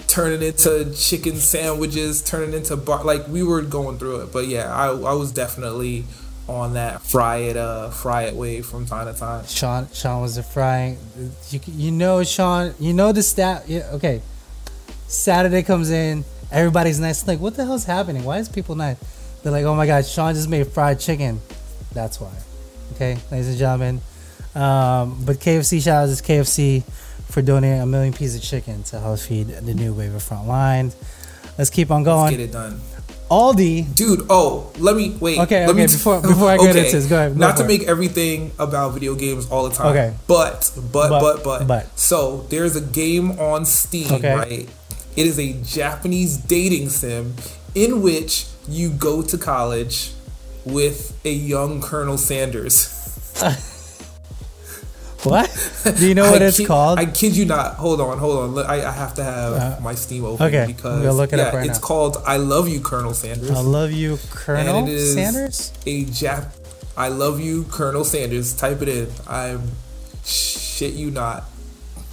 turn 0.07 0.31
it 0.31 0.41
into 0.41 0.91
chicken 0.95 1.35
sandwiches, 1.35 2.21
turn 2.23 2.49
it 2.49 2.55
into 2.55 2.75
bar. 2.75 3.03
Like 3.03 3.27
we 3.27 3.43
were 3.43 3.61
going 3.61 3.97
through 3.97 4.21
it, 4.21 4.33
but 4.33 4.47
yeah, 4.47 4.73
I 4.73 4.87
I 4.87 5.13
was 5.13 5.31
definitely 5.31 6.05
on 6.47 6.73
that 6.73 7.01
fry 7.01 7.38
it 7.38 7.56
uh 7.56 7.89
fry 7.89 8.23
it 8.23 8.36
wave 8.36 8.65
from 8.65 8.86
time 8.86 9.12
to 9.12 9.17
time. 9.17 9.45
Sean 9.47 9.88
Sean 9.93 10.21
was 10.21 10.38
a 10.38 10.43
frying. 10.43 10.97
You 11.49 11.60
you 11.67 11.91
know 11.91 12.23
Sean 12.23 12.73
you 12.79 12.93
know 12.93 13.12
the 13.12 13.23
stat. 13.23 13.63
Yeah, 13.67 13.89
okay. 13.93 14.21
Saturday 15.08 15.63
comes 15.63 15.91
in, 15.91 16.26
everybody's 16.51 16.99
nice. 16.99 17.28
Like 17.28 17.39
what 17.39 17.55
the 17.55 17.65
hell's 17.65 17.86
happening? 17.86 18.24
Why 18.24 18.39
is 18.39 18.49
people 18.49 18.76
nice? 18.76 18.97
They're 19.41 19.51
like, 19.51 19.65
oh 19.65 19.76
my 19.76 19.86
god, 19.86 20.05
Sean 20.05 20.34
just 20.34 20.49
made 20.49 20.65
fried 20.67 20.99
chicken. 20.99 21.39
That's 21.93 22.20
why. 22.20 22.34
Okay, 22.93 23.17
ladies 23.32 23.49
and 23.49 23.57
gentlemen. 23.57 24.01
Um, 24.55 25.24
but 25.26 25.38
KFC 25.38 25.84
shout 25.84 26.09
out 26.09 26.15
to 26.15 26.24
KFC 26.24 26.84
for 27.28 27.41
donating 27.41 27.82
a 27.82 27.86
million 27.86 28.13
pieces 28.13 28.36
of 28.36 28.43
chicken 28.43 28.84
to 28.84 28.99
help 28.99 29.20
feed 29.20 29.47
the 29.47 29.74
new 29.74 29.93
wave 29.93 30.13
of 30.13 30.22
frontline. 30.22 30.93
Let's 31.57 31.70
keep 31.70 31.91
on 31.91 32.03
going. 32.03 32.26
Let's 32.26 32.38
get 32.38 32.49
it 32.49 32.51
done. 32.51 32.80
Aldi, 33.34 33.95
dude. 33.95 34.27
Oh, 34.29 34.71
let 34.77 34.95
me 34.95 35.17
wait. 35.19 35.39
Okay, 35.39 35.65
okay. 35.65 35.73
Me 35.73 35.88
before 35.88 36.21
before 36.34 36.49
I 36.49 36.57
get 36.57 36.69
okay. 36.69 36.86
into 36.86 36.97
this, 36.97 37.07
go 37.07 37.15
ahead. 37.15 37.34
Go 37.34 37.39
Not 37.39 37.57
to 37.57 37.63
it. 37.63 37.67
make 37.67 37.84
everything 37.84 38.51
about 38.59 38.93
video 38.93 39.15
games 39.15 39.49
all 39.49 39.67
the 39.67 39.75
time. 39.75 39.88
Okay. 39.88 40.13
But 40.27 40.71
but 40.91 41.09
but 41.09 41.19
but 41.19 41.43
but. 41.43 41.67
but. 41.67 41.99
So 41.99 42.45
there's 42.49 42.75
a 42.75 42.81
game 42.81 43.31
on 43.39 43.65
Steam, 43.65 44.11
okay. 44.13 44.36
right? 44.36 44.69
It 45.15 45.25
is 45.25 45.39
a 45.39 45.53
Japanese 45.63 46.38
dating 46.38 46.89
sim 46.89 47.34
in 47.73 48.03
which 48.03 48.45
you 48.67 48.91
go 48.91 49.23
to 49.23 49.38
college 49.38 50.11
with 50.63 51.19
a 51.25 51.31
young 51.31 51.81
Colonel 51.81 52.17
Sanders. 52.17 52.99
What? 55.24 55.49
Do 55.97 56.07
you 56.07 56.15
know 56.15 56.30
what 56.32 56.41
it's 56.41 56.57
kid- 56.57 56.67
called? 56.67 56.99
I 56.99 57.05
kid 57.05 57.36
you 57.36 57.45
not. 57.45 57.76
Hold 57.76 58.01
on, 58.01 58.17
hold 58.17 58.57
on. 58.59 58.65
I, 58.65 58.86
I 58.88 58.91
have 58.91 59.13
to 59.15 59.24
have 59.24 59.53
Uh, 59.53 59.78
my 59.82 59.95
Steam 59.95 60.26
open 60.26 60.45
okay, 60.47 60.65
because 60.67 61.01
gonna 61.01 61.13
look 61.13 61.32
it 61.34 61.39
yeah, 61.39 61.45
up 61.45 61.53
right 61.53 61.65
it's 61.69 61.80
now. 61.80 61.86
called 61.88 62.17
"I 62.26 62.38
Love 62.38 62.67
You, 62.67 62.80
Colonel 62.82 63.13
Sanders." 63.13 63.51
I 63.51 63.61
love 63.61 63.91
you, 63.91 64.17
Colonel 64.32 64.80
And 64.80 64.89
it 64.89 64.93
is- 64.95 65.13
Sanders. 65.13 65.71
a 65.86 66.05
Jap. 66.05 66.47
I 66.97 67.07
love 67.07 67.39
you, 67.39 67.63
Colonel 67.65 68.03
Sanders. 68.03 68.53
Type 68.53 68.82
it 68.82 68.89
in. 68.89 69.07
I'm 69.28 69.71
shit 70.24 70.93
you 70.93 71.09
not. 71.11 71.45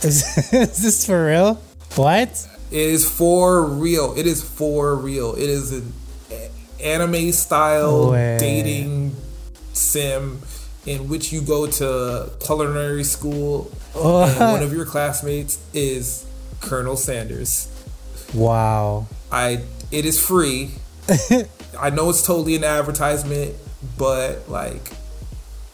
Is, 0.02 0.24
is 0.52 0.82
this 0.82 1.04
for 1.06 1.26
real? 1.26 1.54
What? 1.96 2.46
It 2.70 2.78
is 2.78 3.08
for 3.10 3.64
real. 3.64 4.14
It 4.16 4.26
is 4.26 4.42
for 4.42 4.94
real. 4.94 5.34
It 5.34 5.48
is 5.50 5.72
an 5.72 5.92
anime 6.82 7.32
style 7.32 8.12
dating 8.38 9.14
sim 9.74 10.40
in 10.86 11.08
which 11.08 11.32
you 11.32 11.40
go 11.42 11.66
to 11.66 12.30
culinary 12.40 13.04
school 13.04 13.70
Oh, 13.94 14.22
and 14.24 14.38
one 14.38 14.62
of 14.62 14.72
your 14.72 14.84
classmates 14.86 15.58
is 15.74 16.24
Colonel 16.60 16.96
Sanders. 16.96 17.68
wow. 18.34 19.06
I 19.32 19.62
it 19.90 20.04
is 20.06 20.18
free. 20.24 20.70
I 21.78 21.90
know 21.90 22.10
it's 22.10 22.24
totally 22.26 22.54
an 22.56 22.64
advertisement, 22.64 23.54
but 23.98 24.48
like 24.48 24.90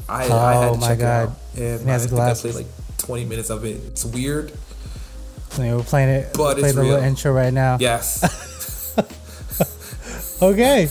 I, 0.08 0.24
I 0.24 0.54
had 0.54 0.68
Oh 0.70 0.74
to 0.74 0.80
my 0.80 0.86
check 0.88 0.98
God. 1.00 1.04
it 1.04 1.28
out, 1.28 1.36
and 1.56 1.80
He 1.82 1.92
I 1.92 1.98
think 1.98 2.12
I 2.20 2.34
played 2.34 2.54
like 2.54 2.66
twenty 2.98 3.24
minutes 3.24 3.50
of 3.50 3.64
it. 3.64 3.80
It's 3.86 4.04
weird, 4.04 4.52
I 5.56 5.58
mean, 5.60 5.76
we're 5.76 5.82
playing 5.82 6.08
it. 6.10 6.32
But 6.34 6.58
play 6.58 6.68
it's 6.68 6.76
the 6.76 6.82
little 6.84 7.02
intro 7.02 7.32
right 7.32 7.52
now. 7.52 7.76
yes, 7.80 8.22
Okay. 10.42 10.88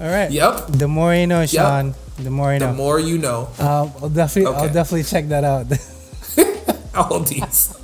All 0.00 0.06
right. 0.10 0.30
yep. 0.30 0.66
The 0.68 0.88
more 0.88 1.14
you 1.14 1.26
know, 1.26 1.44
Sean. 1.46 1.94
The 2.18 2.30
more 2.30 2.52
you 2.52 2.58
The 2.58 2.66
know. 2.66 2.74
more 2.74 2.98
you 2.98 3.18
know, 3.18 3.48
um, 3.58 3.92
I'll 4.02 4.08
definitely, 4.08 4.52
I'll 4.54 4.72
definitely 4.72 5.04
check 5.04 5.28
that 5.28 5.44
out. 5.44 5.66
all 6.94 7.20
these. 7.20 7.76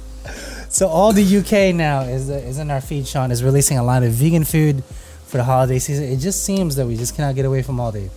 so 0.69 0.89
all 0.89 1.13
the 1.13 1.23
UK 1.39 1.75
now 1.75 2.01
is 2.03 2.29
is 2.29 2.59
in 2.59 2.71
our 2.71 2.81
feed. 2.81 3.07
Sean 3.07 3.31
is 3.31 3.43
releasing 3.45 3.79
a 3.79 3.83
line 3.85 4.03
of 4.03 4.13
vegan 4.13 4.45
food 4.45 4.83
for 5.27 5.37
the 5.37 5.45
holiday 5.45 5.79
season. 5.79 6.05
It 6.05 6.17
just 6.19 6.43
seems 6.45 6.77
that 6.77 6.87
we 6.87 6.97
just 6.97 7.15
cannot 7.15 7.35
get 7.37 7.45
away 7.45 7.63
from 7.63 7.77
Aldi. 7.77 8.11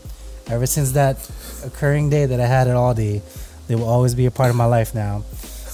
Ever 0.50 0.66
since 0.66 0.94
that 0.94 1.18
occurring 1.66 2.10
day 2.10 2.26
that 2.26 2.40
I 2.40 2.46
had 2.48 2.68
at 2.68 2.76
Aldi, 2.76 3.22
they 3.68 3.76
will 3.76 3.88
always 3.90 4.16
be 4.16 4.26
a 4.26 4.32
part 4.32 4.50
of 4.50 4.56
my 4.56 4.66
life 4.66 4.96
now. 4.96 5.24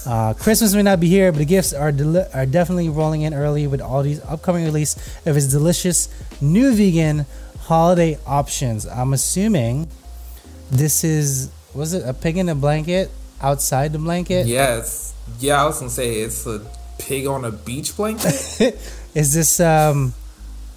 Uh, 0.05 0.33
Christmas 0.33 0.73
may 0.75 0.81
not 0.81 0.99
be 0.99 1.07
here, 1.07 1.31
but 1.31 1.37
the 1.37 1.45
gifts 1.45 1.71
are 1.71 1.91
deli- 1.93 2.25
are 2.33 2.45
definitely 2.45 2.89
rolling 2.89 3.21
in 3.21 3.33
early 3.33 3.67
with 3.67 3.79
Aldi's 3.79 4.19
upcoming 4.27 4.65
release 4.65 4.97
of 5.25 5.37
its 5.37 5.47
delicious 5.47 6.09
new 6.41 6.73
vegan 6.75 7.25
holiday 7.61 8.17
options. 8.27 8.85
I'm 8.85 9.13
assuming 9.13 9.87
this 10.72 11.03
is 11.03 11.51
was 11.74 11.93
it 11.93 12.07
a 12.07 12.14
pig 12.14 12.38
in 12.38 12.49
a 12.49 12.55
blanket 12.55 13.11
outside 13.41 13.93
the 13.93 13.99
blanket? 13.99 14.47
Yes, 14.47 15.14
yeah. 15.39 15.61
I 15.61 15.66
was 15.66 15.80
gonna 15.80 15.89
say 15.89 16.22
it's 16.22 16.45
a 16.45 16.61
pig 16.99 17.28
on 17.28 17.45
a 17.45 17.51
beach 17.51 17.95
blanket. 17.95 18.78
Is 19.16 19.34
this 19.34 19.59
um 19.59 20.14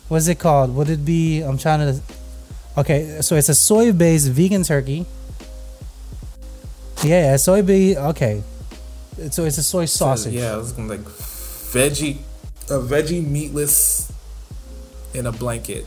what's 0.08 0.28
it 0.28 0.38
called? 0.38 0.74
Would 0.74 0.90
it 0.90 1.04
be 1.04 1.40
I'm 1.40 1.58
trying 1.58 1.80
to 1.80 2.00
Okay, 2.78 3.22
so 3.22 3.36
it's 3.36 3.48
a 3.48 3.54
soy 3.54 3.92
based 3.92 4.28
vegan 4.28 4.62
turkey. 4.62 5.06
Yeah, 7.02 7.32
yeah, 7.32 7.36
soy 7.36 7.62
based 7.62 7.98
okay. 7.98 8.42
So 9.30 9.44
it's 9.46 9.56
a 9.56 9.62
soy 9.62 9.86
sausage. 9.86 10.34
Yeah, 10.34 10.52
I 10.52 10.56
was 10.56 10.72
gonna 10.72 10.88
like 10.88 11.00
veggie, 11.72 12.18
a 12.68 12.78
veggie 12.78 13.26
meatless 13.26 14.12
in 15.14 15.24
a 15.26 15.32
blanket. 15.32 15.86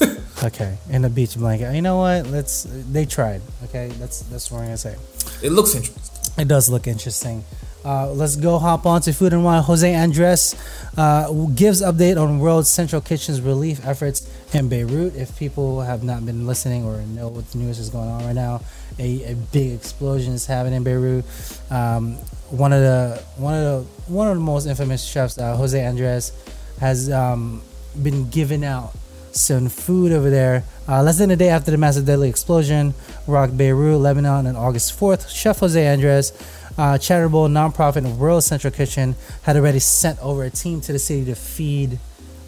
Okay, 0.44 0.76
in 0.90 1.04
a 1.04 1.08
beach 1.08 1.34
blanket. 1.36 1.74
You 1.74 1.80
know 1.80 1.96
what? 1.96 2.26
Let's 2.26 2.64
they 2.68 3.06
tried. 3.06 3.40
Okay, 3.64 3.88
that's 3.98 4.20
that's 4.20 4.50
what 4.50 4.58
I'm 4.58 4.66
gonna 4.66 4.76
say. 4.76 4.94
It 5.42 5.50
looks 5.50 5.74
interesting. 5.74 6.02
It 6.36 6.46
does 6.46 6.68
look 6.68 6.86
interesting. 6.86 7.42
Uh, 7.86 8.12
let's 8.12 8.36
go 8.36 8.58
hop 8.58 8.84
on 8.84 9.00
to 9.00 9.12
food 9.12 9.32
and 9.32 9.44
wine. 9.44 9.62
Jose 9.62 9.94
Andres 9.94 10.54
uh, 10.98 11.32
gives 11.54 11.80
update 11.80 12.20
on 12.20 12.38
World 12.38 12.66
Central 12.66 13.00
Kitchen's 13.00 13.40
relief 13.40 13.86
efforts 13.86 14.28
in 14.52 14.68
Beirut. 14.68 15.14
If 15.16 15.38
people 15.38 15.80
have 15.80 16.04
not 16.04 16.26
been 16.26 16.46
listening 16.46 16.84
or 16.84 16.98
know 17.02 17.28
what 17.28 17.50
the 17.52 17.58
news 17.58 17.78
is 17.78 17.88
going 17.88 18.08
on 18.08 18.24
right 18.24 18.34
now, 18.34 18.60
a, 18.98 19.32
a 19.32 19.34
big 19.52 19.72
explosion 19.72 20.34
is 20.34 20.44
happening 20.44 20.78
in 20.78 20.84
Beirut. 20.84 21.24
Um, 21.70 22.14
one 22.50 22.72
of 22.72 22.80
the 22.80 23.22
one 23.36 23.54
of 23.54 23.62
the 23.62 24.12
one 24.12 24.28
of 24.28 24.34
the 24.34 24.42
most 24.42 24.66
infamous 24.66 25.02
chefs, 25.04 25.38
uh, 25.38 25.56
Jose 25.56 25.82
Andres, 25.82 26.32
has 26.78 27.10
um, 27.10 27.62
been 28.02 28.28
given 28.28 28.64
out 28.64 28.94
some 29.36 29.68
food 29.68 30.12
over 30.12 30.30
there. 30.30 30.64
Uh, 30.88 31.02
less 31.02 31.18
than 31.18 31.30
a 31.30 31.36
day 31.36 31.48
after 31.48 31.70
the 31.70 31.76
massive 31.78 32.06
deadly 32.06 32.28
explosion 32.28 32.94
rocked 33.26 33.56
Beirut, 33.56 34.00
Lebanon, 34.00 34.46
on 34.46 34.56
August 34.56 34.98
4th, 34.98 35.28
Chef 35.28 35.58
Jose 35.58 35.86
Andres, 35.86 36.32
uh, 36.78 36.96
charitable 36.98 37.48
nonprofit 37.48 38.16
World 38.16 38.44
Central 38.44 38.72
Kitchen, 38.72 39.14
had 39.42 39.56
already 39.56 39.78
sent 39.80 40.18
over 40.20 40.44
a 40.44 40.50
team 40.50 40.80
to 40.82 40.92
the 40.92 40.98
city 40.98 41.24
to 41.26 41.34
feed 41.34 41.98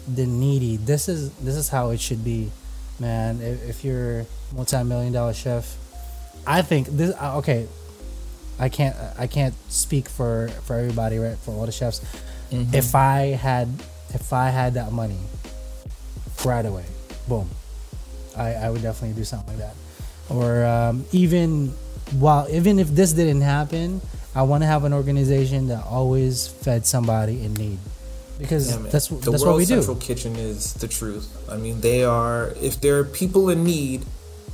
the 0.07 0.25
needy. 0.25 0.77
This 0.77 1.07
is 1.07 1.31
this 1.33 1.55
is 1.55 1.69
how 1.69 1.89
it 1.91 1.99
should 1.99 2.23
be, 2.23 2.49
man. 2.99 3.41
If, 3.41 3.69
if 3.69 3.83
you're 3.85 4.21
a 4.21 4.25
multi-million 4.55 5.13
dollar 5.13 5.33
chef, 5.33 5.77
I 6.47 6.61
think 6.63 6.87
this. 6.87 7.15
uh, 7.19 7.37
Okay, 7.37 7.67
I 8.59 8.69
can't 8.69 8.95
I 9.17 9.27
can't 9.27 9.53
speak 9.69 10.09
for 10.09 10.49
for 10.65 10.75
everybody, 10.77 11.17
right? 11.19 11.37
For 11.37 11.51
all 11.51 11.65
the 11.65 11.71
chefs. 11.71 12.01
If 12.51 12.95
I 12.95 13.37
had 13.37 13.67
if 14.15 14.33
I 14.33 14.49
had 14.49 14.73
that 14.73 14.91
money 14.91 15.19
right 16.45 16.65
away, 16.65 16.85
boom, 17.27 17.49
I, 18.37 18.53
I 18.53 18.69
would 18.69 18.81
definitely 18.81 19.15
do 19.15 19.23
something 19.23 19.49
like 19.49 19.59
that. 19.59 19.75
Or 20.29 20.65
um, 20.65 21.05
even 21.11 21.69
while 22.19 22.47
even 22.49 22.79
if 22.79 22.89
this 22.89 23.13
didn't 23.13 23.41
happen, 23.41 24.01
I 24.35 24.43
want 24.43 24.63
to 24.63 24.67
have 24.67 24.83
an 24.83 24.93
organization 24.93 25.67
that 25.67 25.83
always 25.85 26.47
fed 26.47 26.85
somebody 26.85 27.43
in 27.43 27.53
need 27.55 27.79
because 28.37 28.71
Yeah, 28.71 28.89
that's 28.89 29.07
the 29.07 29.15
that's 29.15 29.27
World 29.43 29.45
what 29.45 29.57
we 29.57 29.65
Central 29.65 29.95
do. 29.95 30.01
Kitchen 30.01 30.35
is 30.35 30.73
the 30.75 30.87
truth. 30.87 31.27
I 31.49 31.57
mean, 31.57 31.81
they 31.81 32.03
are. 32.03 32.53
If 32.61 32.79
there 32.81 32.99
are 32.99 33.03
people 33.03 33.49
in 33.49 33.63
need, 33.63 34.05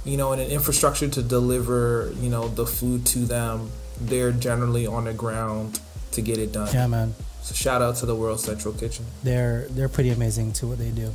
you 0.03 0.17
know, 0.17 0.31
and 0.31 0.41
an 0.41 0.49
infrastructure 0.49 1.07
to 1.07 1.21
deliver, 1.21 2.11
you 2.19 2.29
know, 2.29 2.47
the 2.47 2.65
food 2.65 3.05
to 3.07 3.19
them, 3.19 3.69
they're 4.01 4.31
generally 4.31 4.87
on 4.87 5.05
the 5.05 5.13
ground 5.13 5.79
to 6.11 6.21
get 6.21 6.37
it 6.37 6.51
done. 6.51 6.73
Yeah, 6.73 6.87
man. 6.87 7.13
So 7.43 7.53
shout 7.53 7.81
out 7.81 7.97
to 7.97 8.05
the 8.07 8.15
World 8.15 8.39
Central 8.39 8.73
Kitchen. 8.73 9.05
They're 9.23 9.67
they're 9.69 9.89
pretty 9.89 10.09
amazing 10.09 10.53
to 10.53 10.67
what 10.67 10.79
they 10.79 10.89
do. 10.89 11.11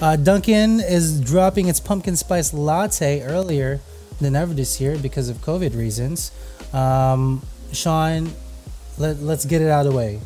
Uh, 0.00 0.16
Dunkin' 0.16 0.80
is 0.80 1.20
dropping 1.20 1.68
its 1.68 1.80
pumpkin 1.80 2.14
spice 2.16 2.54
latte 2.54 3.22
earlier 3.22 3.80
than 4.20 4.36
ever 4.36 4.54
this 4.54 4.80
year 4.80 4.96
because 4.96 5.28
of 5.28 5.38
COVID 5.38 5.76
reasons. 5.76 6.30
Um, 6.72 7.42
Sean, 7.72 8.30
let, 8.96 9.20
let's 9.20 9.44
get 9.44 9.60
it 9.60 9.68
out 9.68 9.86
of 9.86 9.92
the 9.92 9.98
way. 9.98 10.20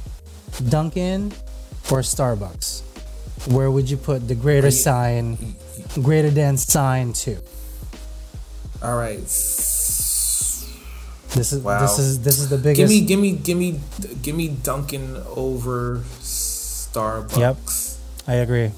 Dunkin' 0.69 1.33
or 1.91 2.01
Starbucks? 2.01 2.83
Where 3.51 3.71
would 3.71 3.89
you 3.91 3.97
put 3.97 4.29
the 4.29 4.35
greater 4.35 4.69
you- 4.69 4.73
sign, 4.73 5.57
greater 5.95 6.31
than 6.31 6.57
sign 6.59 7.13
to? 7.25 7.39
All 8.83 8.97
right. 8.97 9.19
This 11.35 11.51
is 11.53 11.61
Wow. 11.61 11.81
this 11.81 11.99
is 11.99 12.21
this 12.21 12.39
is 12.39 12.51
the 12.51 12.59
biggest. 12.59 12.79
Give 12.79 12.89
me, 12.91 13.01
give 13.07 13.19
me, 13.19 13.33
give 13.33 13.57
me, 13.57 13.81
give 14.21 14.37
me 14.37 14.49
Dunkin' 14.49 15.17
over 15.35 16.03
Starbucks. 16.21 17.39
Yep, 17.39 17.57
I 18.29 18.35
agree. 18.35 18.71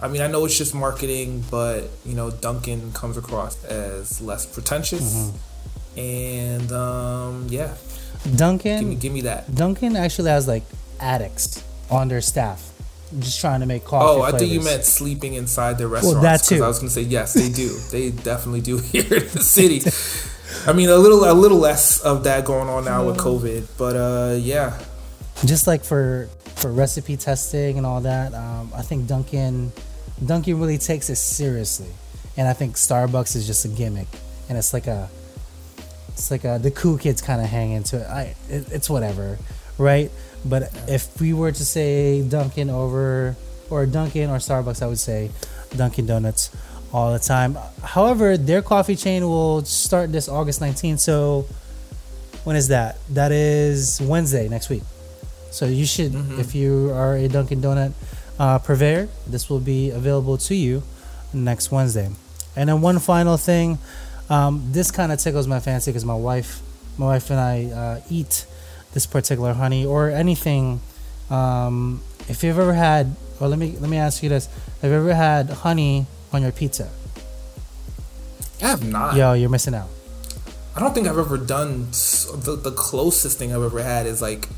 I 0.00 0.08
mean, 0.08 0.22
I 0.22 0.26
know 0.28 0.44
it's 0.44 0.56
just 0.56 0.74
marketing, 0.74 1.44
but 1.50 1.84
you 2.06 2.14
know, 2.14 2.30
Dunkin' 2.30 2.92
comes 2.92 3.16
across 3.16 3.62
as 3.64 4.20
less 4.20 4.46
pretentious, 4.46 5.02
Mm-hmm. 5.14 5.98
and 5.98 6.72
um, 6.72 7.46
yeah, 7.50 7.74
give 8.36 8.82
me, 8.86 8.94
give 8.94 9.12
me 9.12 9.22
that. 9.22 9.52
Dunkin' 9.54 9.96
actually 9.96 10.30
has 10.30 10.46
like 10.46 10.62
addicts 11.00 11.64
on 11.90 12.08
their 12.08 12.20
staff, 12.20 12.70
just 13.18 13.40
trying 13.40 13.60
to 13.60 13.66
make 13.66 13.84
coffee. 13.84 14.20
Oh, 14.20 14.22
I 14.22 14.36
think 14.38 14.52
you 14.52 14.60
meant 14.60 14.84
sleeping 14.84 15.34
inside 15.34 15.78
their 15.78 15.88
restaurants. 15.88 16.22
that 16.22 16.38
'cause 16.40 16.48
too. 16.48 16.64
I 16.64 16.68
was 16.68 16.78
gonna 16.78 16.90
say 16.90 17.02
yes, 17.02 17.34
they 17.34 17.48
do. 17.50 17.68
they 17.90 18.10
definitely 18.10 18.60
do 18.60 18.76
here 18.92 19.02
in 19.14 19.28
the 19.28 19.42
city. 19.42 19.82
I 20.66 20.72
mean, 20.72 20.88
a 20.88 20.96
little, 20.96 21.30
a 21.30 21.34
little 21.34 21.58
less 21.58 22.00
of 22.00 22.24
that 22.24 22.44
going 22.44 22.68
on 22.68 22.84
now 22.84 23.04
with 23.06 23.16
COVID, 23.18 23.66
but 23.76 23.96
uh, 23.96 24.36
yeah, 24.38 24.78
just 25.44 25.66
like 25.66 25.82
for 25.84 26.28
for 26.56 26.72
recipe 26.72 27.16
testing 27.16 27.76
and 27.78 27.86
all 27.86 28.00
that 28.00 28.34
um, 28.34 28.72
i 28.74 28.82
think 28.82 29.06
dunkin 29.06 29.70
dunkin 30.24 30.58
really 30.60 30.78
takes 30.78 31.10
it 31.10 31.16
seriously. 31.16 31.90
And 32.36 32.46
i 32.48 32.52
think 32.52 32.76
starbucks 32.76 33.34
is 33.36 33.46
just 33.46 33.64
a 33.64 33.68
gimmick. 33.68 34.08
And 34.48 34.56
it's 34.58 34.72
like 34.72 34.86
a 34.86 35.08
it's 36.08 36.30
like 36.30 36.44
a 36.44 36.58
the 36.60 36.70
cool 36.70 36.98
kids 36.98 37.20
kind 37.22 37.40
of 37.40 37.46
hang 37.48 37.72
into 37.72 37.98
it. 38.00 38.06
I, 38.06 38.34
it 38.48 38.72
it's 38.72 38.88
whatever 38.90 39.38
right? 39.78 40.10
But 40.44 40.62
if 40.88 41.20
we 41.20 41.32
were 41.32 41.52
to 41.52 41.64
say 41.64 42.22
dunkin 42.22 42.70
over 42.70 43.36
or 43.70 43.86
dunkin 43.86 44.30
or 44.30 44.38
starbucks 44.38 44.82
i 44.82 44.86
would 44.86 44.98
say 44.98 45.30
dunkin 45.76 46.06
donuts 46.06 46.50
all 46.92 47.12
the 47.12 47.18
time. 47.18 47.56
However 47.82 48.36
their 48.38 48.62
coffee 48.62 48.96
chain 48.96 49.22
will 49.28 49.64
start 49.64 50.10
this 50.10 50.28
august 50.28 50.60
19th 50.60 51.00
so 51.00 51.46
when 52.44 52.56
is 52.56 52.68
that? 52.68 52.96
That 53.10 53.30
is 53.32 54.00
wednesday 54.00 54.48
next 54.48 54.68
week. 54.70 54.82
So 55.50 55.66
you 55.66 55.84
should, 55.86 56.12
Mhm. 56.12 56.38
if 56.38 56.54
you 56.54 56.90
are 56.92 57.16
a 57.16 57.26
Dunkin' 57.28 57.60
Donut 57.62 57.92
uh, 58.38 58.58
purveyor, 58.58 59.08
this 59.26 59.50
will 59.50 59.60
be 59.60 59.90
available 59.90 60.38
to 60.38 60.54
you 60.54 60.82
next 61.32 61.70
Wednesday. 61.70 62.10
And 62.56 62.68
then 62.68 62.80
one 62.80 62.98
final 62.98 63.36
thing, 63.36 63.78
um, 64.30 64.68
this 64.72 64.90
kind 64.90 65.12
of 65.12 65.18
tickles 65.18 65.46
my 65.46 65.60
fancy 65.60 65.90
because 65.90 66.04
my 66.04 66.14
wife 66.14 66.62
my 66.98 67.06
wife 67.06 67.30
and 67.30 67.38
I 67.38 67.64
uh, 67.66 68.00
eat 68.10 68.44
this 68.92 69.06
particular 69.06 69.54
honey 69.54 69.86
or 69.86 70.10
anything. 70.10 70.80
Um, 71.30 72.02
if 72.28 72.42
you've 72.42 72.58
ever 72.58 72.74
had, 72.74 73.14
or 73.40 73.48
let 73.48 73.58
me 73.58 73.76
let 73.80 73.88
me 73.88 73.96
ask 73.96 74.22
you 74.22 74.28
this: 74.28 74.48
Have 74.82 74.90
you 74.90 74.96
ever 74.96 75.14
had 75.14 75.48
honey 75.50 76.06
on 76.32 76.42
your 76.42 76.52
pizza? 76.52 76.90
I 78.60 78.68
have 78.68 78.86
not. 78.86 79.16
Yo, 79.16 79.34
you're 79.34 79.48
missing 79.48 79.74
out. 79.74 79.88
I 80.74 80.80
don't 80.80 80.94
think 80.94 81.06
I've 81.06 81.18
ever 81.18 81.38
done 81.38 81.90
the 81.90 82.58
the 82.60 82.72
closest 82.72 83.38
thing 83.38 83.52
I've 83.52 83.62
ever 83.62 83.82
had 83.82 84.06
is 84.06 84.20
like 84.20 84.48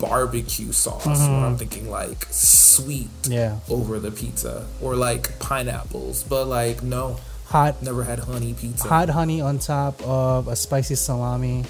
barbecue 0.00 0.72
sauce. 0.72 1.04
Mhm. 1.06 1.28
Where 1.28 1.46
I'm 1.46 1.56
thinking 1.58 1.90
like 1.90 2.26
sweet 2.30 3.10
Yeah, 3.28 3.56
over 3.68 3.98
the 4.00 4.10
pizza 4.10 4.66
or 4.80 4.96
like 4.96 5.38
pineapples, 5.38 6.22
but 6.24 6.46
like 6.46 6.82
no, 6.82 7.16
hot 7.46 7.82
never 7.82 8.04
had 8.04 8.20
honey 8.20 8.54
pizza. 8.54 8.88
hot 8.88 9.10
honey 9.10 9.40
on 9.40 9.58
top 9.58 10.00
of 10.02 10.48
a 10.48 10.56
spicy 10.56 10.94
salami 10.94 11.64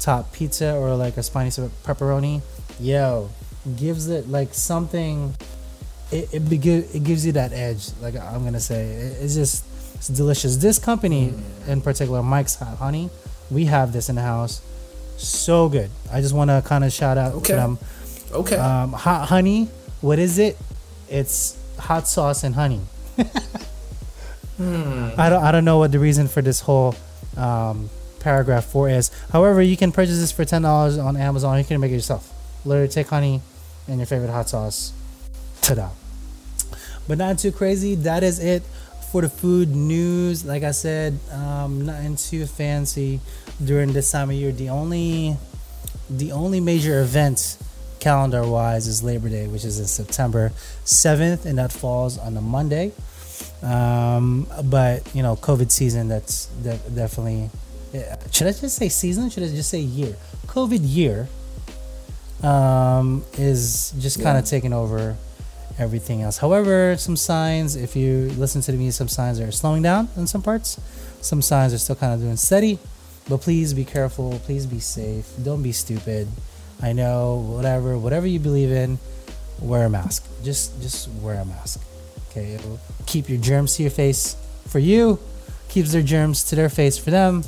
top 0.00 0.32
pizza 0.32 0.74
or 0.76 0.94
like 0.96 1.16
a 1.16 1.22
spicy 1.22 1.62
pepperoni. 1.84 2.40
Yo 2.80 3.30
gives 3.76 4.08
it 4.08 4.28
like 4.28 4.52
something 4.54 5.34
it 6.12 6.28
it, 6.34 6.42
it 6.94 7.02
gives 7.04 7.24
you 7.24 7.32
that 7.32 7.52
edge 7.52 7.88
like 8.02 8.14
i'm 8.16 8.44
gonna 8.44 8.60
say. 8.60 8.84
It- 8.84 9.16
it's 9.22 9.34
just 9.34 9.64
it's 9.94 10.08
delicious. 10.08 10.56
This 10.58 10.78
company 10.78 11.32
in 11.66 11.80
particular 11.80 12.22
mike's 12.22 12.56
hot 12.56 12.76
honey 12.78 13.08
we 13.50 13.64
have 13.66 13.92
this 13.92 14.08
in 14.08 14.16
the 14.16 14.22
house 14.22 14.60
so 15.16 15.68
good 15.68 15.90
i 16.12 16.20
just 16.20 16.34
want 16.34 16.50
to 16.50 16.62
kind 16.66 16.84
of 16.84 16.92
shout 16.92 17.16
out 17.18 17.32
Okay. 17.34 17.54
them 17.54 17.78
Okay. 18.32 18.56
um, 18.56 18.92
hot 18.92 19.28
honey 19.28 19.68
what 20.00 20.18
is 20.18 20.38
it 20.38 20.56
it's 21.08 21.56
hot 21.78 22.06
sauce 22.08 22.44
and 22.44 22.54
honey 22.54 22.80
Hmm. 24.56 25.08
I 25.18 25.28
don't 25.30 25.42
I 25.42 25.50
don't 25.50 25.64
know 25.64 25.78
what 25.78 25.90
the 25.90 25.98
reason 25.98 26.28
for 26.28 26.40
this 26.40 26.60
whole 26.60 26.94
um, 27.36 27.90
paragraph 28.20 28.64
four 28.66 28.88
is. 28.88 29.10
However, 29.32 29.60
you 29.60 29.76
can 29.76 29.90
purchase 29.90 30.18
this 30.20 30.30
for 30.30 30.44
ten 30.44 30.62
dollars 30.62 30.96
on 30.96 31.16
Amazon. 31.16 31.58
You 31.58 31.64
can 31.64 31.80
make 31.80 31.90
it 31.90 31.96
yourself. 31.96 32.32
Literally 32.64 32.88
take 32.88 33.08
honey 33.08 33.42
and 33.88 33.98
your 33.98 34.06
favorite 34.06 34.30
hot 34.30 34.48
sauce. 34.48 34.92
Ta-da! 35.60 35.88
But 37.08 37.18
not 37.18 37.38
too 37.40 37.50
crazy. 37.50 37.96
That 37.96 38.22
is 38.22 38.38
it 38.38 38.62
for 39.14 39.22
the 39.22 39.28
food 39.28 39.68
news. 39.76 40.44
Like 40.44 40.64
I 40.64 40.72
said, 40.72 41.16
um, 41.30 41.86
nothing 41.86 42.16
too 42.16 42.46
fancy 42.46 43.20
during 43.64 43.92
this 43.92 44.10
time 44.10 44.28
of 44.28 44.34
year. 44.34 44.50
The 44.50 44.70
only 44.70 45.36
the 46.10 46.32
only 46.32 46.58
major 46.58 47.00
event 47.00 47.56
calendar 48.00 48.42
wise 48.44 48.88
is 48.88 49.04
Labor 49.04 49.28
Day, 49.28 49.46
which 49.46 49.64
is 49.64 49.78
in 49.78 49.86
September 49.86 50.50
7th, 50.84 51.46
and 51.46 51.58
that 51.58 51.70
falls 51.70 52.18
on 52.18 52.36
a 52.36 52.40
Monday. 52.40 52.90
Um, 53.62 54.48
but 54.64 55.08
you 55.14 55.22
know, 55.22 55.36
COVID 55.36 55.70
season. 55.70 56.08
That's 56.08 56.46
de- 56.46 56.76
definitely. 56.92 57.50
yeah. 57.92 58.16
Should 58.32 58.48
I 58.48 58.50
just 58.50 58.74
say 58.74 58.88
season? 58.88 59.30
Should 59.30 59.44
I 59.44 59.46
just 59.46 59.70
say 59.70 59.78
year? 59.78 60.16
COVID 60.48 60.80
year 60.82 61.28
um, 62.42 63.24
is 63.38 63.94
just 64.00 64.16
kind 64.16 64.34
Yeah. 64.34 64.40
of 64.40 64.44
taking 64.46 64.72
over 64.72 65.16
everything 65.78 66.22
else. 66.22 66.38
However, 66.38 66.96
some 66.96 67.16
signs. 67.16 67.76
If 67.76 67.96
you 67.96 68.30
listen 68.36 68.60
to 68.62 68.72
the 68.72 68.78
music, 68.78 68.98
some 68.98 69.08
signs 69.08 69.40
are 69.40 69.52
slowing 69.52 69.82
down 69.82 70.08
in 70.16 70.26
some 70.26 70.42
parts. 70.42 70.80
Some 71.20 71.42
signs 71.42 71.72
are 71.74 71.78
still 71.78 71.96
kind 71.96 72.14
of 72.14 72.20
doing 72.20 72.36
steady. 72.36 72.78
But 73.28 73.40
please 73.40 73.72
be 73.72 73.84
careful. 73.84 74.38
Please 74.44 74.66
be 74.66 74.80
safe. 74.80 75.26
Don't 75.42 75.62
be 75.62 75.72
stupid. 75.72 76.28
I 76.82 76.92
know 76.92 77.36
whatever 77.36 77.96
whatever 77.96 78.26
you 78.26 78.38
believe 78.38 78.70
in, 78.70 78.98
wear 79.60 79.86
a 79.86 79.90
mask. 79.90 80.26
Just 80.42 80.80
just 80.82 81.08
wear 81.22 81.40
a 81.40 81.44
mask. 81.44 81.80
Okay, 82.30 82.54
it'll 82.54 82.80
keep 83.06 83.28
your 83.28 83.38
germs 83.38 83.76
to 83.76 83.82
your 83.82 83.90
face 83.90 84.36
for 84.68 84.78
you, 84.78 85.18
keeps 85.68 85.92
their 85.92 86.02
germs 86.02 86.44
to 86.44 86.56
their 86.56 86.68
face 86.68 86.98
for 86.98 87.10
them. 87.10 87.44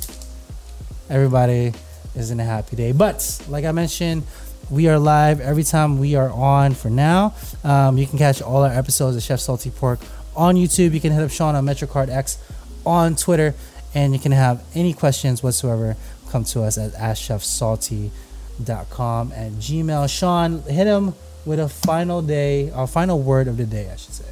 Everybody 1.09 1.73
is 2.15 2.31
in 2.31 2.39
a 2.39 2.43
happy 2.43 2.75
day. 2.75 2.91
But 2.91 3.39
like 3.47 3.65
I 3.65 3.71
mentioned, 3.71 4.23
we 4.69 4.89
are 4.89 4.99
live 4.99 5.39
every 5.39 5.63
time 5.63 5.97
we 5.99 6.15
are 6.15 6.29
on. 6.29 6.73
For 6.73 6.89
now, 6.89 7.33
um, 7.63 7.97
you 7.97 8.05
can 8.05 8.17
catch 8.17 8.41
all 8.41 8.63
our 8.63 8.71
episodes 8.71 9.15
of 9.15 9.23
Chef 9.23 9.39
Salty 9.39 9.69
Pork 9.69 9.99
on 10.35 10.55
YouTube. 10.55 10.93
You 10.93 10.99
can 10.99 11.13
hit 11.13 11.23
up 11.23 11.31
Sean 11.31 11.55
on 11.55 11.65
MetroCard 11.65 12.09
X 12.09 12.37
on 12.85 13.15
Twitter, 13.15 13.55
and 13.93 14.11
you 14.13 14.19
can 14.19 14.31
have 14.31 14.63
any 14.75 14.93
questions 14.93 15.41
whatsoever. 15.41 15.95
Come 16.29 16.43
to 16.45 16.63
us 16.63 16.77
at 16.77 16.91
AskChefSalty.com 16.93 19.31
and 19.31 19.55
Gmail. 19.61 20.09
Sean, 20.09 20.61
hit 20.63 20.87
him 20.87 21.13
with 21.45 21.59
a 21.59 21.69
final 21.69 22.21
day, 22.21 22.69
our 22.71 22.87
final 22.87 23.21
word 23.21 23.47
of 23.47 23.55
the 23.57 23.65
day, 23.65 23.89
I 23.89 23.95
should 23.95 24.13
say. 24.13 24.25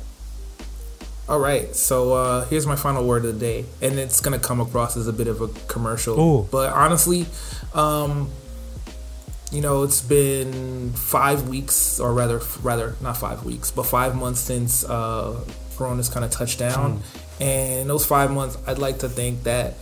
All 1.28 1.40
right, 1.40 1.76
so 1.76 2.14
uh, 2.14 2.46
here's 2.46 2.68
my 2.68 2.76
final 2.76 3.04
word 3.04 3.26
of 3.26 3.34
the 3.34 3.40
day, 3.40 3.66
and 3.82 3.98
it's 3.98 4.22
gonna 4.22 4.38
come 4.38 4.60
across 4.60 4.96
as 4.96 5.08
a 5.08 5.14
bit 5.14 5.28
of 5.28 5.42
a 5.42 5.48
commercial, 5.68 6.20
Ooh. 6.20 6.44
but 6.52 6.72
honestly, 6.72 7.26
um, 7.74 8.30
you 9.52 9.62
know, 9.62 9.84
it's 9.84 10.02
been 10.02 10.91
five 10.93 11.48
weeks, 11.48 12.00
or 12.00 12.14
rather, 12.14 12.41
rather 12.62 12.96
not 13.02 13.18
five 13.18 13.43
weeks, 13.43 13.72
but 13.72 13.84
five 13.84 14.16
months 14.16 14.39
since 14.39 14.84
uh, 14.84 15.39
Corona's 15.76 16.10
kind 16.10 16.26
of 16.26 16.32
touched 16.32 16.60
down, 16.60 17.02
and 17.39 17.82
in 17.82 17.88
those 17.88 18.06
five 18.06 18.32
months, 18.32 18.58
I'd 18.68 18.80
like 18.80 19.00
to 19.00 19.10
think 19.10 19.43
that 19.43 19.76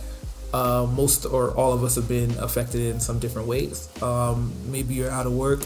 uh, 0.52 0.86
most 0.86 1.26
or 1.26 1.50
all 1.52 1.72
of 1.72 1.82
us 1.82 1.96
have 1.96 2.08
been 2.08 2.30
affected 2.38 2.80
in 2.80 3.00
some 3.00 3.18
different 3.18 3.48
ways. 3.48 3.88
Um, 4.02 4.52
maybe 4.66 4.94
you're 4.94 5.10
out 5.10 5.26
of 5.26 5.32
work, 5.32 5.60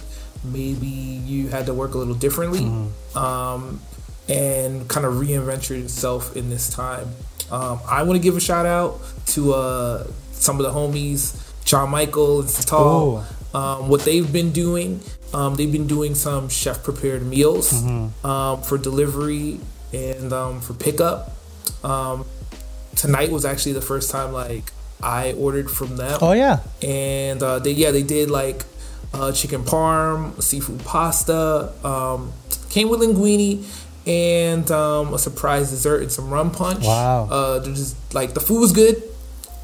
maybe 0.44 0.86
you 0.86 1.49
had 1.49 1.66
to 1.66 1.74
work 1.74 1.94
a 1.94 1.99
little 1.99 2.14
differently. 2.14 2.64
Um, 3.14 3.80
and 4.28 4.86
kind 4.88 5.07
of 5.07 5.14
reinvent 5.14 5.70
yourself 5.70 6.36
in 6.36 6.51
this 6.51 6.68
time. 6.68 7.09
Um, 7.51 7.80
I 7.88 8.03
want 8.03 8.18
to 8.18 8.22
give 8.22 8.36
a 8.36 8.40
shout 8.40 8.66
out 8.66 9.01
to 9.28 9.55
uh, 9.55 10.07
some 10.32 10.61
of 10.61 10.66
the 10.66 10.70
homies, 10.70 11.42
John 11.64 11.90
Michael 11.90 12.40
and 12.40 12.49
Satal. 12.49 13.24
Um, 13.55 13.88
what 13.88 14.03
they've 14.05 14.30
been 14.30 14.53
doing, 14.53 15.01
um, 15.32 15.55
they've 15.57 15.72
been 15.72 15.86
doing 15.86 16.14
some 16.14 16.49
chef 16.49 16.82
prepared 16.84 17.22
meals 17.26 17.72
um, 18.24 18.62
for 18.62 18.76
delivery 18.76 19.61
and 19.92 20.32
um, 20.32 20.61
for 20.61 20.74
pickup. 20.74 21.32
Um, 21.82 22.26
tonight 22.96 23.30
was 23.30 23.44
actually 23.44 23.72
the 23.72 23.80
first 23.82 24.11
time 24.11 24.32
like 24.32 24.72
I 25.03 25.32
ordered 25.34 25.70
from 25.70 25.96
them 25.96 26.18
Oh 26.20 26.32
yeah, 26.32 26.61
and 26.82 27.42
uh, 27.42 27.59
they 27.61 27.70
yeah 27.70 27.90
they 27.92 28.03
did 28.03 28.30
like 28.30 28.64
uh, 29.14 29.32
chicken 29.32 29.62
parm, 29.64 30.42
seafood 30.42 30.84
pasta, 30.84 31.72
um, 31.84 32.32
came 32.68 32.88
with 32.90 33.01
linguine, 33.01 33.64
and 34.07 34.70
um, 34.70 35.14
a 35.14 35.18
surprise 35.18 35.70
dessert 35.70 36.03
and 36.03 36.12
some 36.12 36.30
rum 36.30 36.51
punch. 36.51 36.84
Wow. 36.84 37.28
Uh, 37.30 37.64
just 37.64 37.96
like 38.14 38.34
the 38.34 38.40
food 38.40 38.61
was 38.61 38.72
good. 38.72 38.96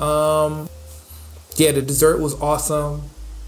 Um, 0.00 0.68
yeah, 1.56 1.72
the 1.72 1.82
dessert 1.82 2.20
was 2.20 2.40
awesome. 2.40 3.02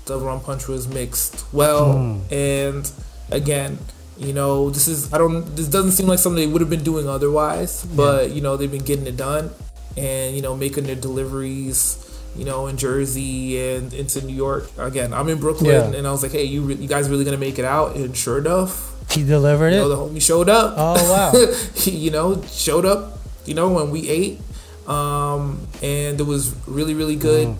The 0.07 0.19
rum 0.19 0.41
punch 0.41 0.69
was 0.69 0.87
mixed 0.89 1.45
well, 1.53 1.95
Mm. 1.95 2.33
and 2.33 2.91
again. 3.31 3.79
You 4.19 4.33
know, 4.33 4.71
this 4.71 4.89
is 4.89 5.13
I 5.13 5.19
don't. 5.19 5.45
This 5.57 5.69
doesn't 5.69 5.93
seem 5.93 6.07
like 6.09 6.19
something 6.19 6.41
they 6.41 6.51
would 6.51 6.63
have 6.63 6.71
been 6.71 6.83
doing 6.83 7.07
otherwise, 7.07 7.85
but 7.85 8.31
you 8.33 8.41
know 8.41 8.57
they've 8.57 8.71
been 8.73 8.81
getting 8.83 9.07
it 9.07 9.15
done, 9.19 9.51
and 9.95 10.35
you 10.35 10.41
know 10.41 10.57
making 10.57 10.85
their 10.85 10.97
deliveries, 10.97 11.99
you 12.35 12.47
know, 12.47 12.67
in 12.67 12.79
Jersey 12.79 13.61
and 13.61 13.93
into 13.93 14.25
New 14.25 14.33
York. 14.35 14.71
Again, 14.79 15.13
I'm 15.13 15.29
in 15.29 15.37
Brooklyn, 15.39 15.93
Yeah. 15.93 15.99
and 15.99 16.07
I 16.09 16.13
was 16.13 16.23
like, 16.23 16.33
hey, 16.33 16.45
you 16.45 16.63
re- 16.63 16.77
you 16.81 16.89
guys 16.89 17.11
really 17.11 17.25
gonna 17.29 17.37
make 17.37 17.59
it 17.59 17.67
out? 17.67 17.95
And 17.95 18.17
sure 18.17 18.39
enough, 18.39 18.89
he 19.13 19.23
delivered 19.23 19.75
you 19.75 19.81
it. 19.81 19.83
know, 19.85 19.89
the 19.91 19.97
homie 20.01 20.23
showed 20.23 20.49
up. 20.49 20.73
Oh 20.79 20.97
wow. 21.13 21.53
he, 21.75 21.91
you 21.91 22.11
know, 22.11 22.41
showed 22.49 22.87
up. 22.87 23.19
You 23.45 23.53
know, 23.53 23.69
when 23.69 23.91
we 23.91 24.09
ate, 24.09 24.41
um, 24.89 25.67
and 25.83 26.19
it 26.19 26.25
was 26.27 26.55
really 26.67 26.95
really 26.95 27.17
good. 27.17 27.49
Mm. 27.49 27.57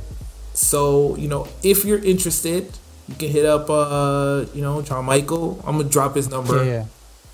So 0.57 1.15
you 1.17 1.29
know, 1.29 1.47
if 1.63 1.85
you're 1.85 2.03
interested, 2.03 2.73
you 3.09 3.15
can 3.15 3.29
hit 3.29 3.45
up 3.45 3.69
uh, 3.69 4.47
you 4.55 4.63
know, 4.63 4.81
John 4.83 5.05
Michael. 5.05 5.63
I'm 5.67 5.77
gonna 5.77 5.89
drop 5.89 6.17
his 6.17 6.31
number. 6.31 6.65
yeah, 6.65 6.71
yeah. 6.71 6.87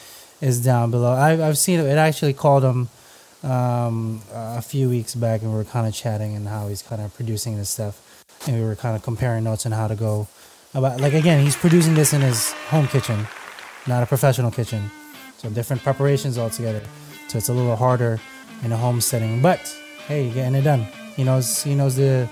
is 0.41 0.61
down 0.63 0.91
below. 0.91 1.13
I've, 1.13 1.39
I've 1.39 1.57
seen 1.57 1.79
it. 1.79 1.85
It 1.85 1.97
actually 1.97 2.33
called 2.33 2.63
him 2.63 2.89
um, 3.43 4.21
a 4.33 4.61
few 4.61 4.89
weeks 4.89 5.15
back, 5.15 5.41
and 5.41 5.51
we 5.51 5.57
were 5.57 5.63
kind 5.63 5.87
of 5.87 5.93
chatting 5.93 6.35
and 6.35 6.47
how 6.47 6.67
he's 6.67 6.81
kind 6.81 7.01
of 7.01 7.13
producing 7.15 7.57
this 7.57 7.69
stuff, 7.69 8.01
and 8.47 8.57
we 8.57 8.63
were 8.65 8.75
kind 8.75 8.95
of 8.95 9.03
comparing 9.03 9.43
notes 9.43 9.65
on 9.65 9.71
how 9.71 9.87
to 9.87 9.95
go 9.95 10.27
about 10.75 10.99
like 11.01 11.13
again, 11.13 11.43
he's 11.43 11.55
producing 11.55 11.93
this 11.93 12.13
in 12.13 12.21
his 12.21 12.51
home 12.69 12.87
kitchen, 12.87 13.25
not 13.87 14.03
a 14.03 14.05
professional 14.05 14.51
kitchen. 14.51 14.91
So 15.37 15.49
different 15.49 15.81
preparations 15.83 16.37
altogether. 16.37 16.81
So 17.27 17.37
it's 17.37 17.49
a 17.49 17.53
little 17.53 17.75
harder 17.75 18.19
in 18.63 18.71
a 18.71 18.77
home 18.77 19.01
setting. 19.01 19.41
But 19.41 19.59
hey, 20.07 20.29
getting 20.29 20.55
it 20.55 20.63
done. 20.63 20.87
He 21.15 21.23
knows 21.23 21.63
he 21.63 21.75
knows 21.75 21.95
the 21.95 22.29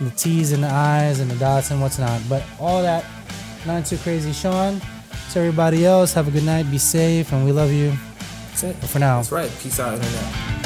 the 0.00 0.10
T's 0.10 0.52
and 0.52 0.62
the 0.62 0.68
I's 0.68 1.20
and 1.20 1.30
the 1.30 1.36
dots 1.36 1.70
and 1.70 1.80
what's 1.80 1.98
not. 1.98 2.20
But 2.28 2.42
all 2.58 2.82
that, 2.82 3.04
not 3.66 3.84
too 3.86 3.98
crazy. 3.98 4.32
Sean, 4.32 4.80
to 5.32 5.38
everybody 5.38 5.84
else, 5.84 6.12
have 6.14 6.28
a 6.28 6.30
good 6.30 6.44
night, 6.44 6.70
be 6.70 6.78
safe, 6.78 7.32
and 7.32 7.44
we 7.44 7.52
love 7.52 7.70
you. 7.70 7.92
That's 8.48 8.62
it. 8.64 8.76
But 8.80 8.90
for 8.90 8.98
now, 8.98 9.18
That's 9.18 9.32
right. 9.32 9.50
Peace 9.60 9.78
out, 9.78 9.94
internet. 9.94 10.59